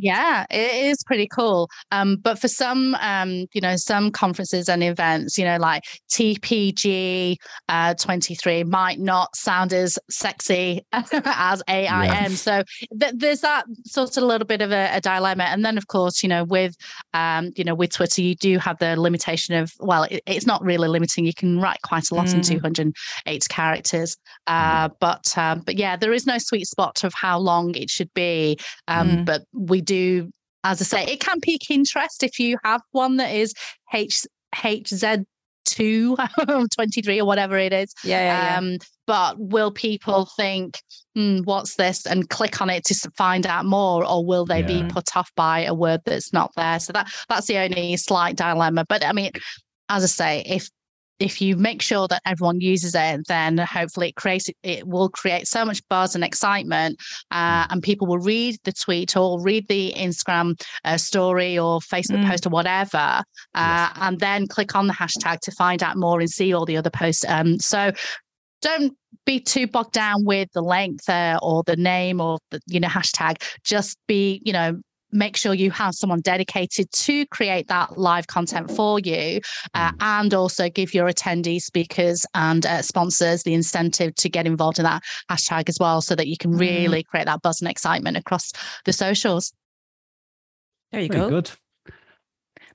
yeah, 0.00 0.46
it 0.50 0.86
is 0.86 1.02
pretty 1.04 1.26
cool. 1.28 1.68
Um, 1.92 2.16
but 2.16 2.38
for 2.38 2.48
some, 2.48 2.94
um, 3.00 3.46
you 3.52 3.60
know, 3.60 3.76
some 3.76 4.10
conferences 4.10 4.68
and 4.68 4.82
events, 4.82 5.36
you 5.36 5.44
know, 5.44 5.58
like 5.58 5.84
TPG 6.10 7.36
uh, 7.68 7.94
23 7.94 8.64
might 8.64 8.98
not 8.98 9.34
sound 9.36 9.72
as 9.72 9.98
sexy 10.10 10.84
as 10.92 11.62
AIM. 11.68 12.30
So 12.32 12.62
th- 12.98 13.12
there's 13.16 13.40
that 13.42 13.64
sort 13.84 14.16
of 14.16 14.22
a 14.22 14.26
little 14.26 14.46
bit 14.46 14.62
of 14.62 14.72
a, 14.72 14.88
a 14.94 15.00
dilemma. 15.00 15.44
And 15.44 15.64
then, 15.64 15.76
of 15.76 15.86
course, 15.88 16.22
you 16.22 16.28
know, 16.28 16.44
with, 16.44 16.74
um, 17.14 17.50
you 17.56 17.64
know, 17.64 17.74
with 17.74 17.92
Twitter, 17.92 18.22
you 18.22 18.34
do 18.34 18.58
have 18.58 18.78
the 18.78 18.98
limitation 18.98 19.54
of, 19.54 19.72
well, 19.80 20.04
it, 20.04 20.22
it's 20.26 20.46
not 20.46 20.62
really 20.64 20.88
limiting. 20.88 21.26
You 21.26 21.34
can 21.34 21.60
write 21.60 21.80
quite 21.82 22.10
a 22.10 22.14
lot 22.14 22.32
in 22.32 22.40
Mm. 22.40 22.46
208 23.24 23.48
characters. 23.48 24.16
Uh, 24.46 24.88
but, 25.00 25.36
um, 25.36 25.60
but 25.60 25.76
yeah, 25.76 25.96
there 25.96 26.12
is 26.12 26.26
no 26.26 26.38
sweet 26.38 26.66
spot 26.66 27.04
of 27.04 27.12
how 27.14 27.38
long 27.38 27.74
it 27.74 27.90
should 27.90 28.12
be. 28.14 28.56
Um, 28.88 29.10
Mm. 29.10 29.24
But 29.24 29.42
we 29.52 29.80
do, 29.94 30.30
as 30.64 30.80
I 30.80 30.84
say, 30.84 31.04
it 31.12 31.20
can 31.20 31.40
pique 31.40 31.70
interest 31.70 32.22
if 32.22 32.38
you 32.38 32.56
have 32.64 32.80
one 32.92 33.16
that 33.18 33.34
is 33.34 33.54
H 33.92 34.26
HZ. 34.54 35.24
2 35.66 36.16
23 36.74 37.20
or 37.20 37.26
whatever 37.26 37.56
it 37.58 37.72
is 37.72 37.94
Yeah. 38.02 38.18
Yeah. 38.18 38.42
yeah. 38.44 38.58
um 38.58 38.78
but 39.06 39.36
will 39.38 39.70
people 39.70 40.26
think 40.36 40.78
hmm, 41.14 41.40
what's 41.44 41.76
this 41.76 42.06
and 42.06 42.28
click 42.30 42.60
on 42.62 42.70
it 42.70 42.82
to 42.86 42.94
find 43.16 43.46
out 43.46 43.66
more 43.66 44.04
or 44.04 44.24
will 44.24 44.46
they 44.46 44.60
Yeah. 44.62 44.66
be 44.66 44.84
put 44.88 45.14
off 45.16 45.30
by 45.36 45.60
a 45.64 45.74
word 45.74 46.00
that's 46.06 46.32
not 46.32 46.50
there 46.56 46.80
so 46.80 46.92
that 46.94 47.12
that's 47.28 47.46
the 47.46 47.58
only 47.58 47.96
slight 47.98 48.36
dilemma 48.36 48.84
but 48.88 49.04
i 49.04 49.12
mean 49.12 49.30
as 49.90 50.02
i 50.02 50.06
say 50.06 50.42
if 50.46 50.68
if 51.20 51.40
you 51.40 51.54
make 51.56 51.82
sure 51.82 52.08
that 52.08 52.22
everyone 52.24 52.60
uses 52.60 52.94
it, 52.94 53.20
then 53.28 53.58
hopefully 53.58 54.08
it 54.08 54.16
creates 54.16 54.48
it 54.62 54.86
will 54.86 55.10
create 55.10 55.46
so 55.46 55.64
much 55.64 55.80
buzz 55.88 56.14
and 56.14 56.24
excitement, 56.24 56.98
uh, 57.30 57.66
and 57.70 57.82
people 57.82 58.06
will 58.08 58.18
read 58.18 58.56
the 58.64 58.72
tweet 58.72 59.16
or 59.16 59.40
read 59.42 59.68
the 59.68 59.92
Instagram 59.96 60.60
uh, 60.84 60.96
story 60.96 61.58
or 61.58 61.78
Facebook 61.80 62.24
Mm. 62.24 62.28
post 62.28 62.46
or 62.46 62.50
whatever, 62.50 62.98
uh, 63.54 63.88
Yes. 63.88 63.98
and 64.00 64.18
then 64.18 64.46
click 64.48 64.74
on 64.74 64.86
the 64.86 64.94
hashtag 64.94 65.40
to 65.40 65.52
find 65.52 65.82
out 65.82 65.96
more 65.96 66.20
and 66.20 66.30
see 66.30 66.52
all 66.54 66.64
the 66.64 66.76
other 66.78 66.90
posts. 66.90 67.24
Um, 67.28 67.58
so 67.60 67.92
don't 68.62 68.96
be 69.26 69.40
too 69.40 69.66
bogged 69.66 69.92
down 69.92 70.24
with 70.24 70.48
the 70.52 70.62
length 70.62 71.08
uh, 71.08 71.38
or 71.42 71.62
the 71.64 71.76
name 71.76 72.20
or 72.20 72.38
the 72.50 72.60
you 72.66 72.80
know 72.80 72.88
hashtag. 72.88 73.42
Just 73.64 73.98
be 74.08 74.40
you 74.44 74.52
know 74.52 74.80
make 75.12 75.36
sure 75.36 75.54
you 75.54 75.70
have 75.70 75.94
someone 75.94 76.20
dedicated 76.20 76.90
to 76.92 77.26
create 77.26 77.68
that 77.68 77.98
live 77.98 78.26
content 78.26 78.70
for 78.70 78.98
you 79.00 79.40
uh, 79.74 79.90
and 80.00 80.34
also 80.34 80.68
give 80.68 80.94
your 80.94 81.08
attendees 81.08 81.62
speakers 81.62 82.24
and 82.34 82.66
uh, 82.66 82.82
sponsors 82.82 83.42
the 83.42 83.54
incentive 83.54 84.14
to 84.16 84.28
get 84.28 84.46
involved 84.46 84.78
in 84.78 84.84
that 84.84 85.02
hashtag 85.30 85.68
as 85.68 85.78
well 85.80 86.00
so 86.00 86.14
that 86.14 86.26
you 86.26 86.36
can 86.36 86.50
Mm. 86.50 86.58
really 86.60 87.02
create 87.04 87.26
that 87.26 87.42
buzz 87.42 87.60
and 87.60 87.70
excitement 87.70 88.16
across 88.16 88.52
the 88.84 88.92
socials 88.92 89.52
There 90.92 91.00
you 91.00 91.08
Very 91.08 91.20
go. 91.20 91.28
good. 91.28 91.50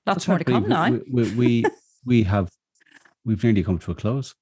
Lots 0.05 0.27
more 0.27 0.37
to 0.37 0.43
come 0.45 0.69
now. 0.69 0.89
We, 0.91 1.01
we, 1.11 1.35
we, 1.35 1.65
we 2.05 2.23
have, 2.23 2.49
we've 3.25 3.43
nearly 3.43 3.63
come 3.63 3.77
to 3.79 3.91
a 3.91 3.95
close. 3.95 4.33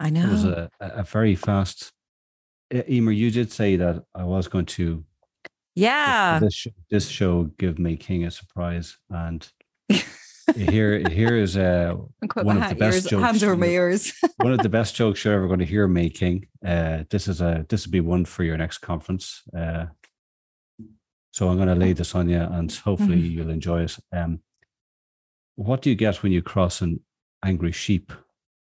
I 0.00 0.10
know 0.10 0.26
It 0.26 0.30
was 0.30 0.44
a, 0.44 0.70
a 0.80 1.02
very 1.04 1.34
fast. 1.36 1.92
Emer, 2.88 3.12
you 3.12 3.30
did 3.30 3.52
say 3.52 3.76
that 3.76 4.02
I 4.14 4.24
was 4.24 4.48
going 4.48 4.66
to 4.66 5.04
Yeah. 5.74 6.38
this 6.38 6.54
show, 6.54 6.70
this 6.90 7.08
show 7.08 7.44
give 7.58 7.78
me 7.78 7.96
King 7.96 8.24
a 8.24 8.30
surprise, 8.30 8.96
and 9.10 9.46
here 10.56 10.98
here 11.08 11.36
is 11.36 11.56
uh, 11.56 11.94
one 12.42 12.62
of 12.62 12.68
the 12.68 12.74
best 12.76 12.96
ears, 12.96 13.04
jokes 13.06 13.22
hands 13.24 13.42
over 13.44 13.56
my 13.56 13.66
ears. 13.66 14.12
one 14.36 14.52
of 14.52 14.60
the 14.60 14.68
best 14.68 14.94
jokes 14.94 15.24
you're 15.24 15.34
ever 15.34 15.46
going 15.48 15.58
to 15.60 15.64
hear 15.64 15.88
May 15.88 16.10
King. 16.10 16.46
Uh, 16.64 17.04
this 17.10 17.26
is 17.28 17.40
a 17.40 17.66
this 17.68 17.86
will 17.86 17.92
be 17.92 18.00
one 18.00 18.24
for 18.24 18.44
your 18.44 18.56
next 18.56 18.78
conference. 18.78 19.42
Uh, 19.56 19.86
so 21.32 21.48
I'm 21.48 21.56
going 21.56 21.68
to 21.68 21.74
lay 21.74 21.92
this 21.92 22.14
on 22.14 22.28
you, 22.28 22.38
and 22.40 22.70
hopefully 22.72 23.20
Mhm. 23.20 23.30
you'll 23.32 23.50
enjoy 23.50 23.82
it. 23.82 23.96
Um, 24.12 24.40
what 25.56 25.82
do 25.82 25.90
you 25.90 25.96
get 25.96 26.22
when 26.22 26.30
you 26.32 26.42
cross 26.42 26.80
an 26.82 27.00
angry 27.44 27.72
sheep 27.72 28.12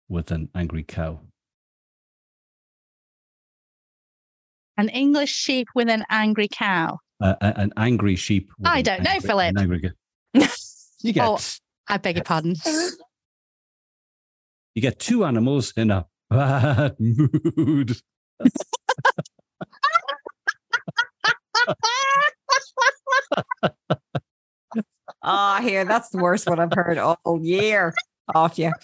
with 0.08 0.30
an 0.30 0.48
angry 0.54 0.82
cow? 0.82 1.20
An 4.76 4.88
english 4.90 5.30
sheep 5.32 5.68
with 5.74 5.88
an 5.88 6.04
angry 6.10 6.48
cow 6.48 6.98
Uh, 7.20 7.34
an 7.40 7.72
angry 7.76 8.16
sheep. 8.16 8.50
with 8.58 8.66
I 8.68 8.82
don't 8.82 9.02
know, 9.02 9.10
angry- 9.10 9.28
Philip. 9.28 9.50
an 9.50 9.58
angry 9.58 9.80
cow. 9.80 9.90
you 11.02 11.12
get 11.12 11.26
Oh. 11.28 11.38
i 11.88 11.96
beg 11.98 12.16
your 12.16 12.24
pardon 12.24 12.56
you 14.74 14.82
get 14.82 14.98
two 14.98 15.24
animals 15.24 15.72
in 15.76 15.90
a 15.92 16.06
bad 16.30 16.96
mood. 16.98 17.96
Ah, 25.22 25.60
here, 25.62 25.84
that's 25.84 26.10
the 26.10 26.18
worst 26.18 26.46
one 26.48 26.60
I've 26.60 26.72
heard 26.72 26.98
all 26.98 27.18
year 27.42 27.94
off 28.34 28.58
you. 28.58 28.72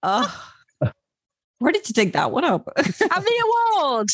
Oh, 0.00 0.52
where 1.58 1.72
did 1.72 1.88
you 1.88 1.92
dig 1.92 2.12
that 2.12 2.30
one 2.30 2.44
up? 2.44 2.68
and 2.76 2.86
the 2.86 3.44
award 3.76 4.08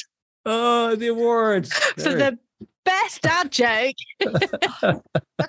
Oh, 0.47 0.95
the 0.97 1.09
awards 1.09 1.73
for 1.97 2.15
the 2.15 2.39
best 2.85 3.23
dad 3.23 3.51
joke 3.51 3.95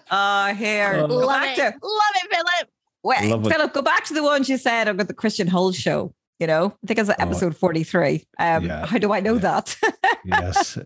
Ah, 0.09 0.53
here. 0.57 0.93
Oh. 0.95 1.05
Love 1.07 1.43
it 1.43 1.55
to 1.55 1.63
love 1.63 1.73
it 2.15 2.29
philip 2.31 2.69
wait, 3.03 3.29
Love 3.29 3.45
it. 3.45 3.51
Philip. 3.53 3.73
Go 3.73 3.81
back 3.81 4.05
to 4.05 4.13
the 4.13 4.23
ones 4.23 4.49
you 4.49 4.57
said 4.57 4.87
about 4.87 5.07
the 5.07 5.13
Christian 5.13 5.47
Hull 5.47 5.71
show. 5.71 6.13
You 6.39 6.47
know, 6.47 6.75
I 6.83 6.87
think 6.87 6.99
it's 6.99 7.09
episode 7.17 7.55
forty-three. 7.55 8.25
Um, 8.39 8.65
Yeah. 8.65 8.85
How 8.85 8.97
do 8.97 9.13
I 9.13 9.19
know 9.21 9.35
Yeah. 9.35 9.39
that? 9.61 9.77
yes, 10.25 10.77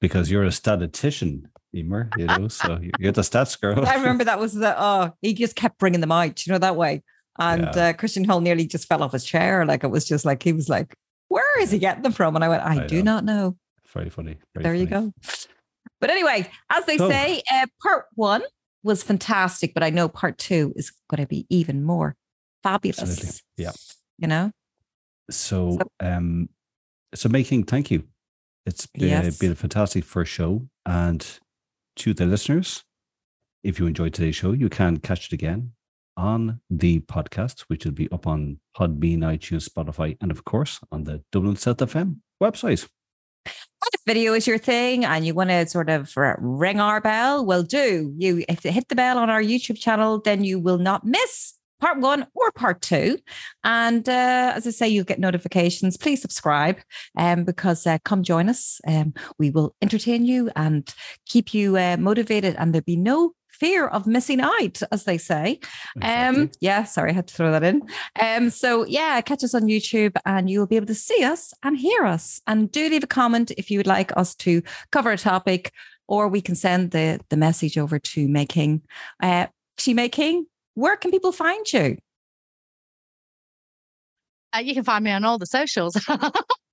because 0.00 0.30
you're 0.30 0.44
a 0.44 0.52
statistician, 0.52 1.48
Emer. 1.74 2.10
You 2.18 2.26
know, 2.26 2.48
so 2.48 2.78
you're 2.98 3.12
the 3.12 3.22
stats 3.22 3.58
girl. 3.58 3.86
I 3.86 3.94
remember 3.94 4.24
that 4.24 4.38
was 4.38 4.52
the 4.52 4.74
oh, 4.78 5.12
he 5.22 5.32
just 5.32 5.56
kept 5.56 5.78
bringing 5.78 6.00
them 6.00 6.12
out, 6.12 6.46
you 6.46 6.52
know, 6.52 6.58
that 6.58 6.76
way. 6.76 7.02
And 7.38 7.62
Yeah. 7.74 7.88
uh, 7.88 7.92
Christian 7.94 8.24
Hull 8.24 8.40
nearly 8.40 8.66
just 8.66 8.86
fell 8.88 9.02
off 9.02 9.12
his 9.12 9.24
chair. 9.24 9.64
Like 9.66 9.82
it 9.84 9.88
was 9.90 10.04
just 10.06 10.24
like 10.24 10.42
he 10.42 10.52
was 10.52 10.68
like, 10.68 10.94
"Where 11.28 11.60
is 11.60 11.70
he 11.72 11.78
getting 11.78 12.02
them 12.02 12.12
from?" 12.12 12.34
And 12.36 12.44
I 12.44 12.48
went, 12.48 12.62
"I, 12.62 12.84
I 12.84 12.86
do 12.86 13.02
know. 13.02 13.14
not 13.14 13.24
know." 13.24 13.56
Very 13.92 14.10
funny. 14.10 14.36
very 14.54 14.62
there 14.62 14.74
you 14.74 14.86
go. 14.86 15.12
But 16.00 16.10
anyway, 16.10 16.48
as 16.70 16.84
they 16.86 16.98
So- 16.98 17.08
say, 17.08 17.42
uh, 17.52 17.66
part 17.82 18.06
one 18.14 18.42
was 18.82 19.02
fantastic, 19.02 19.72
but 19.74 19.82
I 19.82 19.90
know 19.90 20.08
part 20.08 20.36
two 20.38 20.72
is 20.76 20.92
going 21.08 21.22
to 21.22 21.26
be 21.28 21.46
even 21.48 21.82
more 21.84 22.14
fabulous. 22.62 23.00
Absolutely. 23.00 23.40
Yeah. 23.56 23.72
You 24.18 24.28
know, 24.28 24.50
So, 25.30 25.78
um, 26.00 26.48
so 27.14 27.28
May 27.28 27.42
King 27.44 27.64
thank 27.64 27.90
you. 27.90 28.04
It's 28.66 28.86
been, 28.86 29.08
Yes. 29.08 29.38
been 29.38 29.52
a 29.52 29.54
fantastic 29.56 30.04
first 30.04 30.30
show, 30.32 30.68
and 30.86 31.26
to 31.96 32.12
the 32.14 32.26
listeners, 32.26 32.84
if 33.62 33.78
you 33.78 33.86
enjoyed 33.86 34.12
today's 34.14 34.36
show, 34.36 34.52
you 34.52 34.68
can 34.68 34.98
catch 34.98 35.26
it 35.26 35.32
again 35.32 35.72
on 36.16 36.60
the 36.70 37.00
podcast, 37.00 37.62
which 37.62 37.84
will 37.84 37.92
be 37.92 38.10
up 38.10 38.26
on 38.26 38.60
Podbean, 38.76 39.18
iTunes, 39.18 39.68
Spotify, 39.68 40.16
and 40.20 40.30
of 40.30 40.44
course 40.44 40.80
on 40.92 41.04
the 41.04 41.22
Dublin 41.32 41.56
South 41.56 41.78
FM 41.78 42.18
website. 42.42 42.88
if 43.46 44.00
video 44.06 44.32
is 44.32 44.46
your 44.46 44.58
thing 44.58 45.04
and 45.04 45.26
you 45.26 45.34
want 45.34 45.50
to 45.50 45.66
sort 45.66 45.90
of 45.90 46.12
ring 46.38 46.80
our 46.80 47.00
bell, 47.00 47.44
well, 47.44 47.62
do 47.62 48.12
you 48.16 48.44
if 48.48 48.64
you 48.64 48.72
hit 48.72 48.88
the 48.88 48.94
bell 48.94 49.18
on 49.18 49.30
our 49.30 49.42
YouTube 49.42 49.78
channel, 49.78 50.20
then 50.20 50.44
you 50.44 50.58
will 50.58 50.78
not 50.78 51.04
miss 51.04 51.54
part 51.80 52.00
one 52.00 52.26
or 52.34 52.50
part 52.52 52.80
two. 52.80 53.18
And 53.62 54.08
uh, 54.08 54.52
as 54.54 54.66
I 54.66 54.70
say, 54.70 54.88
you'll 54.88 55.04
get 55.04 55.18
notifications. 55.18 55.96
Please 55.96 56.22
subscribe, 56.22 56.78
um, 57.18 57.44
because 57.44 57.86
uh, 57.86 57.98
come 58.04 58.22
join 58.22 58.48
us. 58.48 58.80
Um, 58.86 59.12
we 59.38 59.50
will 59.50 59.74
entertain 59.82 60.24
you 60.24 60.50
and 60.56 60.92
keep 61.26 61.52
you 61.52 61.76
uh, 61.76 61.96
motivated, 61.98 62.56
and 62.58 62.72
there'll 62.72 62.84
be 62.84 62.96
no 62.96 63.32
fear 63.64 63.86
of 63.86 64.06
missing 64.06 64.42
out, 64.42 64.82
as 64.92 65.04
they 65.04 65.16
say. 65.16 65.58
Um, 66.02 66.50
yeah, 66.60 66.84
sorry, 66.84 67.12
I 67.12 67.14
had 67.14 67.28
to 67.28 67.34
throw 67.34 67.50
that 67.50 67.64
in. 67.64 67.80
Um, 68.20 68.50
so 68.50 68.84
yeah, 68.84 69.18
catch 69.22 69.42
us 69.42 69.54
on 69.54 69.62
YouTube 69.62 70.14
and 70.26 70.50
you'll 70.50 70.66
be 70.66 70.76
able 70.76 70.86
to 70.88 70.94
see 70.94 71.24
us 71.24 71.54
and 71.62 71.74
hear 71.78 72.04
us. 72.04 72.42
And 72.46 72.70
do 72.70 72.90
leave 72.90 73.04
a 73.04 73.06
comment 73.06 73.52
if 73.56 73.70
you 73.70 73.78
would 73.78 73.86
like 73.86 74.14
us 74.18 74.34
to 74.36 74.62
cover 74.92 75.12
a 75.12 75.16
topic, 75.16 75.72
or 76.08 76.28
we 76.28 76.42
can 76.42 76.54
send 76.54 76.90
the 76.90 77.20
the 77.30 77.38
message 77.38 77.78
over 77.78 77.98
to 77.98 78.28
May 78.28 78.44
King. 78.44 78.82
Uh, 79.22 79.46
she 79.78 79.94
May 79.94 80.10
King, 80.10 80.44
where 80.74 80.96
can 80.98 81.10
people 81.10 81.32
find 81.32 81.72
you? 81.72 81.96
Uh, 84.54 84.58
you 84.58 84.74
can 84.74 84.84
find 84.84 85.02
me 85.02 85.10
on 85.10 85.24
all 85.24 85.38
the 85.38 85.46
socials. 85.46 85.96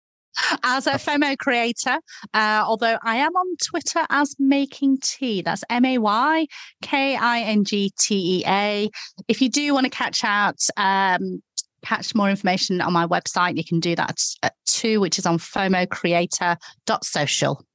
as 0.63 0.87
a 0.87 0.93
FOMO 0.93 1.37
creator, 1.37 1.99
uh, 2.33 2.63
although 2.65 2.97
I 3.03 3.17
am 3.17 3.35
on 3.35 3.55
Twitter 3.63 4.05
as 4.09 4.33
MayKingTea. 4.35 5.43
That's 5.43 5.63
M 5.69 5.83
A 5.85 5.97
Y 5.97 6.47
K 6.81 7.15
I 7.15 7.39
N 7.41 7.63
G 7.63 7.91
T 7.99 8.39
E 8.39 8.43
A. 8.47 8.89
If 9.27 9.41
you 9.41 9.49
do 9.49 9.73
want 9.73 9.85
to 9.85 9.89
catch 9.89 10.23
out, 10.23 10.59
um, 10.77 11.41
catch 11.83 12.13
more 12.15 12.29
information 12.29 12.79
on 12.81 12.93
my 12.93 13.07
website, 13.07 13.57
you 13.57 13.63
can 13.63 13.79
do 13.79 13.95
that 13.95 14.19
at 14.43 14.53
two, 14.65 14.99
which 14.99 15.17
is 15.17 15.25
on 15.25 15.37
FOMOcreator.social. 15.37 17.65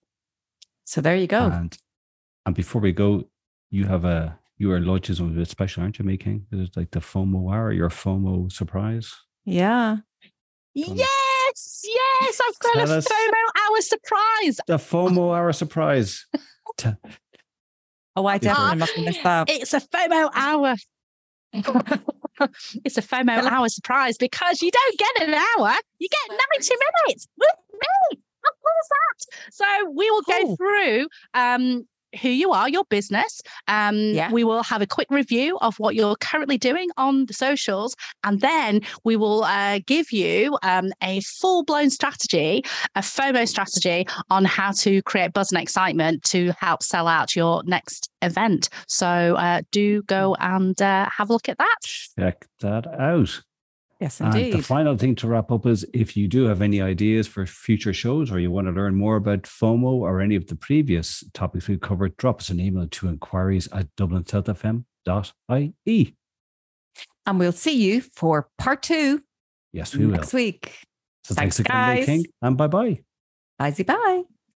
So 0.84 1.00
there 1.00 1.16
you 1.16 1.26
go. 1.26 1.46
And 1.46 1.76
and 2.44 2.54
before 2.54 2.80
we 2.80 2.92
go, 2.92 3.24
you 3.70 3.86
have 3.86 4.04
a 4.04 4.38
you 4.58 4.70
are 4.72 4.80
launches 4.80 5.20
on 5.20 5.28
a 5.28 5.32
bit 5.32 5.48
special, 5.48 5.82
aren't 5.82 5.98
you, 5.98 6.04
May 6.04 6.16
King? 6.16 6.46
It's 6.50 6.76
like 6.76 6.92
the 6.92 7.00
FOMO 7.00 7.52
hour, 7.52 7.72
your 7.72 7.90
FOMO 7.90 8.50
surprise. 8.50 9.14
Yeah. 9.44 9.98
Yeah. 10.74 11.06
Yes, 11.56 11.82
yes, 12.22 12.40
I've 12.46 12.58
got 12.58 12.74
Tell 12.74 12.90
a 12.92 12.98
us- 12.98 13.06
FOMO 13.08 13.70
hour 13.70 13.80
surprise. 13.80 14.60
The 14.66 14.76
FOMO 14.76 15.36
hour 15.36 15.52
surprise. 15.52 16.26
Oh, 18.18 18.24
I 18.24 18.38
definitely 18.38 18.76
must 18.78 18.94
have 18.94 19.04
missed 19.04 19.22
that. 19.24 19.50
It's 19.50 19.74
a 19.74 19.80
FOMO 19.80 20.30
hour. 20.34 20.74
it's 22.84 22.96
a 22.96 23.02
FOMO 23.02 23.42
hour 23.44 23.68
surprise 23.68 24.16
because 24.16 24.62
you 24.62 24.70
don't 24.70 24.98
get 24.98 25.28
an 25.28 25.34
hour, 25.34 25.74
you 25.98 26.08
get 26.08 26.38
90 26.54 26.74
minutes 27.06 27.28
with 27.36 27.50
me. 27.74 28.20
How 28.42 28.50
cool 28.52 28.72
is 28.80 28.88
that? 28.88 29.52
So 29.52 29.90
we 29.94 30.10
will 30.10 30.22
go 30.22 30.42
Cool. 30.44 30.56
through 30.56 31.08
um, 31.34 31.86
who 32.22 32.28
you 32.28 32.52
are, 32.52 32.68
your 32.68 32.84
business. 32.88 33.40
Um, 33.68 33.96
Yeah. 33.96 34.30
We 34.30 34.44
will 34.44 34.62
have 34.62 34.82
a 34.82 34.86
quick 34.86 35.08
review 35.10 35.58
of 35.60 35.78
what 35.78 35.94
you're 35.94 36.16
currently 36.16 36.58
doing 36.58 36.88
on 36.96 37.26
the 37.26 37.32
socials, 37.32 37.96
and 38.24 38.40
then 38.40 38.80
we 39.04 39.16
will 39.16 39.44
uh, 39.44 39.80
give 39.86 40.12
you 40.12 40.58
um, 40.62 40.92
a 41.02 41.20
full 41.20 41.64
blown 41.64 41.90
strategy, 41.90 42.64
a 42.94 43.00
FOMO 43.00 43.46
strategy 43.48 44.06
on 44.30 44.44
how 44.44 44.72
to 44.72 45.02
create 45.02 45.32
buzz 45.32 45.52
and 45.52 45.60
excitement 45.60 46.22
to 46.24 46.52
help 46.58 46.82
sell 46.82 47.08
out 47.08 47.36
your 47.36 47.62
next 47.64 48.10
event. 48.22 48.68
So 48.88 49.06
uh, 49.36 49.62
do 49.70 50.02
go 50.02 50.36
and 50.40 50.80
uh, 50.80 51.08
have 51.16 51.30
a 51.30 51.32
look 51.32 51.48
at 51.48 51.58
that. 51.58 51.76
Check 51.82 52.46
that 52.60 52.86
out. 52.86 53.42
Yes, 53.98 54.20
And 54.20 54.34
indeed. 54.34 54.52
the 54.52 54.62
final 54.62 54.94
thing 54.98 55.14
to 55.16 55.26
wrap 55.26 55.50
up 55.50 55.64
is 55.64 55.86
if 55.94 56.18
you 56.18 56.28
do 56.28 56.44
have 56.44 56.60
any 56.60 56.82
ideas 56.82 57.26
for 57.26 57.46
future 57.46 57.94
shows 57.94 58.30
or 58.30 58.38
you 58.38 58.50
want 58.50 58.66
to 58.66 58.70
learn 58.72 58.94
more 58.94 59.16
about 59.16 59.44
FOMO 59.44 59.84
or 59.92 60.20
any 60.20 60.36
of 60.36 60.48
the 60.48 60.54
previous 60.56 61.24
topics 61.32 61.66
we've 61.66 61.80
covered, 61.80 62.14
drop 62.18 62.40
us 62.40 62.50
an 62.50 62.60
email 62.60 62.86
to 62.88 63.08
inquiries 63.08 63.68
at 63.72 63.86
dublinsouthfm.ie. 63.96 66.14
and 67.26 67.38
we'll 67.38 67.52
see 67.52 67.82
you 67.82 68.00
for 68.02 68.48
part 68.58 68.82
two 68.82 69.22
Yes, 69.72 69.94
we 69.96 70.04
will. 70.06 70.12
next 70.12 70.32
week. 70.34 70.78
So 71.24 71.34
Thanks, 71.34 71.56
thanks, 71.56 71.60
again, 71.70 71.96
guys. 71.96 72.04
King, 72.06 72.24
and 72.42 72.56
bye 72.56 72.66
bye. 72.68 73.00
Bye, 73.58 73.70
bye. 73.86 74.22